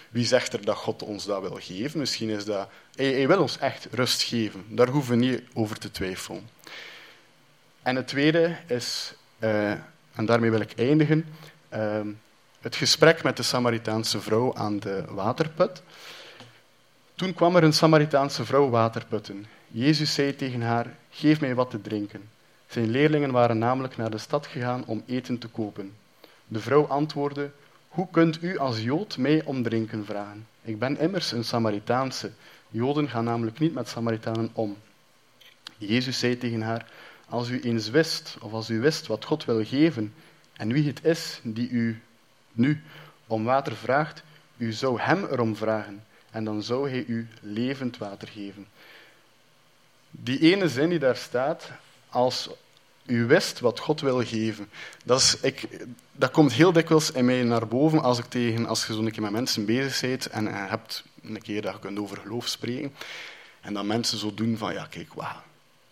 wie 0.10 0.26
zegt 0.26 0.54
er 0.54 0.66
dat 0.66 0.76
God 0.76 1.04
ons 1.04 1.26
dat 1.26 1.42
wil 1.42 1.58
geven? 1.62 2.00
Misschien 2.00 2.30
is 2.30 2.46
dat... 2.46 2.70
Hij, 2.96 3.28
wil 3.28 3.42
ons 3.42 3.58
echt 3.58 3.88
rust 3.92 4.22
geven. 4.22 4.66
Daar 4.70 4.88
hoeven 4.88 5.20
we 5.20 5.26
niet 5.26 5.42
over 5.54 5.78
te 5.80 5.92
twijfelen. 5.92 6.50
En 7.82 7.96
het 7.96 8.08
tweede 8.08 8.58
is, 8.68 9.14
uh, 9.40 9.72
en 10.14 10.26
daarmee 10.26 10.52
wil 10.52 10.60
ik 10.60 10.74
eindigen, 10.78 11.26
uh, 11.74 12.00
het 12.62 12.76
gesprek 12.76 13.24
met 13.24 13.38
de 13.38 13.44
Samaritaanse 13.44 14.22
vrouw 14.22 14.56
aan 14.56 14.80
de 14.80 15.04
waterput. 15.10 15.82
Toen 17.16 17.34
kwam 17.34 17.56
er 17.56 17.64
een 17.64 17.74
Samaritaanse 17.74 18.46
vrouw 18.46 18.70
waterputten. 18.70 19.46
Jezus 19.68 20.14
zei 20.14 20.36
tegen 20.36 20.62
haar, 20.62 20.96
geef 21.10 21.40
mij 21.40 21.56
wat 21.56 21.70
te 21.70 21.82
drinken. 21.82 22.30
Zijn 22.68 22.90
leerlingen 22.90 23.32
waren 23.32 23.58
namelijk 23.58 23.98
naar 23.98 24.10
de 24.10 24.18
stad 24.18 24.48
gegaan 24.48 24.84
om 24.86 25.04
eten 25.06 25.38
te 25.38 25.48
kopen. 25.48 25.94
De 26.48 26.60
vrouw 26.60 26.88
antwoordde, 26.88 27.52
hoe 27.98 28.08
kunt 28.12 28.44
u 28.44 28.58
als 28.58 28.82
Jood 28.82 29.18
mij 29.18 29.44
om 29.44 29.64
drinken 29.64 30.06
vragen? 30.06 30.48
Ik 30.62 30.80
ben 30.80 31.00
immers 31.00 31.32
een 31.32 31.44
Samaritaanse. 31.44 32.32
Joden 32.70 33.10
gaan 33.10 33.24
namelijk 33.24 33.60
niet 33.60 33.74
met 33.74 33.88
Samaritanen 33.88 34.50
om. 34.54 34.78
Jezus 35.78 36.20
zei 36.20 36.38
tegen 36.38 36.62
haar, 36.62 36.86
als 37.30 37.50
u 37.50 37.60
eens 37.60 37.90
wist, 37.90 38.38
of 38.42 38.54
als 38.54 38.70
u 38.70 38.80
wist 38.80 39.08
wat 39.08 39.26
God 39.26 39.46
wil 39.46 39.66
geven 39.66 40.14
en 40.54 40.74
wie 40.74 40.88
het 40.88 41.06
is 41.06 41.40
die 41.44 41.70
u 41.70 42.02
nu 42.52 42.84
om 43.28 43.44
water 43.44 43.76
vraagt, 43.76 44.24
u 44.58 44.72
zou 44.72 45.00
hem 45.00 45.26
erom 45.26 45.56
vragen 45.56 46.04
en 46.32 46.44
dan 46.44 46.64
zou 46.64 46.90
hij 46.90 47.04
u 47.08 47.28
levend 47.42 47.98
water 47.98 48.28
geven. 48.28 48.68
Die 50.12 50.40
ene 50.40 50.70
zin 50.70 50.90
die 50.90 51.00
daar 51.00 51.16
staat, 51.16 51.72
als 52.10 52.50
u 53.08 53.26
wist 53.26 53.60
wat 53.60 53.80
God 53.80 54.02
wil 54.02 54.26
geven, 54.26 54.70
dat, 55.06 55.20
is, 55.20 55.38
ik, 55.42 55.68
dat 56.12 56.32
komt 56.32 56.54
heel 56.54 56.72
dikwijls 56.72 57.12
in 57.12 57.26
mij 57.26 57.44
naar 57.44 57.68
boven 57.68 58.04
als, 58.04 58.20
ik 58.20 58.26
tegen, 58.26 58.66
als 58.66 58.86
je 58.86 58.94
zo'n 58.94 59.12
keer 59.12 59.22
met 59.22 59.32
mensen 59.32 59.66
bezig 59.66 60.02
bent 60.02 60.26
en 60.26 60.44
je 60.44 60.50
hebt 60.50 61.04
een 61.24 61.42
keer 61.42 61.62
dat 61.62 61.74
je 61.74 61.80
kunt 61.80 62.00
over 62.00 62.18
geloof 62.18 62.48
spreken, 62.48 62.94
en 63.62 63.74
dat 63.74 63.86
mensen 63.86 64.18
zo 64.18 64.34
doen 64.34 64.58
van, 64.58 64.74
ja 64.74 64.86
kijk, 64.86 65.14
wauw, 65.14 65.42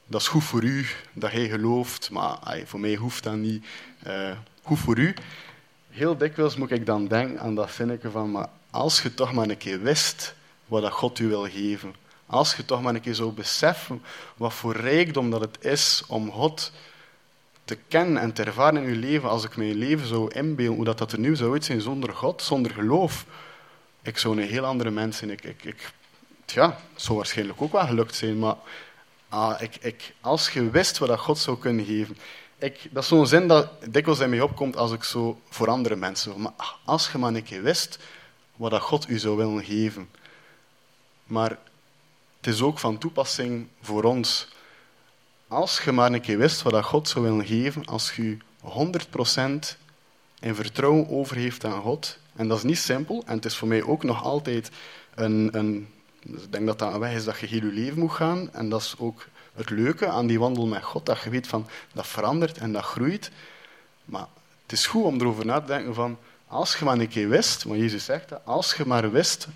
dat 0.08 0.22
is 0.22 0.28
goed 0.28 0.44
voor 0.44 0.64
u, 0.64 0.86
dat 1.14 1.32
jij 1.32 1.50
gelooft, 1.50 2.10
maar 2.12 2.38
ay, 2.44 2.68
voor 2.68 2.80
mij 2.80 2.96
hoeft 2.96 3.24
dat 3.24 3.36
niet. 3.36 3.66
Uh, 4.08 4.38
goed 4.62 4.80
voor 4.80 4.98
u. 4.98 5.14
Heel 5.90 6.18
dikwijls 6.18 6.56
moet 6.56 6.72
ik 6.72 6.86
dan 6.86 7.08
denken 7.08 7.40
aan 7.40 7.56
dat 7.56 7.72
zinnetje 7.72 8.10
van, 8.10 8.32
maar 8.32 8.48
als 8.70 9.02
je 9.02 9.14
toch 9.14 9.34
maar 9.34 9.50
een 9.50 9.58
keer 9.58 9.82
wist 9.82 10.36
wat 10.66 10.82
dat 10.82 10.92
God 10.92 11.20
u 11.20 11.28
wil 11.28 11.48
geven, 11.50 11.96
als 12.26 12.56
je 12.56 12.66
toch 12.66 12.82
maar 12.82 12.96
een 12.96 13.02
keer 13.02 13.16
zou 13.16 13.32
beseffen 13.32 14.02
wat 14.38 14.54
voor 14.54 14.76
rijkdom 14.76 15.30
dat 15.30 15.42
het 15.42 15.58
is 15.66 16.04
om 16.08 16.32
God 16.32 16.72
te 17.66 17.78
kennen 17.88 18.22
en 18.22 18.34
te 18.34 18.44
ervaren 18.44 18.84
in 18.84 18.90
uw 18.90 19.00
leven, 19.00 19.30
als 19.30 19.44
ik 19.44 19.58
mijn 19.58 19.76
leven 19.76 20.08
zou 20.08 20.34
inbeelden, 20.34 20.76
hoe 20.76 20.86
dat, 20.86 20.98
dat 20.98 21.12
er 21.12 21.20
nu 21.20 21.36
zou 21.36 21.62
zijn 21.62 21.82
zonder 21.82 22.14
God, 22.14 22.42
zonder 22.42 22.72
geloof, 22.72 23.26
ik 24.02 24.18
zou 24.18 24.42
een 24.42 24.48
heel 24.48 24.66
andere 24.66 24.92
mens 24.92 25.18
zijn. 25.18 25.30
Ik, 25.30 25.44
ik, 25.44 25.64
ik, 25.64 25.92
ja, 26.46 26.80
het 26.94 27.02
zou 27.02 27.18
waarschijnlijk 27.18 27.62
ook 27.62 27.72
wel 27.72 27.86
gelukt 27.86 28.16
zijn, 28.16 28.40
maar 28.40 28.56
ah, 29.30 29.62
ik, 29.62 29.76
ik, 29.76 30.14
als 30.22 30.50
je 30.50 30.70
wist 30.70 30.98
wat 30.98 31.08
dat 31.08 31.20
God 31.20 31.38
zou 31.38 31.60
kunnen 31.60 31.86
geven. 31.86 32.18
Ik, 32.58 32.88
dat 32.92 33.04
is 33.04 33.10
zo'n 33.10 33.28
zin 33.28 33.48
dat 33.48 33.70
dikwijls 33.90 34.20
in 34.20 34.30
mij 34.30 34.42
opkomt 34.42 34.78
als 34.78 34.92
ik 34.92 35.04
zo 35.04 35.40
voor 35.50 35.70
andere 35.70 35.96
mensen. 35.96 36.42
Maar 36.42 36.54
als 36.86 37.12
je 37.12 37.18
maar 37.18 37.34
een 37.34 37.44
keer 37.44 37.64
wist 37.64 38.00
wat 38.56 38.72
dat 38.72 38.82
God 38.82 39.10
u 39.10 39.20
zou 39.20 39.38
willen 39.38 39.64
geven. 39.64 40.10
Maar 41.24 41.58
het 42.38 42.54
is 42.54 42.62
ook 42.62 42.80
van 42.80 42.98
toepassing 42.98 43.68
voor 43.82 44.04
ons. 44.04 44.48
Als 45.48 45.82
je 45.82 45.92
maar 45.92 46.12
een 46.12 46.22
keer 46.22 46.38
wist 46.38 46.62
wat 46.62 46.84
God 46.84 47.08
zou 47.08 47.26
willen 47.26 47.46
geven, 47.46 47.86
als 47.86 48.16
je 48.16 48.38
100% 48.62 49.78
in 50.40 50.56
vertrouwen 50.56 51.10
overgeeft 51.10 51.66
aan 51.66 51.82
God, 51.82 52.18
en 52.36 52.48
dat 52.48 52.58
is 52.58 52.64
niet 52.64 52.78
simpel, 52.78 53.24
en 53.26 53.36
het 53.36 53.46
is 53.46 53.56
voor 53.56 53.68
mij 53.68 53.84
ook 53.84 54.04
nog 54.04 54.24
altijd 54.24 54.72
een, 55.16 55.50
een 55.58 55.88
ik 56.26 56.52
denk 56.52 56.66
dat 56.66 56.80
dat 56.80 56.94
een 56.94 57.00
weg 57.00 57.14
is 57.14 57.24
dat 57.24 57.40
je 57.40 57.46
heel 57.46 57.66
je 57.66 57.72
leven 57.72 58.00
moet 58.00 58.12
gaan. 58.12 58.54
En 58.54 58.70
dat 58.70 58.82
is 58.82 58.96
ook 58.98 59.28
het 59.54 59.70
leuke 59.70 60.08
aan 60.08 60.28
die 60.28 60.40
wandel 60.40 60.66
met 60.66 60.84
God, 60.84 61.06
dat 61.06 61.22
je 61.22 61.30
weet 61.30 61.48
van 61.48 61.68
dat 61.94 62.08
verandert 62.08 62.58
en 62.58 62.72
dat 62.72 62.84
groeit. 62.84 63.32
Maar 64.06 64.28
het 64.62 64.72
is 64.72 64.86
goed 64.86 65.04
om 65.04 65.20
erover 65.20 65.46
na 65.46 65.60
te 65.60 65.66
denken 65.66 65.94
van, 65.94 66.18
als 66.48 66.76
je 66.78 66.86
maar 66.86 67.00
een 67.00 67.08
keer 67.08 67.30
wist, 67.30 67.64
want 67.64 67.80
Jezus 67.80 68.06
zegt 68.06 68.30
dat, 68.30 68.42
als 68.44 68.74
je 68.74 68.86
maar 68.86 69.12
wist 69.12 69.48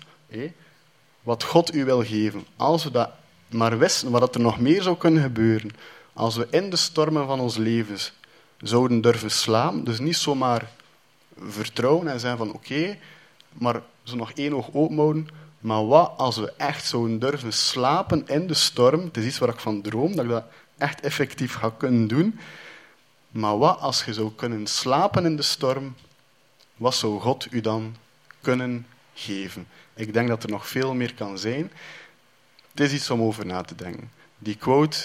wat 1.22 1.44
God 1.44 1.74
u 1.74 1.84
wil 1.84 2.04
geven, 2.04 2.46
als 2.56 2.84
we 2.84 2.90
dat 2.90 3.10
maar 3.50 3.78
wisten, 3.78 4.10
wat 4.10 4.34
er 4.34 4.40
nog 4.40 4.60
meer 4.60 4.82
zou 4.82 4.96
kunnen 4.96 5.22
gebeuren, 5.22 5.70
als 6.12 6.36
we 6.36 6.46
in 6.50 6.70
de 6.70 6.76
stormen 6.76 7.26
van 7.26 7.40
ons 7.40 7.56
levens 7.56 8.12
zouden 8.58 9.00
durven 9.00 9.30
slaan, 9.30 9.84
dus 9.84 9.98
niet 9.98 10.16
zomaar 10.16 10.70
vertrouwen 11.48 12.08
en 12.08 12.20
zeggen 12.20 12.38
van 12.38 12.52
oké, 12.52 12.98
maar 13.52 13.82
zo 14.02 14.16
nog 14.16 14.32
één 14.32 14.54
oog 14.54 14.68
open 14.72 15.28
maar 15.60 15.86
wat 15.86 16.12
als 16.16 16.36
we 16.36 16.52
echt 16.56 16.86
zouden 16.86 17.18
durven 17.18 17.52
slapen 17.52 18.26
in 18.26 18.46
de 18.46 18.54
storm? 18.54 19.00
Het 19.04 19.16
is 19.16 19.24
iets 19.24 19.38
waar 19.38 19.48
ik 19.48 19.60
van 19.60 19.82
droom, 19.82 20.16
dat 20.16 20.24
ik 20.24 20.30
dat 20.30 20.44
echt 20.78 21.00
effectief 21.00 21.54
ga 21.54 21.72
kunnen 21.76 22.08
doen. 22.08 22.38
Maar 23.30 23.58
wat 23.58 23.80
als 23.80 24.04
je 24.04 24.14
zou 24.14 24.32
kunnen 24.36 24.66
slapen 24.66 25.24
in 25.24 25.36
de 25.36 25.42
storm? 25.42 25.94
Wat 26.76 26.94
zou 26.94 27.20
God 27.20 27.46
u 27.50 27.60
dan 27.60 27.96
kunnen 28.40 28.86
geven? 29.14 29.68
Ik 29.94 30.12
denk 30.12 30.28
dat 30.28 30.42
er 30.42 30.50
nog 30.50 30.68
veel 30.68 30.94
meer 30.94 31.14
kan 31.14 31.38
zijn. 31.38 31.70
Het 32.70 32.80
is 32.80 32.92
iets 32.92 33.10
om 33.10 33.22
over 33.22 33.46
na 33.46 33.62
te 33.62 33.74
denken. 33.74 34.10
Die 34.38 34.56
quote, 34.56 34.98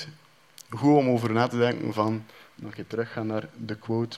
goed 0.69 0.95
om 0.95 1.09
over 1.09 1.31
na 1.31 1.47
te 1.47 1.57
denken 1.57 1.93
van, 1.93 2.25
nog 2.55 2.71
even 2.71 2.87
teruggaan 2.87 3.27
naar 3.27 3.47
de 3.57 3.75
quote. 3.75 4.17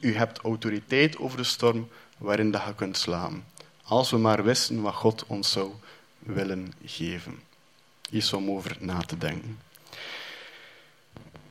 U 0.00 0.16
hebt 0.16 0.38
autoriteit 0.38 1.18
over 1.18 1.36
de 1.36 1.44
storm 1.44 1.88
waarin 2.18 2.50
dat 2.50 2.62
je 2.66 2.74
kunt 2.74 2.96
slapen. 2.96 3.44
Als 3.82 4.10
we 4.10 4.16
maar 4.16 4.44
wisten 4.44 4.82
wat 4.82 4.94
God 4.94 5.24
ons 5.26 5.52
zou 5.52 5.72
willen 6.18 6.72
geven. 6.84 7.40
Iets 8.10 8.32
om 8.32 8.50
over 8.50 8.76
na 8.80 9.00
te 9.00 9.18
denken. 9.18 9.58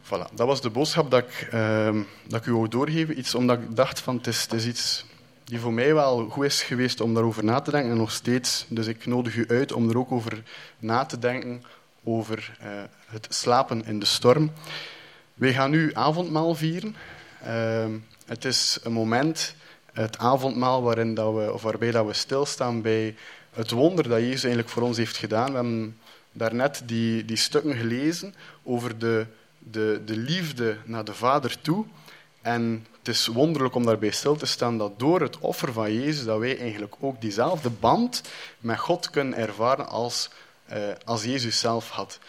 Voilà, 0.04 0.34
dat 0.34 0.48
was 0.48 0.62
de 0.62 0.70
boodschap 0.70 1.12
dat 1.12 1.24
ik, 1.24 1.50
uh, 1.54 2.02
dat 2.28 2.39
ik 2.39 2.46
u 2.46 2.54
wou 2.54 2.68
doorgeven. 2.68 3.18
Iets 3.18 3.36
omdat 3.36 3.60
ik 3.60 3.76
dacht 3.76 4.00
van 4.00 4.22
het 4.22 4.54
is 4.54 4.66
iets 4.66 5.06
die 5.54 5.62
voor 5.62 5.74
mij 5.74 5.93
wel 5.93 6.30
goed 6.30 6.45
is 6.45 6.64
geweest 6.64 7.01
om 7.01 7.14
daarover 7.14 7.43
na 7.43 7.60
te 7.60 7.72
denken 7.72 7.91
en 7.91 7.97
nog 7.97 8.12
steeds. 8.12 8.66
Dus 8.68 8.88
ik 8.88 9.06
nodig 9.06 9.36
u 9.36 9.45
uit 9.47 9.72
om 9.72 9.89
er 9.89 9.97
ook 9.97 10.12
over 10.12 10.43
na 10.80 11.06
te 11.06 11.20
denken, 11.20 11.64
over 12.04 12.58
uh, 12.62 12.68
het 13.06 13.28
slapen 13.30 13.86
in 13.86 13.99
de 13.99 14.06
storm. 14.06 14.51
Wij 15.34 15.54
gaan 15.54 15.70
nu 15.70 15.93
avondmaal 15.93 16.56
vieren. 16.56 16.95
Uh, 17.45 17.86
het 18.26 18.45
is 18.45 18.80
een 18.84 18.91
moment 18.91 19.56
het 19.91 20.18
avondmaal 20.18 20.82
waarin 20.82 21.14
dat 21.14 21.34
we, 21.34 21.54
of 21.54 21.62
waarbij 21.62 21.91
dat 21.91 22.06
we 22.06 22.14
stilstaan 22.14 22.82
bij 22.82 23.16
het 23.51 23.72
wonder 23.72 24.10
dat 24.10 24.20
Jezus 24.20 24.43
eigenlijk 24.43 24.74
voor 24.74 24.84
ons 24.84 24.97
heeft 24.97 25.18
gedaan. 25.18 25.49
We 25.49 25.54
hebben 25.54 25.97
daarnet 26.32 26.82
die, 26.86 27.26
die 27.26 27.38
stukken 27.38 27.76
gelezen 27.76 28.34
over 28.64 28.97
de, 28.97 29.26
de, 29.60 30.01
de 30.06 30.18
liefde 30.18 30.78
naar 30.86 31.06
de 31.06 31.14
Vader 31.14 31.62
toe. 31.62 31.86
En 32.41 32.86
het 33.04 33.16
is 33.16 33.28
wonderlijk 33.28 33.76
om 33.76 33.86
daarbij 33.86 34.12
stil 34.12 34.36
te 34.36 34.45
staan 34.45 34.78
dat 34.78 34.99
door 34.99 35.22
het 35.22 35.39
offer 35.39 35.74
van 35.74 35.93
Jezus 35.93 36.24
dat 36.24 36.39
wij 36.39 36.60
eigenlijk 36.60 36.95
ook 36.99 37.22
diezelfde 37.22 37.70
band 37.70 38.22
met 38.60 38.80
God 38.80 39.10
kunnen 39.10 39.38
ervaren 39.38 39.88
als, 39.88 40.30
uh, 40.74 40.78
als 41.06 41.24
Jezus 41.24 41.60
zelf 41.60 41.89
had. 41.89 42.20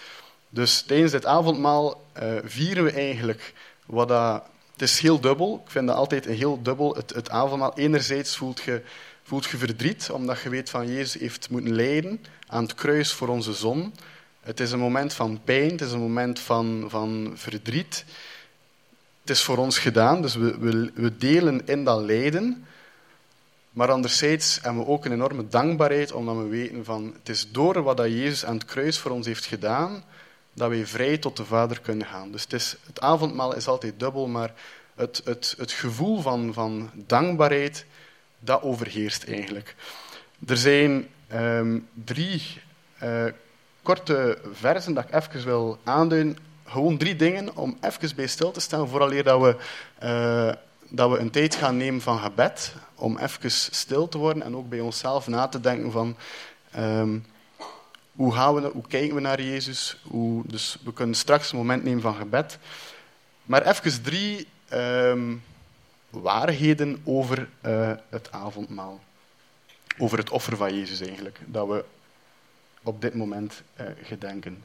Dus 0.48 0.82
tijdens 0.82 1.12
dit 1.12 1.26
avondmaal 1.26 2.04
uh, 2.22 2.32
vieren 2.44 2.84
we 2.84 2.90
eigenlijk 2.90 3.52
wat 3.86 4.08
dat 4.08 4.42
het 4.72 4.82
is 4.82 4.98
heel 4.98 5.20
dubbel. 5.20 5.62
Ik 5.64 5.70
vind 5.70 5.86
dat 5.86 5.96
altijd 5.96 6.26
een 6.26 6.34
heel 6.34 6.62
dubbel, 6.62 6.94
het, 6.94 7.14
het 7.14 7.30
avondmaal. 7.30 7.76
Enerzijds 7.76 8.36
voelt 8.36 8.62
je, 8.62 8.82
voelt 9.22 9.44
je 9.44 9.56
verdriet, 9.56 10.10
omdat 10.10 10.40
je 10.40 10.48
weet 10.48 10.70
van 10.70 10.86
Jezus 10.86 11.20
heeft 11.20 11.50
moeten 11.50 11.74
lijden 11.74 12.24
aan 12.46 12.62
het 12.62 12.74
kruis 12.74 13.12
voor 13.12 13.28
onze 13.28 13.52
zon. 13.52 13.94
Het 14.40 14.60
is 14.60 14.72
een 14.72 14.78
moment 14.78 15.12
van 15.12 15.40
pijn, 15.44 15.70
het 15.70 15.80
is 15.80 15.92
een 15.92 16.00
moment 16.00 16.40
van, 16.40 16.84
van 16.88 17.32
verdriet. 17.34 18.04
Het 19.24 19.36
is 19.36 19.42
voor 19.42 19.56
ons 19.56 19.78
gedaan, 19.78 20.22
dus 20.22 20.34
we, 20.34 20.90
we, 20.94 21.16
delen 21.16 21.66
in 21.66 21.84
dat 21.84 22.00
lijden. 22.00 22.66
Maar 23.70 23.90
anderzijds 23.90 24.58
hebben 24.62 24.82
we 24.82 24.88
ook 24.88 25.04
een 25.04 25.12
enorme 25.12 25.48
dankbaarheid, 25.48 26.12
omdat 26.12 26.36
we 26.36 26.46
weten 26.46 26.84
van 26.84 27.14
het 27.18 27.28
is 27.28 27.50
door 27.52 27.82
wat 27.82 27.96
dat 27.96 28.06
Jezus 28.06 28.44
aan 28.44 28.54
het 28.54 28.64
kruis 28.64 28.98
voor 28.98 29.10
ons 29.10 29.26
heeft 29.26 29.44
gedaan, 29.44 30.04
dat 30.52 30.68
wij 30.68 30.86
vrij 30.86 31.18
tot 31.18 31.36
de 31.36 31.44
Vader 31.44 31.80
kunnen 31.80 32.06
gaan. 32.06 32.32
Dus 32.32 32.42
het, 32.42 32.52
is, 32.52 32.76
het 32.86 33.00
avondmaal 33.00 33.54
is 33.54 33.66
altijd 33.66 34.00
dubbel, 34.00 34.26
maar 34.26 34.52
het, 34.94 35.20
het, 35.24 35.54
het 35.58 35.72
gevoel 35.72 36.20
van, 36.20 36.52
van 36.52 36.90
dankbaarheid, 36.94 37.84
dat 38.38 38.62
overheerst 38.62 39.24
eigenlijk. 39.24 39.74
Er 40.46 40.56
zijn 40.56 41.08
um, 41.34 41.88
drie 42.04 42.42
uh, 43.02 43.24
korte 43.82 44.38
versen 44.52 44.94
dat 44.94 45.04
ik 45.04 45.14
even 45.14 45.44
wil 45.44 45.78
aanduiden. 45.84 46.38
Gewoon 46.64 46.96
drie 46.96 47.16
dingen 47.16 47.56
om 47.56 47.76
even 47.80 48.16
bij 48.16 48.26
stil 48.26 48.50
te 48.50 48.60
staan, 48.60 48.88
vooraleer 48.88 49.24
dat 49.24 49.40
we, 49.40 49.56
uh, 50.02 50.52
dat 50.88 51.10
we 51.10 51.18
een 51.18 51.30
tijd 51.30 51.54
gaan 51.54 51.76
nemen 51.76 52.00
van 52.00 52.18
gebed, 52.18 52.74
om 52.94 53.18
even 53.18 53.50
stil 53.50 54.08
te 54.08 54.18
worden 54.18 54.42
en 54.42 54.56
ook 54.56 54.68
bij 54.68 54.80
onszelf 54.80 55.26
na 55.26 55.48
te 55.48 55.60
denken 55.60 55.92
van... 55.92 56.16
Um, 56.78 57.24
hoe, 58.12 58.32
gaan 58.34 58.54
we, 58.54 58.70
hoe 58.72 58.86
kijken 58.88 59.14
we 59.14 59.20
naar 59.20 59.42
Jezus? 59.42 60.00
Hoe, 60.02 60.42
dus 60.46 60.78
we 60.84 60.92
kunnen 60.92 61.14
straks 61.14 61.52
een 61.52 61.58
moment 61.58 61.84
nemen 61.84 62.02
van 62.02 62.14
gebed. 62.14 62.58
Maar 63.42 63.66
even 63.66 64.02
drie, 64.02 64.48
um, 64.72 65.42
waarheden 66.10 67.00
over 67.04 67.48
eh, 67.60 67.92
het 68.08 68.32
avondmaal. 68.32 69.00
Over 69.98 70.18
het 70.18 70.30
offer 70.30 70.56
van 70.56 70.74
Jezus 70.74 71.00
eigenlijk, 71.00 71.40
dat 71.46 71.68
we 71.68 71.84
op 72.82 73.00
dit 73.00 73.14
moment 73.14 73.62
eh, 73.74 73.86
gedenken. 74.02 74.64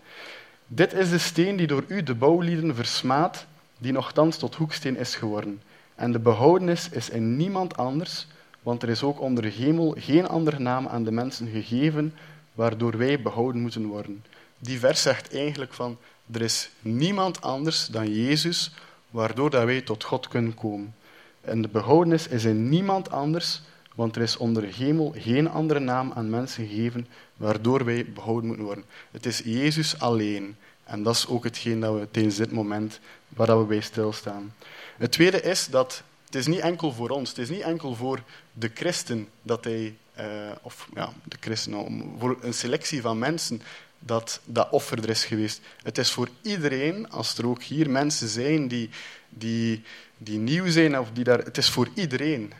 Dit 0.71 0.93
is 0.93 1.09
de 1.09 1.17
steen 1.17 1.55
die 1.55 1.67
door 1.67 1.83
u, 1.87 2.03
de 2.03 2.15
bouwlieden, 2.15 2.75
versmaad, 2.75 3.45
die 3.77 3.91
nogthans 3.91 4.37
tot 4.37 4.55
hoeksteen 4.55 4.97
is 4.97 5.15
geworden. 5.15 5.61
En 5.95 6.11
de 6.11 6.19
behoudenis 6.19 6.89
is 6.89 7.09
in 7.09 7.37
niemand 7.37 7.77
anders, 7.77 8.27
want 8.63 8.83
er 8.83 8.89
is 8.89 9.03
ook 9.03 9.21
onder 9.21 9.43
de 9.43 9.49
hemel 9.49 9.95
geen 9.99 10.27
andere 10.27 10.59
naam 10.59 10.87
aan 10.87 11.03
de 11.03 11.11
mensen 11.11 11.47
gegeven, 11.47 12.13
waardoor 12.53 12.97
wij 12.97 13.21
behouden 13.21 13.61
moeten 13.61 13.85
worden. 13.85 14.23
Die 14.59 14.79
vers 14.79 15.01
zegt 15.01 15.33
eigenlijk 15.33 15.73
van, 15.73 15.97
er 16.31 16.41
is 16.41 16.69
niemand 16.79 17.41
anders 17.41 17.85
dan 17.85 18.13
Jezus, 18.13 18.71
waardoor 19.09 19.49
dat 19.49 19.63
wij 19.63 19.81
tot 19.81 20.03
God 20.03 20.27
kunnen 20.27 20.55
komen. 20.55 20.95
En 21.41 21.61
de 21.61 21.69
behoudenis 21.69 22.27
is 22.27 22.45
in 22.45 22.69
niemand 22.69 23.11
anders, 23.11 23.61
want 23.99 24.15
er 24.15 24.21
is 24.21 24.37
onder 24.37 24.61
de 24.61 24.73
hemel 24.73 25.13
geen 25.17 25.49
andere 25.49 25.79
naam 25.79 26.11
aan 26.15 26.29
mensen 26.29 26.67
gegeven, 26.67 27.07
waardoor 27.35 27.85
wij 27.85 28.05
behouden 28.05 28.47
moeten 28.47 28.65
worden. 28.65 28.83
Het 29.11 29.25
is 29.25 29.41
Jezus 29.45 29.99
alleen. 29.99 30.55
En 30.83 31.03
dat 31.03 31.15
is 31.15 31.27
ook 31.27 31.43
hetgeen 31.43 31.79
dat 31.79 31.99
we 31.99 32.07
tijdens 32.11 32.35
dit 32.35 32.51
moment 32.51 32.99
waar 33.27 33.59
we 33.59 33.65
bij 33.65 33.79
stilstaan. 33.79 34.53
Het 34.97 35.11
tweede 35.11 35.41
is 35.41 35.67
dat 35.67 36.03
het 36.25 36.35
is 36.35 36.47
niet 36.47 36.59
enkel 36.59 36.91
voor 36.91 37.09
ons, 37.09 37.29
het 37.29 37.37
is 37.37 37.49
niet 37.49 37.61
enkel 37.61 37.95
voor 37.95 38.23
de 38.53 38.71
christen 38.73 39.27
dat 39.41 39.63
hij, 39.63 39.95
uh, 40.19 40.25
of 40.61 40.87
ja, 40.93 41.13
de 41.23 41.37
christen, 41.39 42.03
voor 42.17 42.37
een 42.41 42.53
selectie 42.53 43.01
van 43.01 43.19
mensen 43.19 43.61
dat 43.99 44.39
dat 44.45 44.69
offer 44.71 45.03
er 45.03 45.09
is 45.09 45.25
geweest. 45.25 45.61
Het 45.83 45.97
is 45.97 46.11
voor 46.11 46.29
iedereen, 46.41 47.09
als 47.09 47.37
er 47.37 47.47
ook 47.47 47.63
hier 47.63 47.89
mensen 47.89 48.27
zijn 48.27 48.67
die, 48.67 48.89
die, 49.29 49.83
die 50.17 50.37
nieuw 50.37 50.69
zijn, 50.69 50.99
of 50.99 51.09
die 51.13 51.23
daar, 51.23 51.39
het 51.39 51.57
is 51.57 51.69
voor 51.69 51.89
iedereen. 51.93 52.53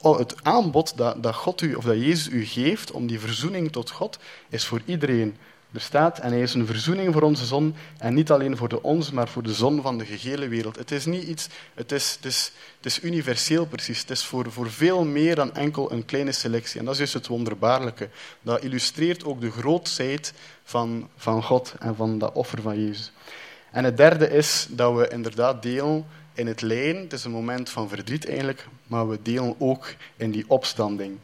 Het, 0.00 0.34
aanbod 0.42 0.96
dat, 0.96 1.22
dat 1.22 1.34
God 1.34 1.60
u, 1.60 1.74
of 1.74 1.84
dat 1.84 1.96
Jezus 1.96 2.28
u 2.28 2.44
geeft 2.44 2.90
om 2.90 3.06
die 3.06 3.20
verzoening 3.20 3.72
tot 3.72 3.90
God, 3.90 4.18
is 4.48 4.64
voor 4.64 4.82
iedereen. 4.84 5.36
Er 5.72 5.80
staat, 5.80 6.18
en 6.18 6.30
hij 6.30 6.40
is 6.40 6.54
een 6.54 6.66
verzoening 6.66 7.12
voor 7.12 7.22
onze 7.22 7.44
zon, 7.44 7.74
en 7.98 8.14
niet 8.14 8.30
alleen 8.30 8.56
voor 8.56 8.68
de 8.68 8.82
onze, 8.82 9.14
maar 9.14 9.28
voor 9.28 9.42
de 9.42 9.54
zon 9.54 9.82
van 9.82 9.98
de 9.98 10.04
gehele 10.04 10.48
wereld. 10.48 10.76
Het 10.76 10.90
is 10.90 11.04
niet 11.04 11.22
iets, 11.22 11.48
het 11.74 11.92
is, 11.92 12.14
het 12.16 12.24
is, 12.24 12.52
het 12.76 12.86
is 12.86 13.02
universeel 13.02 13.66
precies. 13.66 14.00
Het 14.00 14.10
is 14.10 14.24
voor, 14.24 14.52
voor 14.52 14.70
veel 14.70 15.04
meer 15.04 15.34
dan 15.34 15.54
enkel 15.54 15.92
een 15.92 16.04
kleine 16.04 16.32
selectie. 16.32 16.78
En 16.78 16.84
dat 16.84 16.92
is 16.94 16.98
juist 16.98 17.14
het 17.14 17.26
wonderbaarlijke. 17.26 18.08
Dat 18.42 18.62
illustreert 18.62 19.24
ook 19.24 19.40
de 19.40 19.50
grootheid 19.50 20.32
van, 20.64 21.08
van 21.16 21.42
God 21.42 21.74
en 21.78 21.96
van 21.96 22.18
dat 22.18 22.32
offer 22.32 22.62
van 22.62 22.84
Jezus. 22.84 23.12
En 23.70 23.84
het 23.84 23.96
derde 23.96 24.30
is 24.30 24.66
dat 24.70 24.96
we 24.96 25.08
inderdaad 25.08 25.62
delen 25.62 26.06
in 26.34 26.46
het 26.46 26.60
lijden. 26.60 27.02
Het 27.02 27.12
is 27.12 27.24
een 27.24 27.30
moment 27.30 27.70
van 27.70 27.88
verdriet 27.88 28.28
eigenlijk, 28.28 28.66
maar 28.92 29.08
we 29.08 29.18
delen 29.22 29.54
ook 29.58 29.94
in 30.16 30.30
die 30.30 30.44
opstanding. 30.48 31.18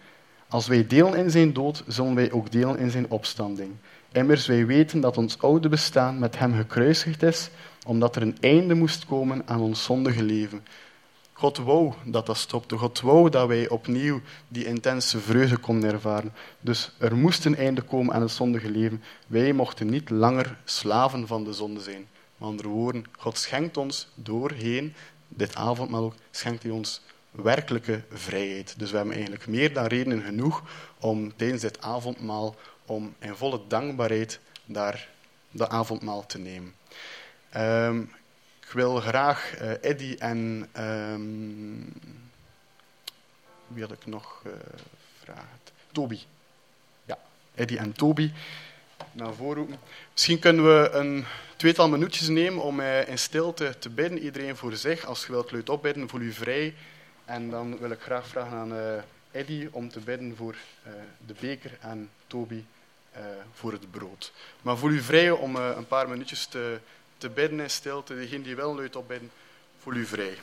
Als 0.48 0.66
wij 0.66 0.86
delen 0.86 1.14
in 1.14 1.30
zijn 1.30 1.52
dood, 1.52 1.84
zullen 1.86 2.14
wij 2.14 2.32
ook 2.32 2.52
delen 2.52 2.78
in 2.78 2.90
zijn 2.90 3.10
opstanding. 3.10 3.70
Immers, 4.12 4.46
wij 4.46 4.66
weten 4.66 5.00
dat 5.00 5.16
ons 5.16 5.38
oude 5.38 5.68
bestaan 5.68 6.18
met 6.18 6.38
hem 6.38 6.54
gekruisigd 6.54 7.22
is, 7.22 7.50
omdat 7.86 8.16
er 8.16 8.22
een 8.22 8.36
einde 8.40 8.74
moest 8.74 9.06
komen 9.06 9.42
aan 9.46 9.60
ons 9.60 9.84
zondige 9.84 10.22
leven. 10.22 10.62
God 11.32 11.56
wou 11.58 11.92
dat 12.04 12.26
dat 12.26 12.36
stopte. 12.36 12.76
God 12.76 13.00
wou 13.00 13.30
dat 13.30 13.48
wij 13.48 13.68
opnieuw 13.68 14.20
die 14.48 14.64
intense 14.64 15.18
vreugde 15.18 15.56
konden 15.56 15.92
ervaren. 15.92 16.32
Dus 16.60 16.92
er 16.98 17.16
moest 17.16 17.44
een 17.44 17.56
einde 17.56 17.82
komen 17.82 18.14
aan 18.14 18.22
het 18.22 18.30
zondige 18.30 18.70
leven. 18.70 19.02
Wij 19.26 19.52
mochten 19.52 19.90
niet 19.90 20.10
langer 20.10 20.58
slaven 20.64 21.26
van 21.26 21.44
de 21.44 21.52
zonde 21.52 21.80
zijn. 21.80 22.06
Met 22.36 22.48
andere 22.48 22.68
woorden, 22.68 23.04
God 23.18 23.38
schenkt 23.38 23.76
ons 23.76 24.08
doorheen 24.14 24.94
dit 25.28 25.54
avondmaal 25.54 26.04
ook, 26.04 26.14
schenkt 26.30 26.62
hij 26.62 26.72
ons 26.72 27.02
werkelijke 27.42 28.02
vrijheid. 28.12 28.74
Dus 28.78 28.90
we 28.90 28.96
hebben 28.96 29.14
eigenlijk 29.14 29.46
meer 29.46 29.72
dan 29.72 29.86
redenen 29.86 30.22
genoeg 30.22 30.62
om 30.98 31.36
tijdens 31.36 31.62
dit 31.62 31.80
avondmaal 31.80 32.56
om 32.86 33.14
in 33.18 33.34
volle 33.34 33.60
dankbaarheid 33.68 34.40
daar 34.64 35.08
de 35.50 35.68
avondmaal 35.68 36.26
te 36.26 36.38
nemen. 36.38 36.74
Um, 37.56 38.12
ik 38.60 38.74
wil 38.74 38.96
graag 38.96 39.60
uh, 39.60 39.70
Eddy 39.80 40.16
en 40.18 40.68
um, 40.78 41.92
wie 43.66 43.82
had 43.82 43.92
ik 43.92 44.06
nog 44.06 44.42
uh, 44.46 44.52
vragen? 45.22 45.58
Toby. 45.92 46.18
Ja, 47.04 47.18
Eddy 47.54 47.76
en 47.76 47.92
Toby 47.92 48.32
naar 49.12 49.34
voren 49.34 49.56
roepen. 49.56 49.78
Misschien 50.12 50.38
kunnen 50.38 50.64
we 50.64 50.90
een 50.92 51.24
tweetal 51.56 51.88
minuutjes 51.88 52.28
nemen 52.28 52.62
om 52.62 52.80
uh, 52.80 53.08
in 53.08 53.18
stilte 53.18 53.74
te 53.78 53.88
bidden. 53.88 54.18
Iedereen 54.18 54.56
voor 54.56 54.76
zich. 54.76 55.04
Als 55.04 55.26
je 55.26 55.32
wilt 55.32 55.52
luid 55.52 55.68
opbidden, 55.68 56.08
voel 56.08 56.20
u 56.20 56.32
vrij. 56.32 56.74
En 57.28 57.50
dan 57.50 57.78
wil 57.78 57.90
ik 57.90 58.00
graag 58.00 58.26
vragen 58.26 58.58
aan 58.58 59.02
Eddy 59.30 59.68
om 59.70 59.88
te 59.88 60.00
bidden 60.00 60.36
voor 60.36 60.56
de 61.26 61.34
beker 61.40 61.78
en 61.80 62.10
Toby 62.26 62.64
uh, 63.16 63.20
voor 63.52 63.72
het 63.72 63.90
brood. 63.90 64.32
Maar 64.62 64.76
voel 64.76 64.90
u 64.90 65.00
vrij 65.00 65.30
om 65.30 65.56
een 65.56 65.86
paar 65.86 66.08
minuutjes 66.08 66.46
te, 66.46 66.78
te 67.18 67.28
bidden 67.28 67.60
in 67.60 67.70
stilte. 67.70 68.14
Degene 68.14 68.42
die 68.42 68.56
wel 68.56 68.74
luid 68.74 68.96
op 68.96 69.08
bidden, 69.08 69.30
voel 69.78 69.94
u 69.94 70.06
vrij. 70.06 70.38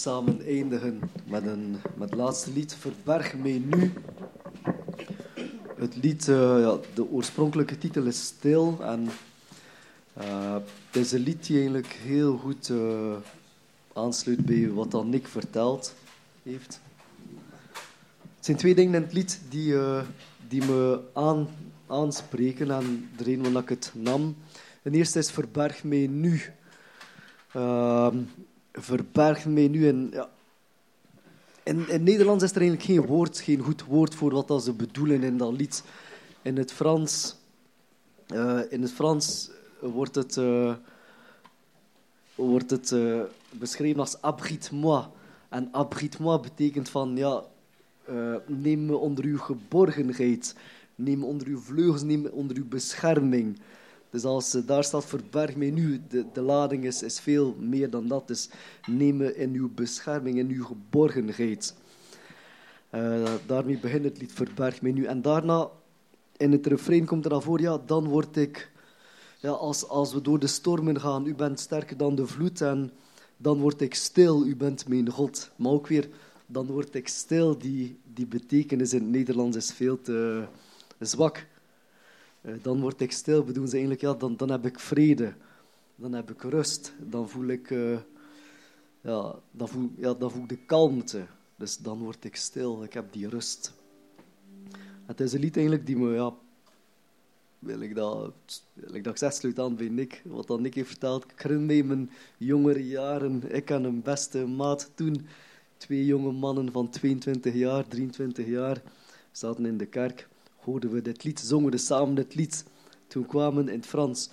Samen 0.00 0.46
eindigen 0.46 1.00
met, 1.26 1.46
een, 1.46 1.76
met 1.96 2.10
het 2.10 2.18
laatste 2.18 2.52
lied, 2.52 2.74
Verberg 2.74 3.34
mij 3.34 3.62
nu. 3.64 3.92
Het 5.76 5.96
lied, 5.96 6.26
uh, 6.26 6.60
ja, 6.60 6.78
de 6.94 7.10
oorspronkelijke 7.10 7.78
titel 7.78 8.02
is 8.02 8.26
Stil. 8.26 8.78
En 8.82 9.08
uh, 10.18 10.54
het 10.54 10.96
is 10.96 11.12
een 11.12 11.20
lied 11.20 11.46
die 11.46 11.56
eigenlijk 11.56 11.86
heel 11.86 12.36
goed 12.36 12.68
uh, 12.68 13.14
aansluit 13.92 14.44
bij 14.44 14.70
wat 14.70 14.90
dan 14.90 15.08
Nick 15.08 15.26
verteld 15.26 15.94
heeft. 16.42 16.80
Het 18.36 18.44
zijn 18.44 18.56
twee 18.56 18.74
dingen 18.74 18.94
in 18.94 19.02
het 19.02 19.12
lied 19.12 19.40
die, 19.48 19.74
die 20.48 20.64
me 20.64 21.00
aan, 21.12 21.48
aanspreken 21.86 22.70
en 22.70 23.08
de 23.16 23.24
reden 23.24 23.42
waarom 23.42 23.62
ik 23.62 23.68
het 23.68 23.92
nam. 23.94 24.36
De 24.82 24.90
eerste 24.90 25.18
is 25.18 25.30
Verberg 25.30 25.84
mij 25.84 26.06
nu. 26.06 26.42
Verbergt 28.76 29.46
mij 29.46 29.68
nu. 29.68 29.88
En, 29.88 30.08
ja. 30.12 30.30
in, 31.62 31.88
in 31.88 32.02
Nederlands 32.02 32.44
is 32.44 32.50
er 32.50 32.60
eigenlijk 32.60 32.86
geen 32.90 33.06
woord, 33.06 33.40
geen 33.40 33.60
goed 33.60 33.84
woord 33.84 34.14
voor 34.14 34.32
wat 34.32 34.48
dat 34.48 34.64
ze 34.64 34.72
bedoelen 34.72 35.22
in 35.22 35.36
dat 35.36 35.52
lied. 35.52 35.84
In 36.42 36.56
het 36.56 36.72
Frans, 36.72 37.36
uh, 38.34 38.60
in 38.68 38.82
het 38.82 38.92
Frans 38.92 39.50
wordt 39.80 40.14
het, 40.14 40.36
uh, 40.36 40.74
wordt 42.34 42.70
het 42.70 42.90
uh, 42.90 43.20
beschreven 43.50 44.00
als 44.00 44.20
abrite-moi. 44.20 45.04
En 45.48 45.68
abrite-moi 45.72 46.40
betekent 46.40 46.88
van, 46.88 47.16
ja, 47.16 47.44
neem 48.46 48.86
me 48.86 48.96
onder 48.96 49.24
uw 49.24 49.38
geborgenheid. 49.38 50.54
Neem 50.94 51.18
me 51.18 51.24
onder 51.24 51.46
uw 51.46 51.58
vleugels, 51.58 52.02
neem 52.02 52.22
me 52.22 52.32
onder 52.32 52.56
uw 52.56 52.68
bescherming. 52.68 53.58
Dus 54.14 54.24
als 54.24 54.50
daar 54.50 54.84
staat 54.84 55.04
verberg 55.04 55.56
mij 55.56 55.70
nu, 55.70 56.02
de, 56.08 56.24
de 56.32 56.40
lading 56.40 56.84
is, 56.84 57.02
is 57.02 57.20
veel 57.20 57.56
meer 57.58 57.90
dan 57.90 58.08
dat. 58.08 58.28
Dus 58.28 58.48
neem 58.86 59.22
in 59.22 59.52
uw 59.52 59.70
bescherming, 59.74 60.38
in 60.38 60.48
uw 60.48 60.64
geborgenheid. 60.64 61.74
Uh, 62.94 63.32
daarmee 63.46 63.78
begint 63.78 64.04
het 64.04 64.18
lied 64.18 64.32
Verberg 64.32 64.82
mij 64.82 64.92
nu. 64.92 65.04
En 65.04 65.22
daarna, 65.22 65.68
in 66.36 66.52
het 66.52 66.66
refrein 66.66 67.06
komt 67.06 67.24
er 67.24 67.30
dan 67.30 67.42
voor, 67.42 67.60
ja, 67.60 67.78
dan 67.86 68.08
word 68.08 68.36
ik, 68.36 68.70
ja, 69.40 69.50
als, 69.50 69.88
als 69.88 70.12
we 70.12 70.20
door 70.20 70.38
de 70.38 70.46
stormen 70.46 71.00
gaan, 71.00 71.26
u 71.26 71.34
bent 71.34 71.60
sterker 71.60 71.96
dan 71.96 72.14
de 72.14 72.26
vloed 72.26 72.60
en 72.60 72.92
dan 73.36 73.58
word 73.58 73.80
ik 73.80 73.94
stil, 73.94 74.46
u 74.46 74.56
bent 74.56 74.88
mijn 74.88 75.10
God. 75.10 75.50
Maar 75.56 75.72
ook 75.72 75.86
weer, 75.86 76.08
dan 76.46 76.66
word 76.66 76.94
ik 76.94 77.08
stil, 77.08 77.58
die, 77.58 77.98
die 78.14 78.26
betekenis 78.26 78.92
in 78.92 79.00
het 79.00 79.10
Nederlands 79.10 79.56
is 79.56 79.72
veel 79.72 80.00
te 80.00 80.44
zwak. 80.98 81.46
Eh, 82.44 82.54
dan 82.62 82.80
word 82.80 83.00
ik 83.00 83.12
stil. 83.12 83.44
Bedoelen 83.44 83.70
ze 83.70 83.76
eigenlijk, 83.76 84.04
ja, 84.04 84.14
dan, 84.14 84.36
dan 84.36 84.50
heb 84.50 84.66
ik 84.66 84.80
vrede. 84.80 85.34
Dan 85.96 86.12
heb 86.12 86.30
ik 86.30 86.42
rust. 86.42 86.92
Dan 86.98 87.28
voel 87.28 87.46
ik, 87.46 87.70
uh, 87.70 87.98
ja, 89.00 89.34
dan 89.50 89.68
voel, 89.68 89.90
ja, 89.96 90.14
dan 90.14 90.30
voel 90.30 90.42
ik 90.42 90.48
de 90.48 90.64
kalmte. 90.66 91.26
Dus 91.56 91.76
dan 91.76 91.98
word 91.98 92.24
ik 92.24 92.36
stil. 92.36 92.82
Ik 92.84 92.92
heb 92.92 93.12
die 93.12 93.28
rust. 93.28 93.72
Het 95.06 95.20
is 95.20 95.32
een 95.32 95.40
lied 95.40 95.56
eigenlijk 95.56 95.86
die 95.86 95.96
me, 95.96 96.14
ja, 96.14 96.32
wil 97.58 97.80
ik 97.80 97.94
dat, 97.94 98.32
wil 98.72 98.94
ik 98.94 99.04
dat 99.04 99.22
ik 99.22 99.30
sluit 99.30 99.58
aan 99.58 99.76
bij 99.76 99.88
Nick, 99.88 100.22
wat 100.24 100.46
dan 100.46 100.62
Nick 100.62 100.74
heeft 100.74 100.88
verteld. 100.88 101.24
Ik 101.24 101.40
herinner 101.40 101.84
mijn 101.84 102.10
jongere 102.36 102.86
jaren. 102.86 103.54
Ik 103.54 103.70
en 103.70 103.84
een 103.84 104.02
beste 104.02 104.46
maat 104.46 104.90
toen. 104.94 105.26
Twee 105.76 106.04
jonge 106.04 106.32
mannen 106.32 106.72
van 106.72 106.90
22 106.90 107.54
jaar, 107.54 107.88
23 107.88 108.46
jaar, 108.46 108.82
zaten 109.32 109.66
in 109.66 109.76
de 109.76 109.86
kerk 109.86 110.28
hoorden 110.64 110.90
we 110.90 111.02
dit 111.02 111.24
lied, 111.24 111.40
zongen 111.40 111.70
we 111.70 111.78
samen 111.78 112.14
dit 112.14 112.34
lied. 112.34 112.64
toen 113.06 113.26
kwamen 113.26 113.68
in 113.68 113.78
het 113.78 113.86
Frans, 113.86 114.28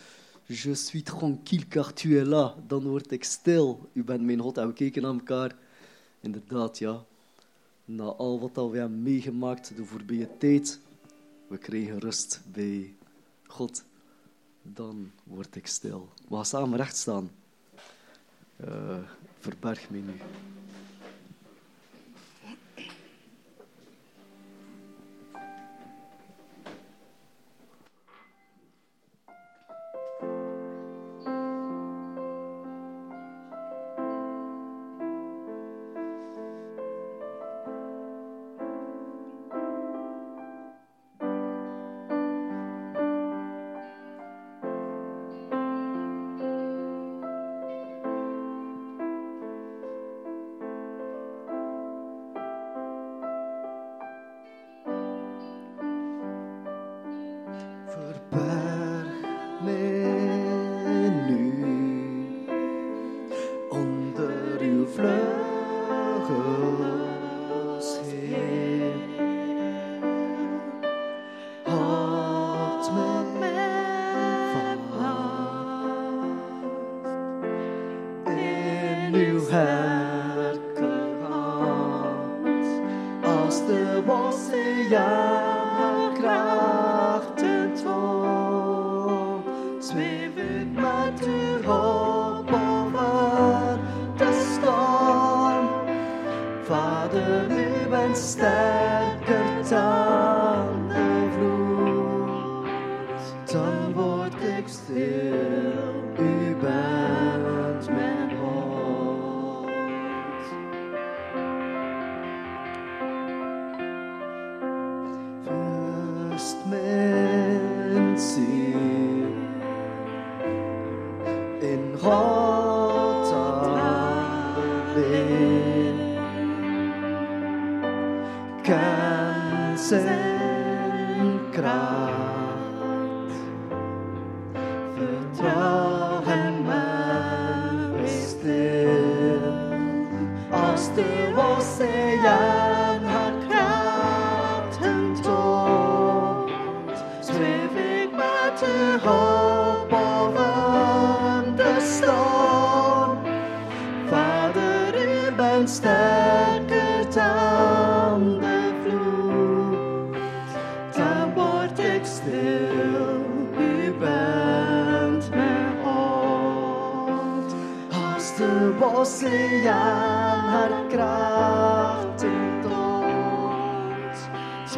je 0.45 0.75
suis 0.75 1.03
tranquille 1.03 1.67
car 1.67 1.93
tu 1.93 2.19
es 2.19 2.27
là, 2.27 2.55
dan 2.67 2.83
word 2.83 3.11
ik 3.11 3.23
stil. 3.23 3.89
U 3.93 4.03
bent 4.03 4.21
mijn 4.21 4.39
God 4.39 4.57
en 4.57 4.67
we 4.67 4.73
keken 4.73 5.01
naar 5.01 5.13
elkaar. 5.13 5.55
Inderdaad, 6.21 6.77
ja. 6.77 7.03
Na 7.85 8.03
al 8.03 8.39
wat 8.39 8.55
dat 8.55 8.69
we 8.69 8.77
hebben 8.77 9.03
meegemaakt 9.03 9.75
de 9.75 9.85
voorbije 9.85 10.29
tijd, 10.37 10.79
we 11.47 11.57
kregen 11.57 11.99
rust 11.99 12.41
bij 12.51 12.93
God. 13.47 13.83
Dan 14.61 15.11
word 15.23 15.55
ik 15.55 15.67
stil. 15.67 16.09
We 16.29 16.35
gaan 16.35 16.45
samen 16.45 16.77
recht 16.77 16.97
staan. 16.97 17.31
Uh, 18.65 18.97
verberg 19.39 19.89
mij 19.89 19.99
nu. 19.99 20.13
Oh. 66.33 66.90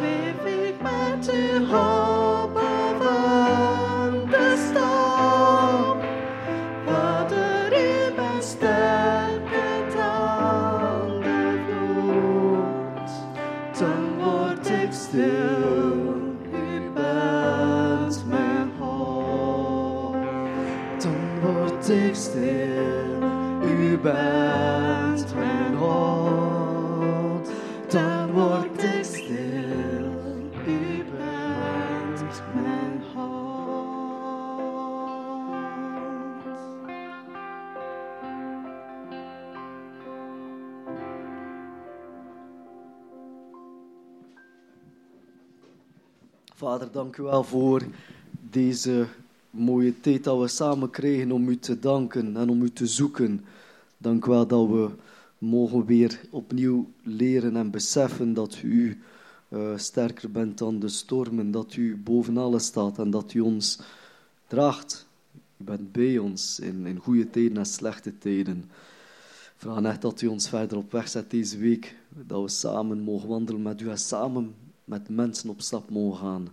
me 0.00 0.42
think 0.42 0.82
back 0.82 1.22
to 1.22 1.64
home. 1.66 2.13
Dank 46.94 47.16
u 47.16 47.22
wel 47.22 47.44
voor 47.44 47.82
deze 48.50 49.06
mooie 49.50 50.00
tijd 50.00 50.24
dat 50.24 50.40
we 50.40 50.48
samen 50.48 50.90
kregen 50.90 51.32
om 51.32 51.48
u 51.48 51.58
te 51.58 51.78
danken 51.78 52.36
en 52.36 52.48
om 52.48 52.62
u 52.62 52.70
te 52.70 52.86
zoeken. 52.86 53.44
Dank 53.98 54.26
u 54.26 54.30
wel 54.30 54.46
dat 54.46 54.68
we 54.68 54.90
mogen 55.38 55.84
weer 55.84 56.20
opnieuw 56.30 56.90
leren 57.02 57.56
en 57.56 57.70
beseffen 57.70 58.34
dat 58.34 58.60
u 58.62 59.02
uh, 59.48 59.76
sterker 59.76 60.30
bent 60.30 60.58
dan 60.58 60.78
de 60.78 60.88
stormen, 60.88 61.50
dat 61.50 61.76
u 61.76 61.96
boven 61.96 62.36
alles 62.36 62.64
staat 62.64 62.98
en 62.98 63.10
dat 63.10 63.34
u 63.34 63.40
ons 63.40 63.78
draagt. 64.46 65.06
U 65.56 65.64
bent 65.64 65.92
bij 65.92 66.18
ons 66.18 66.60
in, 66.60 66.86
in 66.86 66.98
goede 66.98 67.30
tijden 67.30 67.56
en 67.56 67.66
slechte 67.66 68.18
tijden. 68.18 68.70
Vraag 69.56 69.82
echt 69.82 70.02
dat 70.02 70.20
u 70.20 70.26
ons 70.26 70.48
verder 70.48 70.78
op 70.78 70.92
weg 70.92 71.08
zet 71.08 71.30
deze 71.30 71.58
week, 71.58 71.96
dat 72.08 72.42
we 72.42 72.48
samen 72.48 73.00
mogen 73.00 73.28
wandelen 73.28 73.62
met 73.62 73.80
u 73.80 73.88
en 73.88 73.98
samen 73.98 74.54
met 74.84 75.08
mensen 75.08 75.50
op 75.50 75.60
stap 75.60 75.90
mogen 75.90 76.18
gaan. 76.18 76.48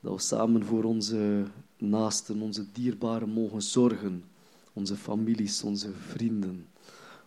Dat 0.00 0.14
we 0.14 0.20
samen 0.20 0.64
voor 0.64 0.84
onze 0.84 1.44
naasten, 1.76 2.40
onze 2.40 2.72
dierbaren 2.72 3.28
mogen 3.28 3.62
zorgen. 3.62 4.24
Onze 4.72 4.96
families, 4.96 5.62
onze 5.62 5.92
vrienden, 5.92 6.66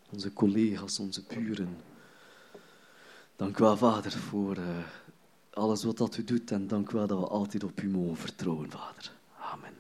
onze 0.10 0.34
collega's, 0.34 1.00
onze 1.00 1.24
buren. 1.28 1.78
Dank 3.36 3.58
u 3.58 3.64
wel, 3.64 3.78
Vader, 3.78 4.12
voor 4.12 4.58
uh, 4.58 4.78
alles 5.54 5.84
wat 5.84 5.98
dat 5.98 6.18
u 6.18 6.24
doet. 6.24 6.52
En 6.52 6.68
dank 6.68 6.92
u 6.92 6.98
wel 6.98 7.08
dat 7.08 7.20
we 7.20 7.28
altijd 7.28 7.64
op 7.64 7.82
u 7.82 7.90
mogen 7.90 8.18
vertrouwen, 8.18 8.72
Vader. 8.72 9.12
Amen. 9.40 9.74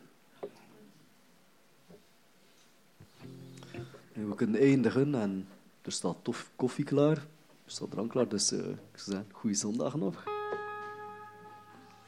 En 4.13 4.29
we 4.29 4.35
kunnen 4.35 4.61
eindigen 4.61 5.15
en 5.15 5.47
er 5.81 5.91
staat 5.91 6.17
tof 6.21 6.51
koffie 6.55 6.85
klaar. 6.85 7.17
Er 7.65 7.71
staat 7.71 7.91
drank 7.91 8.11
klaar, 8.11 8.27
dus 8.27 8.51
uh, 8.51 8.59
ik 8.59 8.65
zou 8.95 9.11
zeggen, 9.11 9.27
goede 9.31 9.55
zondag 9.55 9.95
nog. 9.95 10.40